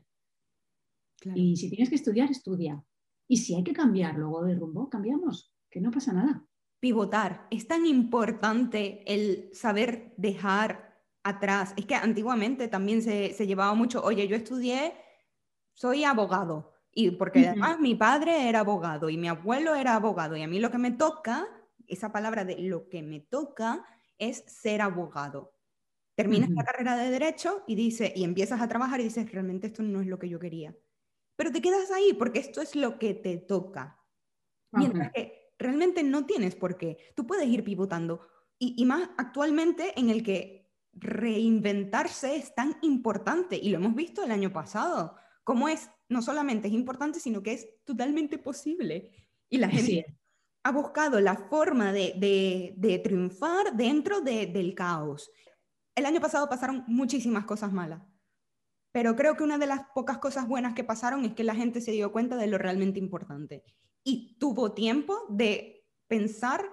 Y 1.34 1.57
si 1.57 1.70
tienes 1.70 1.89
que 1.89 1.95
estudiar, 1.95 2.30
estudia. 2.30 2.84
Y 3.26 3.39
si 3.39 3.55
hay 3.55 3.64
que 3.64 3.72
cambiar 3.72 4.18
luego 4.18 4.45
de 4.45 4.55
rumbo, 4.55 4.91
cambiamos, 4.91 5.57
que 5.70 5.80
no 5.80 5.91
pasa 5.91 6.12
nada. 6.12 6.47
Pivotar. 6.80 7.47
Es 7.51 7.66
tan 7.66 7.87
importante 7.87 9.03
el 9.07 9.49
saber 9.55 10.12
dejar 10.18 11.01
atrás. 11.24 11.72
Es 11.78 11.87
que 11.87 11.95
antiguamente 11.95 12.68
también 12.68 13.01
se, 13.01 13.32
se 13.32 13.47
llevaba 13.47 13.72
mucho, 13.72 14.03
oye, 14.05 14.28
yo 14.28 14.37
estudié, 14.37 14.93
soy 15.72 16.05
abogado. 16.05 16.74
Y 16.99 17.11
porque 17.11 17.47
además 17.49 17.79
mi 17.79 17.95
padre 17.95 18.49
era 18.49 18.61
abogado 18.61 19.11
y 19.11 19.19
mi 19.19 19.29
abuelo 19.29 19.75
era 19.75 19.97
abogado. 19.97 20.35
Y 20.35 20.43
a 20.43 20.49
mí 20.49 20.59
lo 20.59 20.71
que 20.71 20.79
me 20.79 20.93
toca, 20.93 21.47
esa 21.87 22.11
palabra 22.11 22.47
de 22.47 22.59
lo 22.59 22.89
que 22.89 23.03
me 23.03 23.21
toca, 23.21 23.85
es 24.17 24.43
ser 24.47 24.81
abogado. 24.81 25.53
Terminas 26.15 26.49
la 26.49 26.65
carrera 26.65 26.97
de 26.97 27.11
derecho 27.11 27.65
y 27.67 27.75
dice 27.75 28.15
y 28.17 28.25
empiezas 28.25 28.63
a 28.63 28.69
trabajar 28.69 29.01
y 29.01 29.05
dices, 29.05 29.31
realmente 29.31 29.67
esto 29.67 29.83
no 29.83 30.01
es 30.01 30.07
lo 30.07 30.19
que 30.19 30.31
yo 30.31 30.39
quería. 30.39 30.75
Pero 31.37 31.53
te 31.53 31.61
quedas 31.61 31.91
ahí 31.91 32.15
porque 32.15 32.39
esto 32.39 32.63
es 32.63 32.75
lo 32.75 32.99
que 32.99 33.13
te 33.13 33.37
toca. 33.37 34.03
Mientras 34.73 35.13
que 35.13 35.53
realmente 35.59 36.03
no 36.03 36.25
tienes 36.25 36.57
por 36.57 36.79
qué. 36.79 36.97
Tú 37.15 37.27
puedes 37.27 37.47
ir 37.47 37.63
pivotando. 37.63 38.23
Y, 38.59 38.75
y 38.79 38.87
más 38.87 39.11
actualmente 39.19 39.93
en 40.01 40.09
el 40.09 40.23
que 40.23 40.73
reinventarse 40.95 42.37
es 42.37 42.55
tan 42.55 42.79
importante. 42.81 43.55
Y 43.55 43.69
lo 43.69 43.77
hemos 43.77 43.95
visto 43.95 44.25
el 44.25 44.31
año 44.31 44.51
pasado. 44.51 45.19
Cómo 45.47 45.69
es, 45.69 45.89
no 46.09 46.23
solamente 46.23 46.67
es 46.67 46.75
importante, 46.75 47.21
sino 47.21 47.41
que 47.41 47.53
es 47.53 47.69
totalmente 47.85 48.37
posible. 48.37 49.13
Y 49.49 49.59
la 49.59 49.69
gente 49.69 50.19
ha 50.65 50.73
buscado 50.73 51.21
la 51.21 51.37
forma 51.37 51.93
de, 51.93 52.75
de, 52.77 52.99
triunfar 52.99 53.77
dentro 53.77 54.23
del 54.23 54.75
caos. 54.75 55.31
El 55.95 56.05
año 56.05 56.21
pasado 56.21 56.49
pasaron 56.49 56.83
muchísimas 56.89 57.45
cosas 57.45 57.73
malas, 57.73 58.03
pero 58.91 59.15
creo 59.15 59.37
que 59.37 59.45
una 59.45 59.57
de 59.57 59.69
las 59.69 59.83
pocas 59.95 60.19
cosas 60.19 60.49
buenas 60.49 60.75
que 60.75 60.83
pasaron 60.83 61.25
es 61.25 61.35
que 61.35 61.45
la 61.45 61.55
gente 61.55 61.81
se 61.81 61.93
dio 61.93 62.11
cuenta 62.11 62.37
de 62.37 62.49
lo 62.49 62.59
realmente 62.59 62.99
importante 62.99 63.63
y 64.03 64.37
tuvo 64.41 64.73
tiempo 64.73 65.27
de 65.29 65.87
pensar 66.09 66.65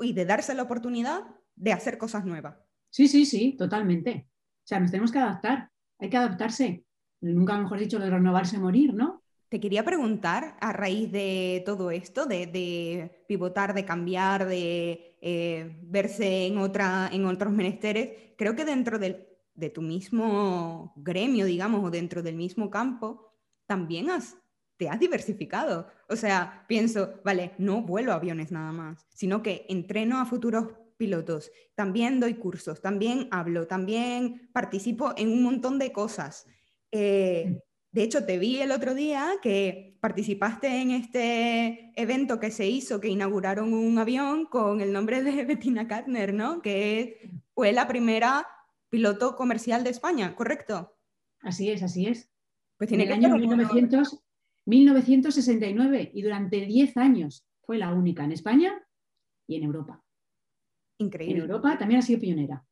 y 0.00 0.12
de 0.12 0.24
darse 0.24 0.54
la 0.54 0.64
oportunidad 0.64 1.22
de 1.54 1.72
hacer 1.72 1.98
cosas 1.98 2.24
nuevas. 2.24 2.56
Sí, 2.90 3.06
sí, 3.06 3.24
sí, 3.24 3.54
totalmente. 3.56 4.28
O 4.28 4.66
sea, 4.66 4.80
nos 4.80 4.90
tenemos 4.90 5.12
que 5.12 5.20
adaptar, 5.20 5.70
hay 6.00 6.10
que 6.10 6.16
adaptarse. 6.16 6.84
Nunca 7.20 7.58
mejor 7.58 7.78
dicho 7.78 7.98
de 7.98 8.10
renovarse 8.10 8.58
morir, 8.58 8.94
¿no? 8.94 9.22
Te 9.48 9.60
quería 9.60 9.84
preguntar, 9.84 10.56
a 10.60 10.72
raíz 10.72 11.10
de 11.10 11.62
todo 11.66 11.90
esto, 11.90 12.26
de, 12.26 13.24
pivotar, 13.26 13.74
de 13.74 13.84
cambiar, 13.84 14.46
de 14.46 15.16
eh, 15.20 15.76
verse 15.82 16.46
en, 16.46 16.58
otra, 16.58 17.10
en 17.12 17.26
otros 17.26 17.52
menesteres, 17.52 18.34
creo 18.38 18.54
que 18.54 18.64
dentro 18.64 18.98
de 18.98 19.70
tu 19.70 19.82
mismo 19.82 20.92
gremio, 20.96 21.46
digamos, 21.46 21.84
o 21.84 21.90
dentro 21.90 22.22
del 22.22 22.36
mismo 22.36 22.70
campo, 22.70 23.30
también 23.66 24.10
has, 24.10 24.36
te 24.76 24.88
has 24.88 24.98
diversificado. 24.98 25.86
O 26.08 26.16
sea, 26.16 26.64
pienso, 26.66 27.20
vale, 27.24 27.52
no 27.58 27.82
vuelo 27.82 28.12
aviones 28.12 28.50
nada 28.50 28.72
más, 28.72 29.06
sino 29.10 29.42
que 29.42 29.66
entreno 29.68 30.20
a 30.20 30.26
futuros 30.26 30.68
pilotos, 30.96 31.50
también 31.74 32.18
doy 32.18 32.34
cursos, 32.34 32.82
también 32.82 33.28
hablo, 33.30 33.66
también 33.66 34.50
participo 34.52 35.14
en 35.16 35.32
un 35.32 35.42
montón 35.42 35.78
de 35.78 35.92
cosas. 35.92 36.46
Eh, 36.92 37.60
de 37.92 38.02
hecho, 38.02 38.24
te 38.24 38.38
vi 38.38 38.58
el 38.58 38.70
otro 38.70 38.94
día 38.94 39.32
que 39.42 39.98
participaste 40.00 40.80
en 40.80 40.92
este 40.92 41.92
evento 42.00 42.38
que 42.38 42.50
se 42.50 42.68
hizo, 42.68 43.00
que 43.00 43.08
inauguraron 43.08 43.74
un 43.74 43.98
avión 43.98 44.46
con 44.46 44.80
el 44.80 44.92
nombre 44.92 45.22
de 45.22 45.44
Bettina 45.44 45.88
Katner, 45.88 46.32
¿no? 46.32 46.62
Que 46.62 47.30
fue 47.54 47.72
la 47.72 47.88
primera 47.88 48.46
piloto 48.88 49.36
comercial 49.36 49.84
de 49.84 49.90
España, 49.90 50.34
¿correcto? 50.34 50.96
Así 51.42 51.70
es, 51.70 51.82
así 51.82 52.06
es. 52.06 52.30
Pues 52.76 52.88
tiene 52.88 53.04
en 53.04 53.10
el 53.10 53.24
año 53.24 53.36
1900, 53.36 54.22
1969 54.66 56.10
y 56.14 56.22
durante 56.22 56.64
10 56.64 56.96
años 56.96 57.46
fue 57.62 57.78
la 57.78 57.92
única 57.92 58.24
en 58.24 58.32
España 58.32 58.72
y 59.46 59.56
en 59.56 59.64
Europa. 59.64 60.02
Increíble. 60.98 61.36
En 61.36 61.40
Europa 61.42 61.78
también 61.78 62.00
ha 62.00 62.02
sido 62.02 62.20
pionera. 62.20 62.64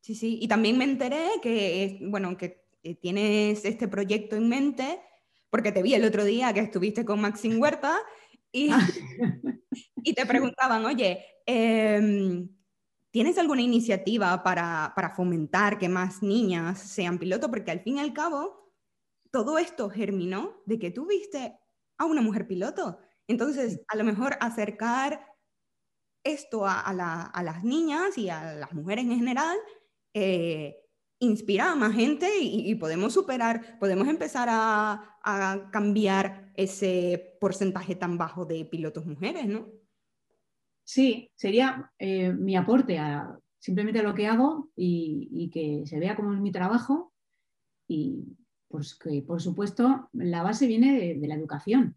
Sí, 0.00 0.14
sí, 0.14 0.38
y 0.40 0.48
también 0.48 0.78
me 0.78 0.84
enteré 0.84 1.26
que, 1.42 1.98
bueno, 2.02 2.36
que 2.36 2.44
eh, 2.46 2.65
tienes 3.00 3.64
este 3.64 3.88
proyecto 3.88 4.36
en 4.36 4.48
mente, 4.48 5.00
porque 5.50 5.72
te 5.72 5.82
vi 5.82 5.94
el 5.94 6.04
otro 6.04 6.24
día 6.24 6.52
que 6.52 6.60
estuviste 6.60 7.04
con 7.04 7.20
Maxine 7.20 7.56
Huerta 7.56 7.98
y, 8.52 8.70
ah. 8.70 8.86
y 9.96 10.14
te 10.14 10.26
preguntaban, 10.26 10.84
oye, 10.84 11.24
em, 11.46 12.48
¿tienes 13.10 13.38
alguna 13.38 13.62
iniciativa 13.62 14.42
para, 14.42 14.92
para 14.94 15.14
fomentar 15.14 15.78
que 15.78 15.88
más 15.88 16.22
niñas 16.22 16.80
sean 16.80 17.18
pilotos? 17.18 17.50
Porque 17.50 17.70
al 17.70 17.80
fin 17.80 17.96
y 17.96 18.00
al 18.00 18.12
cabo, 18.12 18.72
todo 19.30 19.58
esto 19.58 19.90
germinó 19.90 20.62
de 20.66 20.78
que 20.78 20.90
tú 20.90 21.06
viste 21.06 21.58
a 21.98 22.04
una 22.04 22.22
mujer 22.22 22.46
piloto. 22.46 22.98
Entonces, 23.28 23.80
a 23.88 23.96
lo 23.96 24.04
mejor 24.04 24.36
acercar 24.40 25.20
esto 26.24 26.66
a, 26.66 26.80
a, 26.80 27.42
las 27.42 27.64
niñas 27.64 28.18
y 28.18 28.28
a 28.28 28.54
las 28.54 28.72
mujeres 28.72 29.04
en 29.04 29.16
general 29.16 29.56
eh, 30.14 30.85
inspira 31.18 31.72
a 31.72 31.76
más 31.76 31.94
gente 31.94 32.28
y, 32.40 32.74
podemos 32.74 33.14
superar, 33.14 33.78
podemos 33.78 34.08
empezar 34.08 34.48
a, 34.50 35.12
cambiar 35.72 36.52
ese 36.54 37.36
porcentaje 37.40 37.96
tan 37.96 38.16
bajo 38.16 38.44
de 38.44 38.64
pilotos 38.64 39.06
mujeres, 39.06 39.48
¿no? 39.48 39.66
Sí, 40.84 41.32
sería 41.34 41.92
eh, 41.98 42.32
mi 42.32 42.54
aporte 42.54 42.98
a 42.98 43.36
simplemente 43.58 43.98
a 43.98 44.04
lo 44.04 44.14
que 44.14 44.28
hago 44.28 44.70
y, 44.76 45.50
que 45.52 45.84
se 45.86 45.98
vea 45.98 46.14
como 46.14 46.32
es 46.32 46.40
mi 46.40 46.52
trabajo 46.52 47.12
y 47.88 48.36
pues 48.68 48.94
que 48.94 49.22
por 49.22 49.42
supuesto 49.42 50.08
la 50.12 50.44
base 50.44 50.68
viene 50.68 50.96
de, 50.96 51.14
de 51.16 51.26
la 51.26 51.34
educación, 51.34 51.96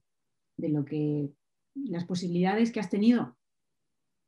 de 0.58 0.70
lo 0.70 0.86
que 0.86 1.30
las 1.76 2.06
posibilidades 2.06 2.72
que 2.72 2.80
has 2.80 2.90
tenido 2.90 3.38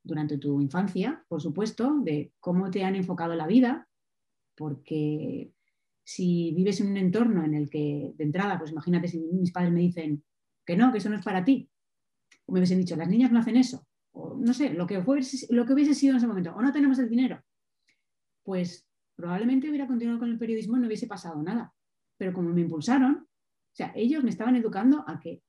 durante 0.03 0.37
tu 0.37 0.61
infancia, 0.61 1.25
por 1.27 1.41
supuesto, 1.41 1.99
de 2.03 2.31
cómo 2.39 2.69
te 2.69 2.83
han 2.83 2.95
enfocado 2.95 3.33
la 3.33 3.47
vida, 3.47 3.87
porque 4.62 5.51
si 6.03 6.53
vives 6.53 6.82
en 6.82 6.91
un 6.91 6.97
entorno 6.97 7.43
en 7.43 7.55
el 7.55 7.68
que 7.68 8.14
de 8.16 8.24
entrada, 8.24 8.59
pues 8.59 8.70
imagínate 8.70 9.07
si 9.07 9.18
mis 9.18 9.51
padres 9.51 9.74
me 9.74 9.80
dicen 9.80 10.24
que 10.64 10.78
no, 10.78 10.91
que 10.91 10.99
eso 10.99 11.09
no 11.09 11.16
es 11.16 11.26
para 11.26 11.43
ti, 11.43 11.68
o 12.45 12.51
me 12.51 12.59
hubiesen 12.59 12.78
dicho, 12.78 12.95
las 12.95 13.09
niñas 13.09 13.32
no 13.32 13.39
hacen 13.39 13.57
eso, 13.57 13.88
o 14.12 14.38
no 14.38 14.53
sé, 14.53 14.70
lo 14.76 14.86
que, 14.86 15.03
lo 15.49 15.66
que 15.66 15.74
hubiese 15.74 15.95
sido 15.95 16.12
en 16.12 16.18
ese 16.18 16.28
momento, 16.28 16.53
o 16.55 16.62
no 16.62 16.72
tenemos 16.72 16.99
el 16.99 17.09
dinero, 17.09 17.41
pues 18.43 18.88
probablemente 19.16 19.68
hubiera 19.68 19.88
continuado 19.88 20.20
con 20.20 20.30
el 20.30 20.38
periodismo 20.38 20.78
y 20.78 20.82
no 20.82 20.86
hubiese 20.86 21.07
pasado 21.07 21.41
nada. 21.41 21.74
Pero 22.18 22.32
como 22.32 22.49
me 22.49 22.62
impulsaron, 22.62 23.16
o 23.16 23.76
sea, 23.76 23.91
ellos 23.95 24.24
me 24.24 24.30
estaban 24.30 24.55
educando 24.55 25.03
a 25.07 25.20
que 25.20 25.41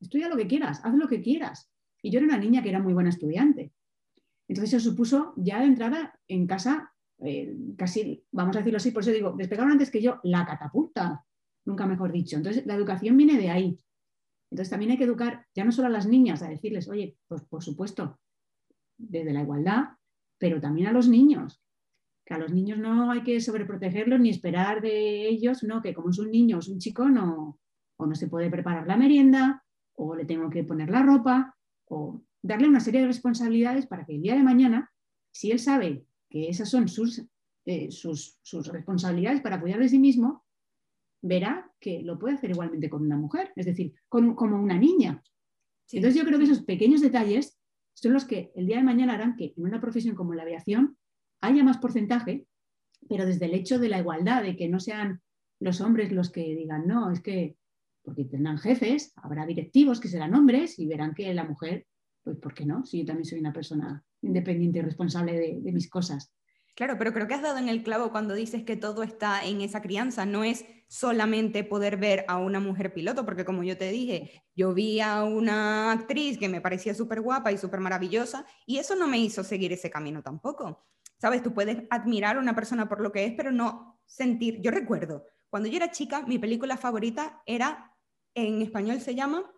estudia 0.00 0.30
lo 0.30 0.38
que 0.38 0.46
quieras, 0.46 0.80
haz 0.84 0.94
lo 0.94 1.06
que 1.06 1.20
quieras. 1.20 1.70
Y 2.00 2.10
yo 2.10 2.18
era 2.18 2.28
una 2.28 2.38
niña 2.38 2.62
que 2.62 2.70
era 2.70 2.80
muy 2.80 2.94
buena 2.94 3.10
estudiante. 3.10 3.74
Entonces 4.48 4.72
eso 4.72 4.90
supuso 4.90 5.34
ya 5.36 5.60
de 5.60 5.66
entrada 5.66 6.18
en 6.28 6.46
casa 6.46 6.93
eh, 7.20 7.56
casi, 7.76 8.24
vamos 8.32 8.56
a 8.56 8.60
decirlo 8.60 8.78
así, 8.78 8.90
por 8.90 9.02
eso 9.02 9.12
digo, 9.12 9.34
despegaron 9.36 9.72
antes 9.72 9.90
que 9.90 10.02
yo 10.02 10.20
la 10.24 10.44
catapulta, 10.46 11.24
nunca 11.64 11.86
mejor 11.86 12.12
dicho. 12.12 12.36
Entonces, 12.36 12.66
la 12.66 12.74
educación 12.74 13.16
viene 13.16 13.38
de 13.38 13.50
ahí. 13.50 13.78
Entonces, 14.50 14.70
también 14.70 14.92
hay 14.92 14.98
que 14.98 15.04
educar 15.04 15.46
ya 15.54 15.64
no 15.64 15.72
solo 15.72 15.88
a 15.88 15.90
las 15.90 16.06
niñas, 16.06 16.42
a 16.42 16.48
decirles, 16.48 16.88
oye, 16.88 17.16
pues 17.26 17.42
por 17.42 17.62
supuesto, 17.62 18.20
desde 18.96 19.32
la 19.32 19.42
igualdad, 19.42 19.84
pero 20.38 20.60
también 20.60 20.88
a 20.88 20.92
los 20.92 21.08
niños, 21.08 21.62
que 22.24 22.34
a 22.34 22.38
los 22.38 22.52
niños 22.52 22.78
no 22.78 23.10
hay 23.10 23.22
que 23.22 23.40
sobreprotegerlos 23.40 24.20
ni 24.20 24.30
esperar 24.30 24.80
de 24.80 25.28
ellos, 25.28 25.62
no, 25.62 25.82
que 25.82 25.94
como 25.94 26.10
es 26.10 26.18
un 26.18 26.30
niño 26.30 26.56
o 26.56 26.60
es 26.60 26.68
un 26.68 26.78
chico, 26.78 27.08
no, 27.08 27.58
o 27.96 28.06
no 28.06 28.14
se 28.14 28.28
puede 28.28 28.50
preparar 28.50 28.86
la 28.86 28.96
merienda, 28.96 29.64
o 29.96 30.14
le 30.14 30.24
tengo 30.24 30.50
que 30.50 30.64
poner 30.64 30.90
la 30.90 31.02
ropa, 31.02 31.56
o 31.88 32.22
darle 32.42 32.68
una 32.68 32.80
serie 32.80 33.00
de 33.00 33.06
responsabilidades 33.06 33.86
para 33.86 34.04
que 34.04 34.14
el 34.14 34.22
día 34.22 34.34
de 34.34 34.42
mañana, 34.42 34.92
si 35.32 35.50
él 35.50 35.58
sabe 35.58 36.06
que 36.34 36.48
esas 36.48 36.68
son 36.68 36.86
eh, 37.64 37.92
sus, 37.92 38.40
sus, 38.42 38.66
responsabilidades 38.66 39.40
para 39.40 39.60
cuidar 39.60 39.78
de 39.78 39.88
sí 39.88 40.00
mismo, 40.00 40.44
verá 41.22 41.72
que 41.78 42.02
lo 42.02 42.18
puede 42.18 42.34
hacer 42.34 42.50
igualmente 42.50 42.90
con 42.90 43.02
una 43.02 43.16
mujer, 43.16 43.52
es 43.54 43.66
decir, 43.66 43.94
con, 44.08 44.34
como 44.34 44.60
una 44.60 44.76
niña. 44.76 45.22
Entonces 45.92 46.20
yo 46.20 46.26
creo 46.26 46.40
que 46.40 46.46
esos 46.46 46.64
pequeños 46.64 47.02
detalles 47.02 47.56
son 47.92 48.14
los 48.14 48.24
que 48.24 48.50
el 48.56 48.66
día 48.66 48.78
de 48.78 48.82
mañana 48.82 49.14
harán 49.14 49.36
que 49.36 49.54
en 49.56 49.64
una 49.64 49.80
profesión 49.80 50.16
como 50.16 50.34
la 50.34 50.42
aviación 50.42 50.98
haya 51.40 51.62
más 51.62 51.78
porcentaje, 51.78 52.48
pero 53.08 53.26
desde 53.26 53.44
el 53.46 53.54
hecho 53.54 53.78
de 53.78 53.90
la 53.90 54.00
igualdad, 54.00 54.42
de 54.42 54.56
que 54.56 54.68
no 54.68 54.80
sean 54.80 55.22
los 55.60 55.80
hombres 55.80 56.10
los 56.10 56.32
que 56.32 56.40
digan, 56.56 56.88
no, 56.88 57.12
es 57.12 57.20
que, 57.20 57.56
porque 58.02 58.24
tendrán 58.24 58.58
jefes, 58.58 59.12
habrá 59.14 59.46
directivos 59.46 60.00
que 60.00 60.08
serán 60.08 60.34
hombres 60.34 60.80
y 60.80 60.88
verán 60.88 61.14
que 61.14 61.32
la 61.32 61.44
mujer, 61.44 61.86
pues, 62.24 62.38
¿por 62.38 62.54
qué 62.54 62.66
no? 62.66 62.84
Si 62.84 62.98
yo 62.98 63.04
también 63.04 63.24
soy 63.24 63.38
una 63.38 63.52
persona 63.52 64.04
independiente 64.24 64.78
y 64.78 64.82
responsable 64.82 65.32
de, 65.62 65.72
mis 65.72 65.88
cosas. 65.88 66.32
Claro, 66.74 66.96
pero 66.98 67.12
creo 67.12 67.28
que 67.28 67.34
has 67.34 67.42
dado 67.42 67.58
en 67.58 67.68
el 67.68 67.84
clavo 67.84 68.10
cuando 68.10 68.34
dices 68.34 68.64
que 68.64 68.76
todo 68.76 69.02
está 69.04 69.44
en 69.44 69.60
esa 69.60 69.80
crianza. 69.80 70.26
No 70.26 70.42
es 70.42 70.64
solamente 70.88 71.62
poder 71.62 71.96
ver 71.96 72.24
a 72.26 72.38
una 72.38 72.58
mujer 72.58 72.92
piloto, 72.92 73.24
porque 73.24 73.44
como 73.44 73.62
yo 73.62 73.76
te 73.76 73.90
dije, 73.90 74.42
yo 74.56 74.74
vi 74.74 75.00
a 75.00 75.22
una 75.22 75.92
actriz 75.92 76.36
que 76.38 76.48
me 76.48 76.60
parecía 76.60 76.94
súper 76.94 77.20
guapa 77.20 77.52
y 77.52 77.58
súper 77.58 77.80
maravillosa, 77.80 78.44
y 78.66 78.78
eso 78.78 78.96
no 78.96 79.06
me 79.06 79.18
hizo 79.18 79.44
seguir 79.44 79.72
ese 79.72 79.90
camino 79.90 80.22
tampoco. 80.22 80.84
Sabes, 81.18 81.42
tú 81.42 81.54
puedes 81.54 81.84
admirar 81.90 82.36
a 82.36 82.40
una 82.40 82.54
persona 82.54 82.88
por 82.88 83.00
lo 83.00 83.12
que 83.12 83.24
es, 83.24 83.34
pero 83.36 83.52
no 83.52 84.00
sentir. 84.04 84.60
Yo 84.60 84.70
recuerdo 84.70 85.24
cuando 85.54 85.68
yo 85.68 85.76
era 85.76 85.92
chica, 85.92 86.22
mi 86.26 86.40
película 86.40 86.76
favorita 86.76 87.40
era, 87.46 87.96
en 88.34 88.60
español 88.60 89.00
se 89.00 89.14
llama, 89.14 89.48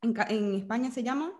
en, 0.00 0.54
España 0.54 0.90
se 0.90 1.02
llama 1.02 1.38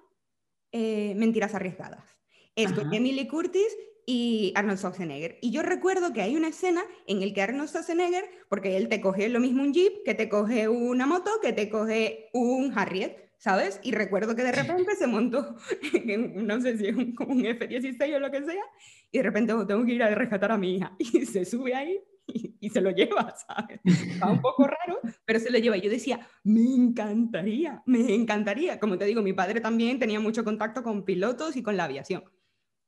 eh, 0.72 1.14
Mentiras 1.14 1.55
Arriesgadas. 1.55 2.16
Es 2.57 2.73
con 2.73 2.93
Emily 2.93 3.29
Curtis 3.29 3.77
y 4.07 4.53
Arnold 4.55 4.79
Schwarzenegger. 4.79 5.39
Y 5.43 5.51
yo 5.51 5.63
recuerdo 5.63 6.13
que 6.13 6.23
hay 6.23 6.37
una 6.37 6.49
escena 6.49 6.83
en 7.07 7.23
el 7.23 7.35
que 7.35 7.43
Arnold 7.43 7.69
Schwarzenegger, 7.69 8.25
porque 8.49 8.77
él 8.77 8.89
te 8.89 9.01
coge 9.01 9.29
lo 9.29 9.41
mismo 9.41 9.63
un 9.63 9.75
jeep, 9.75 10.05
que 10.05 10.15
te 10.15 10.29
coge 10.29 10.69
una 10.69 11.07
moto, 11.07 11.31
que 11.43 11.53
te 11.53 11.69
coge 11.69 12.31
un 12.33 12.73
Harriet, 12.77 13.17
¿sabes? 13.37 13.81
Y 13.83 13.93
recuerdo 13.93 14.35
que 14.37 14.45
de 14.45 14.53
repente 14.53 14.95
se 14.97 15.07
montó, 15.07 15.57
en, 15.93 16.47
no 16.47 16.61
sé 16.61 16.79
si 16.79 16.87
es 16.87 16.97
un, 16.97 17.15
como 17.15 17.33
un 17.33 17.45
F-16 17.45 18.15
o 18.15 18.19
lo 18.21 18.31
que 18.31 18.43
sea, 18.45 18.65
y 19.11 19.19
de 19.19 19.25
repente 19.25 19.53
oh, 19.53 19.67
tengo 19.67 19.85
que 19.85 19.95
ir 19.95 20.03
a 20.03 20.15
rescatar 20.15 20.53
a 20.53 20.59
mi 20.59 20.77
hija. 20.77 20.97
Y 20.99 21.27
se 21.27 21.45
sube 21.45 21.75
ahí 21.75 22.01
y, 22.27 22.71
se 22.71 22.81
lo 22.81 22.91
lleva, 22.91 23.35
¿sabes? 23.47 23.81
Está 23.85 24.31
un 24.31 24.41
poco 24.41 24.67
raro, 24.67 25.01
pero 25.25 25.41
se 25.41 25.51
lo 25.51 25.59
lleva. 25.59 25.77
Y 25.77 25.83
yo 25.83 25.91
decía, 25.91 26.27
me 26.45 26.63
encantaría, 26.63 27.83
me 27.87 28.15
encantaría. 28.15 28.79
Como 28.79 28.97
te 28.99 29.05
digo, 29.05 29.21
mi 29.21 29.33
padre 29.33 29.61
también 29.61 29.99
tenía 29.99 30.21
mucho 30.21 30.45
contacto 30.45 30.83
con 30.83 31.05
pilotos 31.05 31.57
y 31.57 31.63
con 31.63 31.77
la 31.77 31.85
aviación 31.85 32.23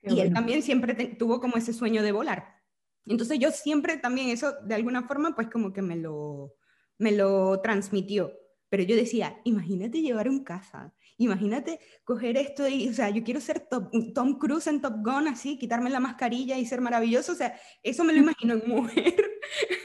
y 0.03 0.21
él 0.21 0.33
también 0.33 0.63
siempre 0.63 0.95
tuvo 1.19 1.41
como 1.41 1.57
ese 1.57 1.73
sueño 1.73 2.03
de 2.03 2.13
volar. 2.13 2.59
Entonces 3.07 3.39
yo 3.39 3.51
siempre 3.51 3.97
también 3.97 4.29
eso, 4.29 4.53
de 4.65 4.75
alguna 4.75 5.07
forma, 5.07 5.35
pues 5.35 5.49
como 5.49 5.73
que 5.73 5.83
me 5.83 5.97
lo, 5.97 6.55
me 6.99 7.13
lo 7.13 7.61
transmitió. 7.61 8.33
Pero 8.69 8.83
yo 8.83 8.97
decía, 8.97 9.41
imagínate 9.45 10.03
llevar 10.03 10.29
un 10.29 10.45
caza, 10.45 10.93
imagínate 11.17 11.81
coger 12.05 12.37
esto 12.37 12.69
y, 12.69 12.89
o 12.89 12.93
sea, 12.93 13.09
yo 13.09 13.25
quiero 13.25 13.41
ser 13.41 13.67
Tom 13.67 14.39
Cruise 14.39 14.67
en 14.67 14.83
Top 14.83 14.97
Gun, 14.99 15.27
así, 15.27 15.57
quitarme 15.59 15.89
la 15.89 16.01
mascarilla 16.01 16.59
y 16.59 16.67
ser 16.67 16.83
maravilloso. 16.83 17.33
O 17.33 17.35
sea, 17.35 17.59
eso 17.83 18.05
me 18.05 18.13
lo 18.13 18.19
imagino 18.19 18.55
en 18.55 18.69
mujer. 18.69 19.25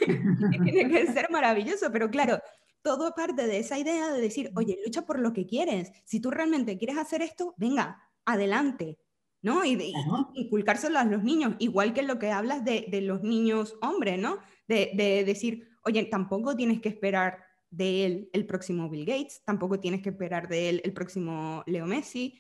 Tiene 0.64 0.90
que 0.90 1.08
ser 1.14 1.30
maravilloso, 1.32 1.90
pero 1.94 2.10
claro, 2.10 2.42
todo 2.82 3.16
parte 3.16 3.48
de 3.48 3.60
esa 3.60 3.80
idea 3.80 4.12
de 4.12 4.20
decir, 4.20 4.52
oye, 4.56 4.78
lucha 4.86 5.06
por 5.06 5.18
lo 5.18 5.32
que 5.32 5.48
quieres. 5.48 5.92
Si 6.04 6.20
tú 6.20 6.30
realmente 6.30 6.78
quieres 6.78 6.98
hacer 6.98 7.22
esto, 7.22 7.54
venga, 7.58 8.02
adelante. 8.26 9.00
¿No? 9.44 9.64
Y, 9.64 9.76
de, 9.76 9.92
inculcárselo 10.34 10.98
a 10.98 11.06
los 11.06 11.24
niños, 11.24 11.56
igual 11.60 11.94
que 11.94 12.02
lo 12.02 12.18
que 12.18 12.32
hablas 12.32 12.66
de, 12.66 12.88
de 12.90 13.02
los 13.02 13.22
niños 13.22 13.78
hombres, 13.82 14.20
¿no? 14.20 14.40
De, 14.68 14.92
de, 14.96 15.24
decir, 15.24 15.68
oye, 15.84 16.06
tampoco 16.06 16.56
tienes 16.56 16.82
que 16.82 16.90
esperar 16.90 17.44
de 17.70 18.06
él 18.06 18.30
el 18.34 18.46
próximo 18.46 18.90
Bill 18.90 19.06
Gates, 19.06 19.44
tampoco 19.46 19.80
tienes 19.80 20.02
que 20.02 20.10
esperar 20.10 20.48
de 20.48 20.70
él 20.70 20.82
el 20.84 20.94
próximo 20.94 21.64
Leo 21.68 21.86
Messi, 21.86 22.40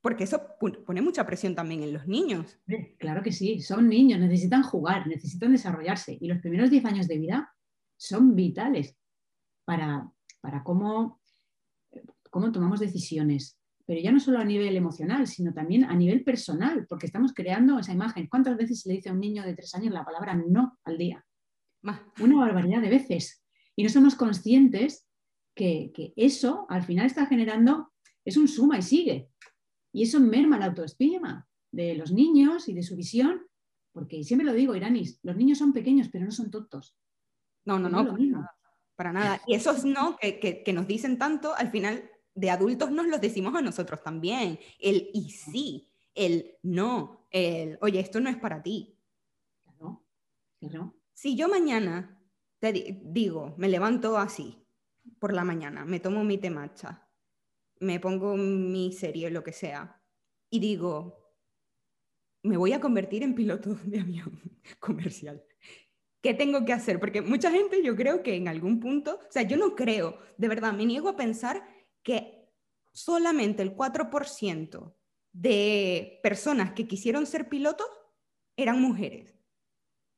porque 0.00 0.24
eso 0.24 0.40
pone 0.86 1.02
mucha 1.02 1.26
presión 1.26 1.54
también 1.54 1.82
en 1.82 1.92
los 1.92 2.06
niños. 2.06 2.58
Claro 2.98 3.22
que 3.22 3.32
sí, 3.32 3.60
son 3.60 3.88
niños, 3.88 4.20
necesitan 4.20 4.62
jugar, 4.62 5.06
necesitan 5.06 5.52
desarrollarse 5.52 6.16
y 6.20 6.28
los 6.28 6.38
primeros 6.38 6.70
10 6.70 6.84
años 6.84 7.08
de 7.08 7.18
vida 7.18 7.54
son 7.96 8.36
vitales 8.36 8.96
para, 9.64 10.08
para 10.40 10.62
cómo, 10.62 11.20
cómo 12.30 12.52
tomamos 12.52 12.78
decisiones, 12.78 13.57
pero 13.88 14.02
ya 14.02 14.12
no 14.12 14.20
solo 14.20 14.38
a 14.38 14.44
nivel 14.44 14.76
emocional, 14.76 15.26
sino 15.26 15.54
también 15.54 15.84
a 15.84 15.96
nivel 15.96 16.22
personal, 16.22 16.86
porque 16.86 17.06
estamos 17.06 17.32
creando 17.32 17.78
esa 17.78 17.90
imagen. 17.90 18.26
¿Cuántas 18.26 18.54
veces 18.58 18.82
se 18.82 18.90
le 18.90 18.96
dice 18.96 19.08
a 19.08 19.14
un 19.14 19.20
niño 19.20 19.42
de 19.42 19.54
tres 19.54 19.74
años 19.74 19.94
la 19.94 20.04
palabra 20.04 20.34
no 20.34 20.78
al 20.84 20.98
día? 20.98 21.24
Una 22.20 22.36
barbaridad 22.36 22.82
de 22.82 22.90
veces. 22.90 23.42
Y 23.74 23.82
no 23.82 23.88
somos 23.88 24.14
conscientes 24.14 25.08
que, 25.54 26.12
eso 26.16 26.66
al 26.68 26.82
final 26.82 27.06
está 27.06 27.24
generando, 27.24 27.90
es 28.26 28.36
un 28.36 28.46
suma 28.46 28.76
y 28.76 28.82
sigue. 28.82 29.30
Y 29.90 30.02
eso 30.02 30.20
merma 30.20 30.58
la 30.58 30.66
autoestima 30.66 31.48
de 31.72 31.94
los 31.94 32.12
niños 32.12 32.68
y 32.68 32.74
de 32.74 32.82
su 32.82 32.94
visión, 32.94 33.46
porque 33.92 34.22
siempre 34.22 34.44
lo 34.44 34.52
digo, 34.52 34.76
Iranis, 34.76 35.18
los 35.22 35.34
niños 35.34 35.56
son 35.56 35.72
pequeños, 35.72 36.10
pero 36.12 36.26
no 36.26 36.30
son 36.30 36.50
tontos. 36.50 36.94
No, 37.64 37.78
no, 37.78 37.88
no, 37.88 38.04
para, 38.96 39.14
nada, 39.14 39.40
Y 39.46 39.54
esos 39.54 39.86
no 39.86 40.18
que, 40.18 40.62
que 40.62 40.72
nos 40.74 40.86
dicen 40.86 41.16
tanto, 41.16 41.54
al 41.54 41.70
final 41.70 42.10
de 42.38 42.50
adultos 42.50 42.92
nos 42.92 43.08
los 43.08 43.20
decimos 43.20 43.54
a 43.56 43.62
nosotros 43.62 44.02
también. 44.02 44.58
El 44.78 45.10
y 45.12 45.30
sí, 45.30 45.88
el 46.14 46.56
no, 46.62 47.26
el 47.30 47.78
oye, 47.80 47.98
esto 47.98 48.20
no 48.20 48.30
es 48.30 48.36
para 48.36 48.62
ti. 48.62 48.94
Si 51.14 51.36
yo 51.36 51.48
mañana 51.48 52.20
te 52.60 53.00
digo, 53.02 53.54
me 53.58 53.68
levanto 53.68 54.16
así 54.16 54.64
por 55.18 55.32
la 55.32 55.44
mañana, 55.44 55.84
me 55.84 56.00
tomo 56.00 56.22
mi 56.22 56.38
temacha, 56.38 57.08
me 57.80 57.98
pongo 57.98 58.36
mi 58.36 58.92
serie, 58.92 59.30
lo 59.30 59.42
que 59.42 59.52
sea, 59.52 60.00
y 60.50 60.60
digo, 60.60 61.34
me 62.42 62.56
voy 62.56 62.72
a 62.72 62.80
convertir 62.80 63.22
en 63.22 63.34
piloto 63.34 63.74
de 63.84 64.00
avión 64.00 64.40
comercial. 64.78 65.42
¿Qué 66.20 66.34
tengo 66.34 66.64
que 66.64 66.72
hacer? 66.72 66.98
Porque 66.98 67.22
mucha 67.22 67.50
gente 67.50 67.82
yo 67.82 67.94
creo 67.94 68.22
que 68.22 68.34
en 68.34 68.48
algún 68.48 68.80
punto, 68.80 69.20
o 69.28 69.32
sea, 69.32 69.42
yo 69.42 69.56
no 69.56 69.76
creo, 69.76 70.18
de 70.36 70.48
verdad, 70.48 70.72
me 70.72 70.86
niego 70.86 71.08
a 71.08 71.16
pensar 71.16 71.64
que 72.08 72.48
solamente 72.90 73.62
el 73.62 73.76
4% 73.76 74.94
de 75.30 76.20
personas 76.22 76.72
que 76.72 76.88
quisieron 76.88 77.26
ser 77.26 77.50
pilotos 77.50 77.86
eran 78.56 78.80
mujeres. 78.80 79.38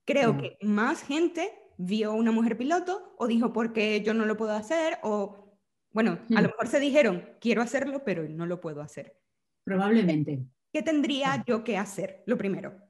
Creo 0.06 0.34
mm. 0.34 0.38
que 0.38 0.58
más 0.62 1.02
gente 1.02 1.52
vio 1.78 2.12
una 2.12 2.30
mujer 2.30 2.56
piloto 2.56 3.16
o 3.18 3.26
dijo 3.26 3.52
porque 3.52 4.02
yo 4.02 4.14
no 4.14 4.24
lo 4.24 4.36
puedo 4.36 4.52
hacer 4.52 4.98
o 5.02 5.58
bueno, 5.90 6.20
a 6.36 6.40
lo 6.40 6.48
mm. 6.48 6.52
mejor 6.52 6.68
se 6.68 6.78
dijeron 6.78 7.28
quiero 7.40 7.60
hacerlo 7.60 8.04
pero 8.04 8.28
no 8.28 8.46
lo 8.46 8.60
puedo 8.60 8.82
hacer. 8.82 9.18
Probablemente. 9.64 10.46
¿Qué 10.72 10.82
tendría 10.82 11.42
yo 11.44 11.64
que 11.64 11.76
hacer? 11.76 12.22
Lo 12.26 12.38
primero. 12.38 12.80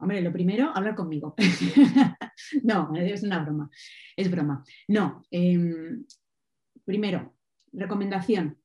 Hombre, 0.00 0.20
lo 0.20 0.30
primero, 0.30 0.70
hablar 0.74 0.94
conmigo. 0.94 1.34
no, 2.62 2.94
es 2.94 3.22
una 3.22 3.42
broma. 3.42 3.70
Es 4.14 4.30
broma. 4.30 4.62
No. 4.86 5.22
Em, 5.30 6.04
primero, 6.84 7.37
recomendación, 7.78 8.58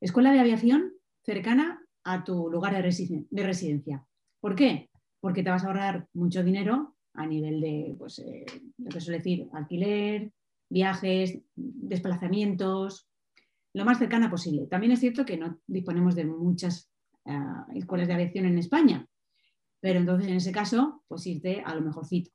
escuela 0.00 0.32
de 0.32 0.40
aviación 0.40 0.92
cercana 1.24 1.82
a 2.04 2.24
tu 2.24 2.50
lugar 2.50 2.72
de, 2.72 2.82
residencia. 3.42 4.06
¿Por 4.40 4.54
qué? 4.54 4.90
Porque 5.20 5.42
te 5.42 5.50
vas 5.50 5.64
a 5.64 5.68
ahorrar 5.68 6.08
mucho 6.14 6.42
dinero 6.42 6.96
a 7.14 7.26
nivel 7.26 7.60
de, 7.60 7.94
pues, 7.98 8.18
eh, 8.20 8.46
lo 8.78 8.90
que 8.90 9.00
suele 9.00 9.18
decir, 9.18 9.48
alquiler, 9.52 10.32
viajes, 10.70 11.38
desplazamientos, 11.54 13.08
lo 13.74 13.84
más 13.84 13.98
cercana 13.98 14.30
posible. 14.30 14.66
También 14.66 14.92
es 14.92 15.00
cierto 15.00 15.24
que 15.24 15.36
no 15.36 15.58
disponemos 15.66 16.14
de 16.14 16.24
muchas 16.24 16.90
ah, 17.26 17.66
escuelas 17.74 18.08
de 18.08 18.14
aviación 18.14 18.46
en 18.46 18.58
España, 18.58 19.06
pero 19.80 19.98
entonces 19.98 20.28
en 20.28 20.36
ese 20.36 20.52
caso, 20.52 21.02
pues 21.08 21.26
irte 21.26 21.62
a 21.64 21.74
lo 21.74 21.82
mejorcito. 21.82 22.30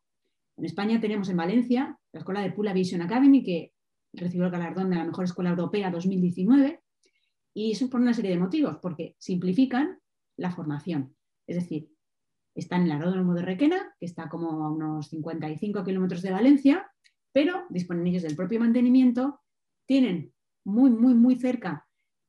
En 0.57 0.65
España 0.65 1.01
tenemos 1.01 1.29
en 1.29 1.37
Valencia 1.37 1.97
la 2.13 2.19
escuela 2.19 2.41
de 2.41 2.51
Pool 2.51 2.67
Aviation 2.67 3.01
Academy, 3.01 3.43
que 3.43 3.73
recibió 4.15 4.45
el 4.45 4.51
galardón 4.51 4.89
de 4.89 4.95
la 4.95 5.03
mejor 5.03 5.25
escuela 5.25 5.51
europea 5.51 5.91
2019 5.91 6.81
y 7.53 7.71
eso 7.71 7.89
por 7.89 8.01
una 8.01 8.13
serie 8.13 8.31
de 8.31 8.37
motivos, 8.37 8.77
porque 8.81 9.15
simplifican 9.17 9.99
la 10.37 10.51
formación. 10.51 11.15
Es 11.47 11.55
decir, 11.55 11.89
están 12.53 12.81
en 12.81 12.87
el 12.87 12.91
aeródromo 12.93 13.33
de 13.33 13.43
Requena, 13.43 13.95
que 13.99 14.05
está 14.05 14.29
como 14.29 14.65
a 14.65 14.71
unos 14.71 15.09
55 15.09 15.83
kilómetros 15.83 16.21
de 16.21 16.31
Valencia, 16.31 16.89
pero 17.31 17.65
disponen 17.69 18.07
ellos 18.07 18.23
del 18.23 18.35
propio 18.35 18.59
mantenimiento, 18.59 19.41
tienen 19.85 20.33
muy, 20.65 20.89
muy, 20.89 21.13
muy 21.13 21.35
cerca, 21.35 21.85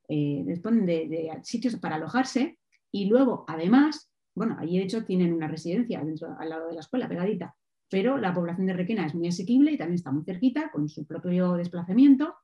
eh, 0.09 0.43
disponen 0.47 0.87
de, 0.87 1.41
sitios 1.43 1.76
para 1.76 1.97
alojarse 1.97 2.59
y 2.93 3.07
luego, 3.07 3.45
además, 3.49 4.12
bueno, 4.34 4.57
allí 4.59 4.78
de 4.78 4.84
hecho 4.84 5.05
tienen 5.05 5.32
una 5.32 5.49
residencia 5.49 6.03
dentro, 6.05 6.37
al 6.39 6.49
lado 6.49 6.68
de 6.68 6.74
la 6.74 6.80
escuela, 6.80 7.09
pegadita, 7.09 7.57
pero 7.89 8.18
la 8.18 8.34
población 8.34 8.66
de 8.66 8.72
Requena 8.72 9.07
es 9.07 9.14
muy 9.14 9.28
asequible 9.28 9.72
y 9.72 9.78
también 9.78 9.97
está 9.97 10.11
muy 10.11 10.24
cerquita, 10.24 10.70
con 10.70 10.89
su 10.89 11.07
propio 11.07 11.55
desplazamiento. 11.55 12.34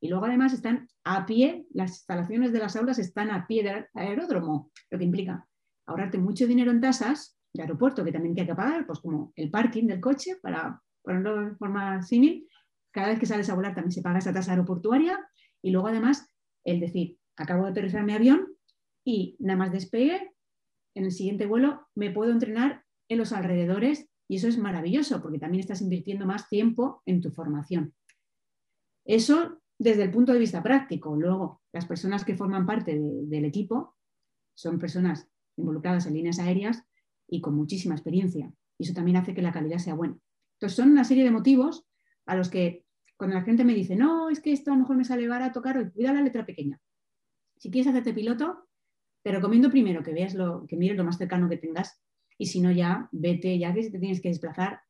Y 0.00 0.08
luego 0.08 0.26
además 0.26 0.52
están 0.52 0.88
a 1.04 1.26
pie, 1.26 1.66
las 1.72 1.90
instalaciones 1.90 2.52
de 2.52 2.58
las 2.58 2.76
aulas 2.76 2.98
están 2.98 3.30
a 3.30 3.46
pie 3.46 3.62
del 3.62 3.86
aeródromo, 3.94 4.70
lo 4.90 4.98
que 4.98 5.04
implica 5.04 5.46
ahorrarte 5.86 6.18
mucho 6.18 6.46
dinero 6.46 6.70
en 6.70 6.80
tasas 6.80 7.38
de 7.54 7.62
aeropuerto 7.62 8.04
que 8.04 8.12
también 8.12 8.34
hay 8.38 8.46
que 8.46 8.54
pagar, 8.54 8.86
pues 8.86 8.98
como 9.00 9.32
el 9.36 9.50
parking 9.50 9.86
del 9.86 10.00
coche, 10.00 10.36
para 10.42 10.82
ponerlo 11.02 11.48
de 11.48 11.54
forma 11.54 12.02
símil, 12.02 12.46
cada 12.90 13.08
vez 13.08 13.18
que 13.18 13.26
sales 13.26 13.48
a 13.48 13.54
volar 13.54 13.74
también 13.74 13.92
se 13.92 14.02
paga 14.02 14.18
esa 14.18 14.32
tasa 14.32 14.52
aeroportuaria 14.52 15.18
y 15.62 15.70
luego 15.70 15.88
además 15.88 16.30
el 16.64 16.80
decir, 16.80 17.18
acabo 17.36 17.64
de 17.64 17.70
aterrizar 17.70 18.02
mi 18.04 18.12
avión 18.12 18.54
y 19.04 19.36
nada 19.38 19.58
más 19.58 19.72
despegue, 19.72 20.32
en 20.94 21.04
el 21.04 21.12
siguiente 21.12 21.46
vuelo 21.46 21.86
me 21.94 22.10
puedo 22.10 22.32
entrenar 22.32 22.84
en 23.08 23.18
los 23.18 23.32
alrededores 23.32 24.08
y 24.28 24.36
eso 24.36 24.48
es 24.48 24.58
maravilloso 24.58 25.22
porque 25.22 25.38
también 25.38 25.60
estás 25.60 25.82
invirtiendo 25.82 26.26
más 26.26 26.48
tiempo 26.48 27.02
en 27.06 27.20
tu 27.20 27.30
formación. 27.30 27.94
Eso 29.04 29.60
desde 29.78 30.04
el 30.04 30.10
punto 30.10 30.32
de 30.32 30.38
vista 30.38 30.62
práctico. 30.62 31.14
Luego, 31.16 31.62
las 31.72 31.86
personas 31.86 32.24
que 32.24 32.36
forman 32.36 32.66
parte 32.66 32.98
del 32.98 33.44
equipo 33.44 33.96
son 34.54 34.78
personas 34.78 35.28
involucradas 35.56 36.06
en 36.06 36.14
líneas 36.14 36.38
aéreas 36.38 36.82
y 37.28 37.40
con 37.40 37.54
muchísima 37.54 37.94
experiencia. 37.94 38.52
Y 38.78 38.84
eso 38.84 38.94
también 38.94 39.16
hace 39.16 39.34
que 39.34 39.42
la 39.42 39.52
calidad 39.52 39.78
sea 39.78 39.94
buena. 39.94 40.16
Entonces, 40.54 40.76
son 40.76 40.90
una 40.90 41.04
serie 41.04 41.24
de 41.24 41.30
motivos 41.30 41.86
a 42.24 42.36
los 42.36 42.48
que 42.48 42.84
cuando 43.16 43.36
la 43.36 43.42
gente 43.42 43.64
me 43.64 43.74
dice, 43.74 43.96
no, 43.96 44.28
es 44.28 44.40
que 44.40 44.52
esto 44.52 44.70
a 44.70 44.74
lo 44.74 44.80
mejor 44.80 44.96
me 44.96 45.04
sale 45.04 45.28
barato, 45.28 45.62
caro, 45.62 45.90
cuida 45.92 46.12
la 46.12 46.22
letra 46.22 46.44
pequeña. 46.44 46.80
Si 47.58 47.70
quieres 47.70 47.88
hacerte 47.88 48.12
piloto, 48.12 48.68
te 49.22 49.32
recomiendo 49.32 49.70
primero 49.70 50.02
que 50.02 50.12
veas 50.12 50.34
lo, 50.34 50.66
que 50.66 50.76
mires 50.76 50.96
lo 50.96 51.04
más 51.04 51.16
cercano 51.16 51.48
que 51.48 51.56
tengas 51.56 52.00
y 52.38 52.46
si 52.46 52.60
no 52.60 52.70
ya, 52.70 53.08
vete, 53.12 53.58
ya 53.58 53.72
que 53.72 53.90
te 53.90 53.98
tienes 53.98 54.20
que 54.20 54.28
desplazar, 54.28 54.80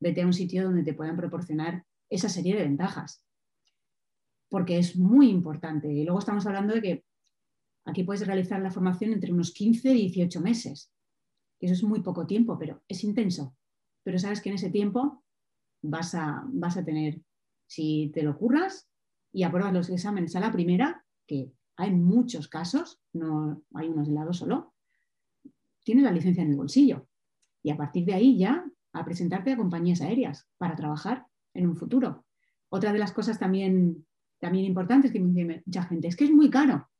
vete 0.00 0.22
a 0.22 0.26
un 0.26 0.32
sitio 0.32 0.64
donde 0.64 0.82
te 0.82 0.94
puedan 0.94 1.16
proporcionar 1.16 1.84
esa 2.08 2.28
serie 2.28 2.56
de 2.56 2.62
ventajas. 2.62 3.22
Porque 4.48 4.78
es 4.78 4.96
muy 4.96 5.28
importante. 5.28 5.92
Y 5.92 6.04
luego 6.04 6.20
estamos 6.20 6.46
hablando 6.46 6.74
de 6.74 6.82
que 6.82 7.04
aquí 7.84 8.04
puedes 8.04 8.26
realizar 8.26 8.60
la 8.60 8.70
formación 8.70 9.12
entre 9.12 9.32
unos 9.32 9.52
15 9.52 9.90
y 9.92 10.08
18 10.08 10.40
meses. 10.40 10.92
Eso 11.60 11.74
es 11.74 11.82
muy 11.82 12.00
poco 12.00 12.26
tiempo, 12.26 12.58
pero 12.58 12.82
es 12.88 13.02
intenso. 13.04 13.56
Pero 14.02 14.18
sabes 14.18 14.40
que 14.40 14.50
en 14.50 14.54
ese 14.54 14.70
tiempo 14.70 15.24
vas 15.82 16.14
a, 16.14 16.44
vas 16.46 16.76
a 16.76 16.84
tener, 16.84 17.20
si 17.66 18.10
te 18.14 18.22
lo 18.22 18.38
curras 18.38 18.88
y 19.32 19.42
apruebas 19.42 19.72
los 19.72 19.90
exámenes 19.90 20.36
a 20.36 20.40
la 20.40 20.52
primera, 20.52 21.04
que 21.26 21.52
hay 21.76 21.90
muchos 21.92 22.48
casos, 22.48 23.00
no 23.12 23.62
hay 23.74 23.88
unos 23.88 24.08
de 24.08 24.14
lado 24.14 24.32
solo, 24.32 24.75
tienes 25.86 26.04
la 26.04 26.10
licencia 26.10 26.42
en 26.42 26.50
el 26.50 26.56
bolsillo. 26.56 27.06
Y 27.62 27.70
a 27.70 27.76
partir 27.76 28.04
de 28.04 28.14
ahí 28.14 28.36
ya 28.36 28.66
a 28.92 29.04
presentarte 29.04 29.52
a 29.52 29.56
compañías 29.56 30.00
aéreas 30.00 30.48
para 30.58 30.74
trabajar 30.74 31.26
en 31.54 31.68
un 31.68 31.76
futuro. 31.76 32.26
Otra 32.68 32.92
de 32.92 32.98
las 32.98 33.12
cosas 33.12 33.38
también, 33.38 34.04
también 34.40 34.64
importantes 34.64 35.12
que 35.12 35.20
me 35.20 35.32
dice 35.32 35.62
mucha 35.64 35.84
gente 35.84 36.08
es 36.08 36.16
que 36.16 36.24
es 36.24 36.32
muy 36.32 36.50
caro. 36.50 36.90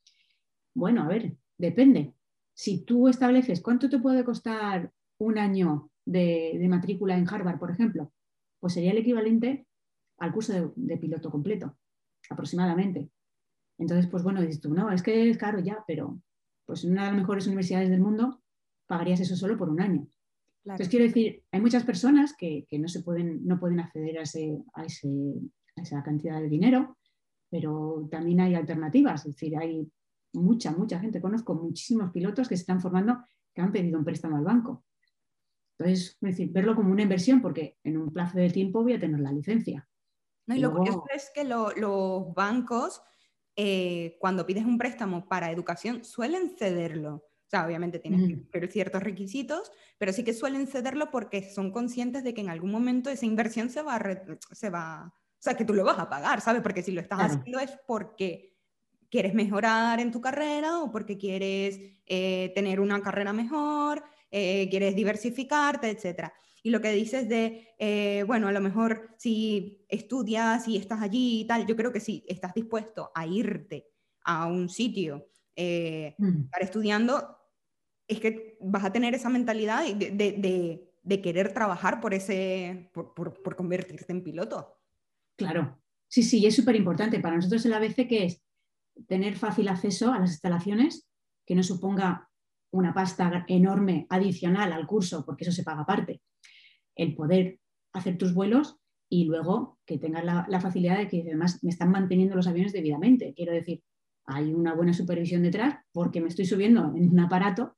Bueno, 0.73 1.03
a 1.03 1.09
ver, 1.09 1.37
depende. 1.59 2.15
Si 2.55 2.85
tú 2.85 3.09
estableces 3.09 3.61
cuánto 3.61 3.91
te 3.91 3.99
puede 3.99 4.25
costar 4.25 4.93
un 5.19 5.37
año 5.37 5.91
de, 6.05 6.65
matrícula 6.69 7.19
en 7.19 7.29
Harvard, 7.29 7.59
por 7.59 7.73
ejemplo, 7.73 8.13
pues 8.61 8.75
sería 8.75 8.93
el 8.93 8.99
equivalente 8.99 9.67
al 10.19 10.33
curso 10.33 10.53
de, 10.53 10.71
de, 10.77 10.97
piloto 10.97 11.31
completo, 11.31 11.77
aproximadamente. 12.31 13.11
Entonces, 13.79 14.07
pues 14.07 14.23
bueno, 14.23 14.41
dices 14.41 14.61
tú, 14.61 14.73
no, 14.73 14.93
es 14.93 15.03
que 15.03 15.29
es 15.29 15.37
caro 15.37 15.59
ya, 15.59 15.83
pero 15.89 16.21
pues 16.65 16.85
una 16.85 17.05
de 17.05 17.11
las 17.11 17.21
mejores 17.21 17.47
universidades 17.47 17.91
del 17.91 18.01
mundo 18.01 18.43
pagarías 18.87 19.21
eso 19.21 19.37
solo 19.37 19.57
por 19.57 19.69
un 19.69 19.81
año. 19.81 20.07
Entonces, 20.65 20.89
quiero 20.89 21.05
decir, 21.05 21.45
hay 21.53 21.61
muchas 21.61 21.85
personas 21.85 22.35
que, 22.37 22.67
no, 22.73 22.89
se 22.89 23.03
pueden, 23.03 23.47
no 23.47 23.61
pueden 23.61 23.79
acceder 23.79 24.19
a, 24.19 24.23
ese, 24.23 24.59
a, 24.75 24.85
esa 24.85 26.03
cantidad 26.03 26.41
de 26.41 26.49
dinero, 26.49 26.97
pero 27.49 28.09
también 28.11 28.41
hay 28.41 28.55
alternativas. 28.57 29.27
Es 29.27 29.35
decir, 29.35 29.57
hay 29.57 29.89
mucha, 30.33 30.73
mucha 30.73 30.99
gente, 30.99 31.21
conozco 31.21 31.55
muchísimos 31.55 32.11
pilotos 32.11 32.49
que 32.49 32.57
se 32.57 32.63
están 32.63 32.81
formando 32.81 33.19
que 33.55 33.63
han 33.63 33.73
pedido 33.73 33.99
un 33.99 34.05
préstamo 34.05 34.37
al 34.37 34.45
banco. 34.45 34.85
Entonces, 35.79 36.19
es 36.21 36.21
decir, 36.21 36.51
verlo 36.51 36.75
como 36.75 36.91
una 36.91 37.03
inversión 37.03 37.41
porque 37.41 37.77
en 37.85 37.97
un 37.97 38.13
plazo 38.13 38.39
de 38.39 38.51
tiempo 38.51 38.83
voy 38.83 38.95
a 38.95 39.01
tener 39.01 39.21
la 39.21 39.33
licencia. 39.33 39.89
No, 40.47 40.57
y 40.57 40.59
lo 40.59 40.73
curioso 40.73 41.05
es 41.15 41.31
que 41.35 41.45
los 41.45 42.35
bancos, 42.35 43.03
eh, 43.57 44.17
cuando 44.21 44.47
pides 44.47 44.65
un 44.65 44.79
préstamo 44.79 45.29
para 45.29 45.51
educación, 45.51 46.05
suelen 46.05 46.57
cederlo. 46.57 47.25
O 47.47 47.49
sea, 47.49 47.65
obviamente 47.65 48.01
tienes 48.01 48.27
que 48.27 48.35
cumplir 48.35 48.73
ciertos 48.73 49.03
requisitos, 49.05 49.71
pero 49.99 50.13
sí 50.13 50.25
que 50.25 50.35
suelen 50.35 50.67
cederlo 50.67 51.13
porque 51.13 51.49
son 51.49 51.71
conscientes 51.71 52.25
de 52.25 52.35
que 52.35 52.41
en 52.41 52.49
algún 52.49 52.73
momento 52.73 53.09
esa 53.09 53.25
inversión 53.25 53.71
se 53.71 53.83
va 53.83 53.95
a, 53.95 54.27
se 54.53 54.69
va, 54.69 55.15
o 55.15 55.39
sea, 55.39 55.55
que 55.57 55.65
tú 55.65 55.73
lo 55.73 55.85
vas 55.85 56.01
a 56.01 56.09
pagar, 56.09 56.41
¿sabes? 56.41 56.61
Porque 56.61 56.83
si 56.83 56.91
lo 56.91 57.01
estás 57.01 57.21
haciendo 57.21 57.61
es 57.61 57.71
porque 57.87 58.57
quieres 59.09 59.33
mejorar 59.33 60.01
en 60.01 60.11
tu 60.11 60.21
carrera 60.21 60.81
o 60.81 60.91
porque 60.91 61.17
quieres 61.17 61.79
eh, 62.07 62.51
tener 62.57 62.81
una 62.81 63.01
carrera 63.01 63.33
mejor, 63.33 64.03
eh, 64.33 64.69
quieres 64.69 64.97
diversificarte, 64.97 65.89
etc. 65.89 66.33
Y 66.65 66.71
lo 66.71 66.81
que 66.81 66.91
dices 66.91 67.29
de, 67.29 67.77
eh, 67.79 68.25
bueno, 68.27 68.49
a 68.49 68.53
lo 68.53 68.61
mejor 68.61 69.15
si 69.19 69.87
estudias 69.89 70.67
y 70.67 70.77
estás 70.77 71.01
allí 71.01 71.43
y 71.43 71.45
tal, 71.47 71.65
yo 71.65 71.77
creo 71.77 71.93
que 71.93 72.01
si 72.01 72.25
estás 72.27 72.55
dispuesto 72.55 73.13
a 73.15 73.25
irte 73.25 73.87
a 74.25 74.47
un 74.47 74.69
sitio, 74.69 75.29
estar 75.55 76.63
estudiando, 76.63 77.36
es 78.09 78.21
que 78.21 78.57
vas 78.61 78.85
a 78.85 78.93
tener 78.93 79.15
esa 79.15 79.29
mentalidad 79.29 79.85
de, 79.85 81.23
querer 81.23 81.53
trabajar 81.53 82.01
por, 82.01 82.15
ese, 82.15 82.91
por, 82.93 83.57
convertirte 83.57 84.13
en 84.13 84.23
piloto. 84.23 84.79
Claro, 85.37 85.81
sí, 86.09 86.23
sí, 86.23 86.47
es 86.47 86.55
súper 86.55 86.77
importante. 86.77 87.21
Para 87.21 87.37
nosotros 87.37 87.65
el 87.67 87.75
ABC 87.75 88.09
que 88.09 88.25
es 88.25 88.43
tener 89.07 89.37
fácil 89.37 89.69
acceso 89.69 90.13
a 90.13 90.19
las 90.19 90.31
instalaciones, 90.31 91.09
que 91.45 91.55
no 91.55 91.63
suponga 91.63 92.31
una 92.71 92.93
pasta 92.93 93.45
enorme 93.49 94.07
adicional 94.09 94.73
al 94.73 94.87
curso, 94.87 95.25
porque 95.25 95.45
eso 95.45 95.53
se 95.53 95.63
paga 95.63 95.83
aparte. 95.83 96.23
El 96.95 97.15
poder 97.15 97.61
hacer 97.93 98.19
tus 98.19 98.35
vuelos 98.35 98.77
y 99.09 99.25
luego 99.25 99.79
que 99.87 99.99
tengas 99.99 100.25
la, 100.25 100.47
la, 100.49 100.61
facilidad 100.61 100.99
de 100.99 101.09
que 101.09 101.23
además 101.23 101.63
me 101.63 101.71
están 101.71 101.91
manteniendo 101.91 102.35
los 102.35 102.47
aviones 102.47 102.73
debidamente. 102.73 103.33
Quiero 103.35 103.53
decir, 103.53 103.83
hay 104.25 104.53
una 104.53 104.75
buena 104.75 104.93
supervisión 104.93 105.43
detrás 105.43 105.77
porque 105.93 106.21
me 106.21 106.29
estoy 106.29 106.47
subiendo 106.47 106.93
en 106.97 107.11
un 107.11 107.21
aparato 107.21 107.77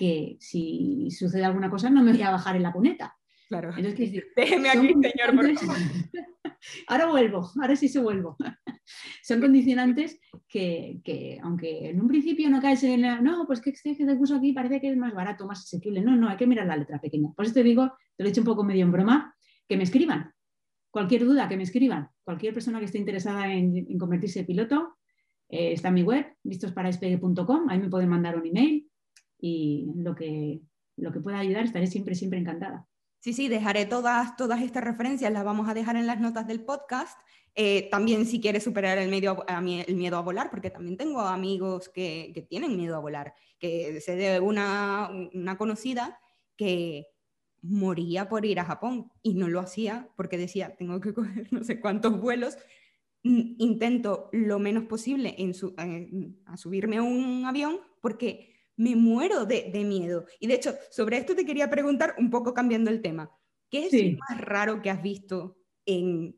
que 0.00 0.38
si 0.40 1.10
sucede 1.10 1.44
alguna 1.44 1.68
cosa 1.68 1.90
no 1.90 2.02
me 2.02 2.12
voy 2.12 2.22
a 2.22 2.30
bajar 2.30 2.56
en 2.56 2.62
la 2.62 2.72
cuneta. 2.72 3.14
Claro. 3.50 3.70
Entonces, 3.76 4.24
Déjeme 4.34 4.70
aquí, 4.70 4.88
señor, 4.88 5.36
por 5.36 5.58
favor. 5.58 5.76
ahora 6.88 7.06
vuelvo, 7.06 7.50
ahora 7.60 7.76
sí 7.76 7.86
se 7.86 8.00
vuelvo. 8.00 8.38
son 9.22 9.42
condicionantes 9.42 10.18
que, 10.48 11.38
aunque 11.42 11.90
en 11.90 12.00
un 12.00 12.08
principio 12.08 12.48
no 12.48 12.62
caes 12.62 12.82
en 12.84 13.02
la, 13.02 13.20
no, 13.20 13.44
pues 13.46 13.60
que 13.60 13.70
este 13.70 13.94
de 13.94 14.16
curso 14.16 14.36
aquí 14.36 14.54
parece 14.54 14.80
que 14.80 14.88
es 14.88 14.96
más 14.96 15.12
barato, 15.12 15.46
más 15.46 15.58
asequible. 15.58 16.00
No, 16.00 16.16
no, 16.16 16.30
hay 16.30 16.38
que 16.38 16.46
mirar 16.46 16.66
la 16.66 16.78
letra 16.78 16.98
pequeña. 16.98 17.30
Por 17.36 17.44
eso 17.44 17.52
te 17.52 17.62
digo, 17.62 17.92
te 18.16 18.22
lo 18.22 18.28
he 18.28 18.30
hecho 18.30 18.40
un 18.40 18.46
poco 18.46 18.64
medio 18.64 18.86
en 18.86 18.92
broma, 18.92 19.36
que 19.68 19.76
me 19.76 19.82
escriban. 19.82 20.32
Cualquier 20.90 21.26
duda, 21.26 21.46
que 21.46 21.58
me 21.58 21.64
escriban. 21.64 22.08
Cualquier 22.24 22.54
persona 22.54 22.78
que 22.78 22.86
esté 22.86 22.96
interesada 22.96 23.52
en, 23.52 23.98
convertirse 23.98 24.40
en 24.40 24.46
piloto, 24.46 24.96
eh, 25.50 25.72
está 25.72 25.88
en 25.88 25.94
mi 25.94 26.02
web, 26.04 26.24
listosparaespegue.com, 26.44 27.68
ahí 27.68 27.78
me 27.78 27.90
pueden 27.90 28.08
mandar 28.08 28.38
un 28.38 28.46
email 28.46 28.89
y 29.40 29.92
lo 29.96 30.14
que, 30.14 30.60
lo 30.96 31.12
que 31.12 31.20
pueda 31.20 31.38
ayudar 31.38 31.64
estaré 31.64 31.86
siempre, 31.86 32.14
siempre 32.14 32.38
encantada. 32.38 32.86
Sí, 33.20 33.32
sí, 33.32 33.48
dejaré 33.48 33.86
todas, 33.86 34.36
todas 34.36 34.62
estas 34.62 34.82
referencias, 34.82 35.32
las 35.32 35.44
vamos 35.44 35.68
a 35.68 35.74
dejar 35.74 35.96
en 35.96 36.06
las 36.06 36.20
notas 36.20 36.46
del 36.46 36.64
podcast. 36.64 37.18
Eh, 37.54 37.88
también 37.90 38.26
si 38.26 38.40
quieres 38.40 38.62
superar 38.62 38.96
el, 38.98 39.10
medio, 39.10 39.44
el 39.46 39.96
miedo 39.96 40.16
a 40.16 40.22
volar, 40.22 40.50
porque 40.50 40.70
también 40.70 40.96
tengo 40.96 41.20
amigos 41.20 41.88
que, 41.88 42.30
que 42.32 42.42
tienen 42.42 42.76
miedo 42.76 42.96
a 42.96 43.00
volar, 43.00 43.34
que 43.58 44.00
sé 44.00 44.16
de 44.16 44.40
una, 44.40 45.10
una 45.34 45.58
conocida 45.58 46.18
que 46.56 47.08
moría 47.62 48.28
por 48.28 48.44
ir 48.44 48.60
a 48.60 48.64
Japón 48.64 49.10
y 49.22 49.34
no 49.34 49.48
lo 49.48 49.60
hacía 49.60 50.08
porque 50.16 50.38
decía, 50.38 50.76
tengo 50.76 51.00
que 51.00 51.14
coger 51.14 51.52
no 51.52 51.64
sé 51.64 51.80
cuántos 51.80 52.20
vuelos, 52.20 52.56
intento 53.22 54.30
lo 54.32 54.58
menos 54.58 54.84
posible 54.84 55.34
en 55.38 55.52
su, 55.52 55.74
subirme 56.56 56.98
a 56.98 57.02
un 57.02 57.44
avión 57.44 57.78
porque 58.00 58.54
me 58.80 58.96
muero 58.96 59.44
de, 59.44 59.70
miedo. 59.84 60.24
Y 60.38 60.46
de 60.46 60.54
hecho, 60.54 60.74
sobre 60.90 61.18
esto 61.18 61.36
te 61.36 61.44
quería 61.44 61.68
preguntar, 61.68 62.14
un 62.16 62.30
poco 62.30 62.54
cambiando 62.54 62.90
el 62.90 63.02
tema, 63.02 63.30
¿qué 63.70 63.86
es 63.86 63.92
lo 63.92 64.18
más 64.18 64.40
raro 64.40 64.80
que 64.80 64.88
has 64.88 65.02
visto 65.02 65.58
en 65.84 66.34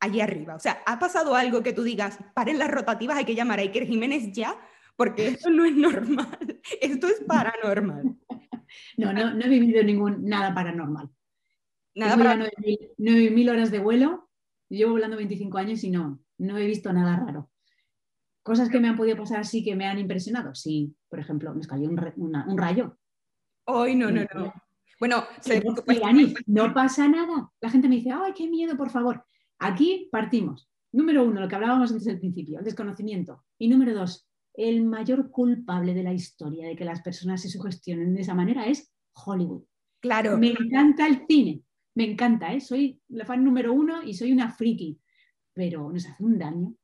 allí 0.00 0.20
arriba? 0.20 0.56
O 0.56 0.58
sea, 0.58 0.82
¿ha 0.84 0.98
pasado 0.98 1.36
algo 1.36 1.62
que 1.62 1.72
tú 1.72 1.84
digas, 1.84 2.18
paren 2.34 2.58
las 2.58 2.72
rotativas, 2.72 3.16
hay 3.16 3.24
que 3.24 3.36
llamar 3.36 3.60
a 3.60 3.62
Iker 3.62 3.86
Jiménez 3.86 4.32
ya? 4.32 4.58
Porque 4.96 5.28
esto 5.28 5.48
no 5.48 5.64
es 5.64 5.76
normal, 5.76 6.60
esto 6.80 7.06
es 7.06 7.22
paranormal. 7.26 8.16
No, 8.96 9.12
no, 9.12 9.32
no 9.32 9.44
he 9.44 9.48
vivido 9.48 9.82
ningún, 9.84 10.24
nada 10.24 10.52
paranormal. 10.52 11.08
Nada 11.94 12.16
para 12.16 12.36
9.000 12.36 13.48
horas 13.48 13.70
de 13.70 13.78
vuelo, 13.78 14.28
llevo 14.68 14.92
volando 14.92 15.16
25 15.16 15.56
años 15.56 15.84
y 15.84 15.90
no, 15.90 16.20
no 16.38 16.58
he 16.58 16.66
visto 16.66 16.92
nada 16.92 17.16
raro. 17.16 17.48
Cosas 18.46 18.68
que 18.68 18.78
me 18.78 18.86
han 18.86 18.96
podido 18.96 19.16
pasar 19.16 19.40
así 19.40 19.64
que 19.64 19.74
me 19.74 19.86
han 19.86 19.98
impresionado. 19.98 20.54
Sí, 20.54 20.94
por 21.08 21.18
ejemplo, 21.18 21.52
me 21.52 21.66
cayó 21.66 21.90
un, 21.90 22.56
rayo. 22.56 22.96
Hoy 23.64 23.96
no, 23.96 24.08
no, 24.08 24.22
no. 24.32 24.54
Bueno, 25.00 25.24
no 26.46 26.72
pasa 26.72 27.08
nada. 27.08 27.50
La 27.60 27.70
gente 27.70 27.88
me 27.88 27.96
dice, 27.96 28.12
ay, 28.12 28.32
qué 28.36 28.48
miedo, 28.48 28.76
por 28.76 28.90
favor. 28.90 29.26
Aquí 29.58 30.08
partimos. 30.12 30.70
Número 30.92 31.24
uno, 31.24 31.40
lo 31.40 31.48
que 31.48 31.56
hablábamos 31.56 31.90
antes 31.90 32.04
del 32.04 32.20
principio, 32.20 32.60
el 32.60 32.64
desconocimiento. 32.64 33.44
Y 33.58 33.66
número 33.66 33.92
dos, 33.94 34.28
el 34.54 34.84
mayor 34.84 35.28
culpable 35.32 35.92
de 35.92 36.04
la 36.04 36.12
historia 36.12 36.68
de 36.68 36.76
que 36.76 36.84
las 36.84 37.02
personas 37.02 37.42
se 37.42 37.48
sugestionen 37.48 38.14
de 38.14 38.20
esa 38.20 38.34
manera 38.36 38.66
es 38.66 38.94
Hollywood. 39.24 39.64
Claro. 39.98 40.38
Me 40.38 40.50
encanta 40.50 41.08
el 41.08 41.26
cine, 41.26 41.64
me 41.96 42.04
encanta, 42.12 42.54
¿eh? 42.54 42.60
soy 42.60 43.00
la 43.08 43.24
fan 43.24 43.42
número 43.42 43.72
uno 43.72 44.04
y 44.04 44.14
soy 44.14 44.30
una 44.30 44.52
friki, 44.52 45.00
pero 45.52 45.90
nos 45.90 46.06
hace 46.06 46.22
un 46.22 46.38
daño. 46.38 46.76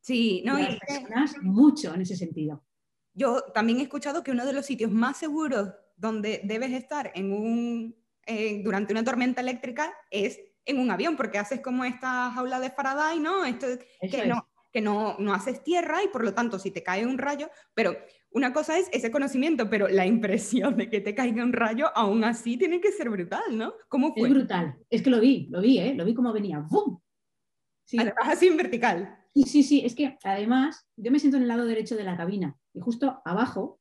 Sí, 0.00 0.42
no, 0.44 0.58
y 0.58 0.78
personas 0.78 1.36
mucho 1.42 1.94
en 1.94 2.02
ese 2.02 2.16
sentido. 2.16 2.64
Yo 3.12 3.42
también 3.54 3.80
he 3.80 3.82
escuchado 3.82 4.22
que 4.22 4.30
uno 4.30 4.46
de 4.46 4.52
los 4.52 4.66
sitios 4.66 4.90
más 4.90 5.18
seguros 5.18 5.70
donde 5.96 6.40
debes 6.44 6.72
estar 6.72 7.12
en 7.14 7.32
un, 7.32 7.96
eh, 8.26 8.62
durante 8.64 8.92
una 8.92 9.04
tormenta 9.04 9.40
eléctrica 9.40 9.92
es 10.10 10.40
en 10.64 10.78
un 10.78 10.90
avión, 10.90 11.16
porque 11.16 11.38
haces 11.38 11.60
como 11.60 11.84
esta 11.84 12.30
jaula 12.30 12.60
de 12.60 12.70
Faraday, 12.70 13.18
¿no? 13.18 13.44
Esto, 13.44 13.66
que, 14.00 14.26
no, 14.26 14.48
que 14.72 14.80
no, 14.80 15.16
no 15.18 15.34
haces 15.34 15.62
tierra 15.62 16.02
y 16.02 16.08
por 16.08 16.24
lo 16.24 16.32
tanto 16.32 16.58
si 16.58 16.70
te 16.70 16.82
cae 16.82 17.06
un 17.06 17.18
rayo, 17.18 17.50
pero 17.74 17.96
una 18.30 18.52
cosa 18.52 18.78
es 18.78 18.88
ese 18.92 19.10
conocimiento, 19.10 19.68
pero 19.68 19.88
la 19.88 20.06
impresión 20.06 20.76
de 20.76 20.88
que 20.88 21.00
te 21.00 21.14
caiga 21.14 21.42
un 21.42 21.52
rayo 21.52 21.90
aún 21.94 22.24
así 22.24 22.56
tiene 22.56 22.80
que 22.80 22.92
ser 22.92 23.10
brutal, 23.10 23.56
¿no? 23.56 23.74
¿Cómo 23.88 24.14
fue? 24.14 24.28
Es 24.28 24.34
brutal, 24.34 24.78
es 24.88 25.02
que 25.02 25.10
lo 25.10 25.20
vi, 25.20 25.48
lo 25.50 25.60
vi, 25.60 25.78
¿eh? 25.78 25.94
Lo 25.94 26.04
vi 26.04 26.14
como 26.14 26.32
venía, 26.32 26.60
¡bum! 26.60 27.00
Sí. 27.84 27.98
así 28.22 28.46
en 28.46 28.56
vertical. 28.56 29.19
Sí, 29.34 29.44
sí, 29.44 29.62
sí, 29.62 29.82
es 29.84 29.94
que 29.94 30.18
además 30.24 30.88
yo 30.96 31.10
me 31.12 31.18
siento 31.18 31.36
en 31.36 31.44
el 31.44 31.48
lado 31.48 31.64
derecho 31.64 31.96
de 31.96 32.04
la 32.04 32.16
cabina 32.16 32.56
y 32.74 32.80
justo 32.80 33.22
abajo 33.24 33.80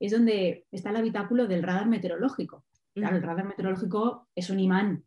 es 0.00 0.12
donde 0.12 0.66
está 0.70 0.90
el 0.90 0.96
habitáculo 0.96 1.46
del 1.46 1.62
radar 1.62 1.86
meteorológico. 1.86 2.64
Claro, 2.94 3.16
el 3.16 3.22
radar 3.22 3.46
meteorológico 3.46 4.28
es 4.34 4.50
un 4.50 4.58
imán 4.58 5.04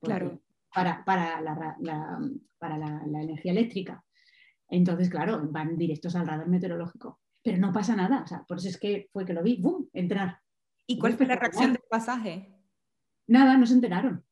Claro. 0.00 0.40
Para, 0.72 1.04
para, 1.04 1.40
la, 1.40 1.76
para 2.58 2.78
la, 2.78 3.02
energía 3.22 3.52
eléctrica. 3.52 4.04
Entonces, 4.68 5.10
claro, 5.10 5.40
van 5.50 5.76
directos 5.76 6.14
al 6.14 6.26
radar 6.26 6.48
meteorológico. 6.48 7.20
Pero 7.42 7.58
no 7.58 7.72
pasa 7.72 7.96
nada. 7.96 8.22
O 8.22 8.26
sea, 8.26 8.44
por 8.44 8.58
eso 8.58 8.68
es 8.68 8.78
que 8.78 9.08
fue 9.12 9.24
que 9.24 9.32
lo 9.32 9.42
vi, 9.42 9.60
¡bum! 9.60 9.88
entrar. 9.92 10.40
¿Y 10.86 10.98
cuál 10.98 11.14
fue 11.14 11.26
la 11.26 11.36
reacción 11.36 11.72
del 11.72 11.82
pasaje? 11.88 12.54
Nada, 13.26 13.56
no 13.56 13.66
se 13.66 13.74
enteraron. 13.74 14.24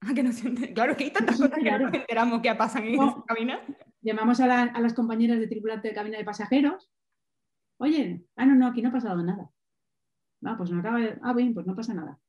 Ah, 0.00 0.12
que 0.14 0.22
no 0.22 0.32
se 0.32 0.48
enteraron. 0.48 0.74
Claro 0.74 0.96
que 0.96 1.04
hay 1.04 1.12
tantas 1.12 1.36
cosas 1.36 1.58
que 1.58 1.70
no 1.70 1.78
nos 1.78 1.94
enteramos 1.94 2.42
que 2.42 2.54
pasan 2.54 2.84
en 2.84 2.94
esa 2.94 3.24
cabina. 3.26 3.60
Llamamos 4.02 4.40
a, 4.40 4.62
a, 4.62 4.80
las 4.80 4.94
compañeras 4.94 5.38
de 5.38 5.46
tripulante 5.46 5.88
de 5.88 5.94
cabina 5.94 6.18
de 6.18 6.24
pasajeros. 6.24 6.90
Oye, 7.78 8.26
ah, 8.36 8.44
no, 8.44 8.54
no, 8.54 8.66
aquí 8.66 8.82
no 8.82 8.90
ha 8.90 8.92
pasado 8.92 9.22
nada. 9.22 9.50
Ah, 10.44 10.56
pues 10.56 10.70
no 10.70 10.80
acaba 10.80 10.98
de... 10.98 11.18
Ah, 11.22 11.32
bien, 11.32 11.54
pues 11.54 11.66
no 11.66 11.76
pasa 11.76 11.94
nada. 11.94 12.20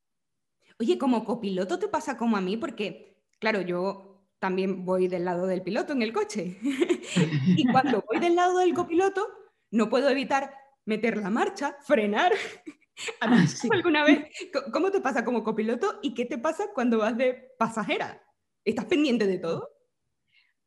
Oye, 0.78 0.98
como 0.98 1.24
copiloto 1.24 1.78
te 1.78 1.88
pasa 1.88 2.16
como 2.16 2.36
a 2.36 2.40
mí, 2.40 2.56
porque, 2.56 3.20
claro, 3.40 3.60
yo 3.60 4.14
también 4.38 4.84
voy 4.84 5.08
del 5.08 5.24
lado 5.24 5.46
del 5.46 5.62
piloto 5.62 5.92
en 5.92 6.02
el 6.02 6.12
coche. 6.12 6.58
y 7.46 7.66
cuando 7.70 8.04
voy 8.08 8.20
del 8.20 8.36
lado 8.36 8.58
del 8.58 8.74
copiloto, 8.74 9.26
no 9.70 9.88
puedo 9.88 10.08
evitar 10.08 10.54
meter 10.84 11.16
la 11.16 11.30
marcha, 11.30 11.76
frenar. 11.82 12.32
Ah, 13.20 13.44
¿Alguna 13.72 14.04
vez? 14.04 14.28
¿Cómo 14.72 14.92
te 14.92 15.00
pasa 15.00 15.24
como 15.24 15.42
copiloto 15.42 15.98
y 16.00 16.14
qué 16.14 16.26
te 16.26 16.38
pasa 16.38 16.66
cuando 16.72 16.98
vas 16.98 17.16
de 17.16 17.52
pasajera? 17.58 18.22
¿Estás 18.64 18.84
pendiente 18.84 19.26
de 19.26 19.38
todo? 19.38 19.68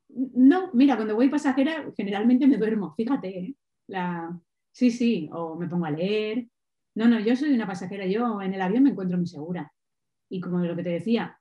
No, 0.10 0.72
mira, 0.74 0.96
cuando 0.96 1.16
voy 1.16 1.30
pasajera 1.30 1.92
generalmente 1.96 2.48
me 2.48 2.58
duermo, 2.58 2.94
fíjate. 2.96 3.40
¿eh? 3.40 3.56
La... 3.88 4.40
Sí, 4.72 4.92
sí, 4.92 5.30
o 5.32 5.56
me 5.56 5.68
pongo 5.68 5.86
a 5.86 5.92
leer. 5.92 6.48
No, 6.96 7.08
no, 7.08 7.20
yo 7.20 7.36
soy 7.36 7.54
una 7.54 7.68
pasajera, 7.68 8.06
yo 8.06 8.42
en 8.42 8.54
el 8.54 8.62
avión 8.62 8.84
me 8.84 8.92
encuentro 8.92 9.18
muy 9.18 9.28
segura. 9.28 9.72
Y 10.30 10.40
como 10.40 10.60
lo 10.60 10.76
que 10.76 10.84
te 10.84 10.90
decía, 10.90 11.40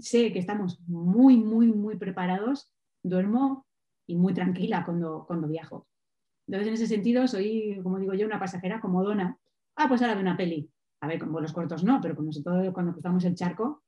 sé 0.00 0.32
que 0.32 0.38
estamos 0.38 0.80
muy, 0.86 1.36
muy, 1.36 1.68
muy 1.68 1.96
preparados, 1.96 2.70
duermo 3.02 3.66
y 4.06 4.16
muy 4.16 4.34
tranquila 4.34 4.84
cuando, 4.84 5.24
cuando 5.26 5.48
viajo. 5.48 5.86
Entonces, 6.46 6.68
en 6.68 6.74
ese 6.74 6.86
sentido, 6.86 7.26
soy, 7.28 7.80
como 7.82 7.98
digo 7.98 8.14
yo, 8.14 8.26
una 8.26 8.40
pasajera 8.40 8.80
como 8.80 9.02
dona. 9.02 9.38
Ah, 9.76 9.88
pues 9.88 10.02
ahora 10.02 10.16
de 10.16 10.22
una 10.22 10.36
peli. 10.36 10.70
A 11.00 11.06
ver, 11.06 11.18
con 11.18 11.32
vuelos 11.32 11.52
cortos 11.52 11.82
no, 11.84 12.00
pero 12.00 12.14
como 12.14 12.30
todo 12.30 12.72
cuando 12.72 12.92
cruzamos 12.92 13.24
el 13.24 13.34
charco, 13.34 13.82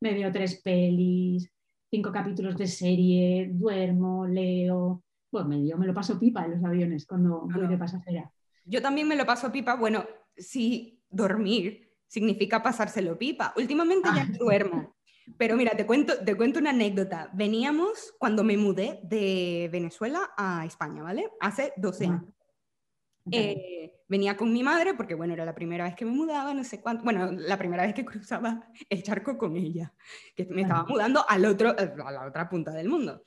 me 0.00 0.14
veo 0.14 0.30
tres 0.30 0.60
pelis, 0.62 1.50
cinco 1.90 2.12
capítulos 2.12 2.56
de 2.56 2.66
serie, 2.66 3.50
duermo, 3.52 4.26
leo. 4.26 5.02
Me, 5.46 5.66
yo 5.66 5.78
me 5.78 5.86
lo 5.86 5.94
paso 5.94 6.18
pipa 6.18 6.44
en 6.44 6.52
los 6.52 6.64
aviones 6.64 7.06
cuando 7.06 7.48
voy 7.52 7.68
de 7.68 7.78
pasajera. 7.78 8.32
Yo 8.64 8.82
también 8.82 9.06
me 9.06 9.16
lo 9.16 9.26
paso 9.26 9.52
pipa. 9.52 9.76
Bueno, 9.76 10.04
sí, 10.36 11.00
dormir 11.08 11.92
significa 12.06 12.62
pasárselo 12.62 13.16
pipa. 13.16 13.52
Últimamente 13.56 14.08
ya 14.14 14.24
no 14.24 14.34
ah. 14.34 14.38
duermo. 14.38 14.96
Pero 15.38 15.56
mira, 15.56 15.76
te 15.76 15.86
cuento, 15.86 16.14
te 16.24 16.36
cuento 16.36 16.58
una 16.58 16.70
anécdota. 16.70 17.30
Veníamos 17.32 18.14
cuando 18.18 18.42
me 18.42 18.56
mudé 18.56 19.00
de 19.04 19.68
Venezuela 19.70 20.32
a 20.36 20.66
España, 20.66 21.02
¿vale? 21.02 21.30
Hace 21.40 21.72
12 21.76 22.06
años. 22.06 22.24
Eh, 23.32 24.02
venía 24.08 24.36
con 24.36 24.52
mi 24.52 24.62
madre 24.62 24.94
porque, 24.94 25.14
bueno, 25.14 25.34
era 25.34 25.44
la 25.44 25.54
primera 25.54 25.84
vez 25.84 25.94
que 25.94 26.04
me 26.04 26.10
mudaba, 26.10 26.52
no 26.52 26.64
sé 26.64 26.80
cuánto, 26.80 27.04
bueno, 27.04 27.30
la 27.32 27.56
primera 27.56 27.84
vez 27.84 27.94
que 27.94 28.04
cruzaba 28.04 28.68
el 28.88 29.02
charco 29.02 29.38
con 29.38 29.56
ella, 29.56 29.94
que 30.34 30.46
me 30.46 30.62
estaba 30.62 30.84
mudando 30.84 31.24
al 31.28 31.44
otro, 31.44 31.70
a 31.70 32.10
la 32.12 32.26
otra 32.26 32.48
punta 32.48 32.72
del 32.72 32.88
mundo. 32.88 33.22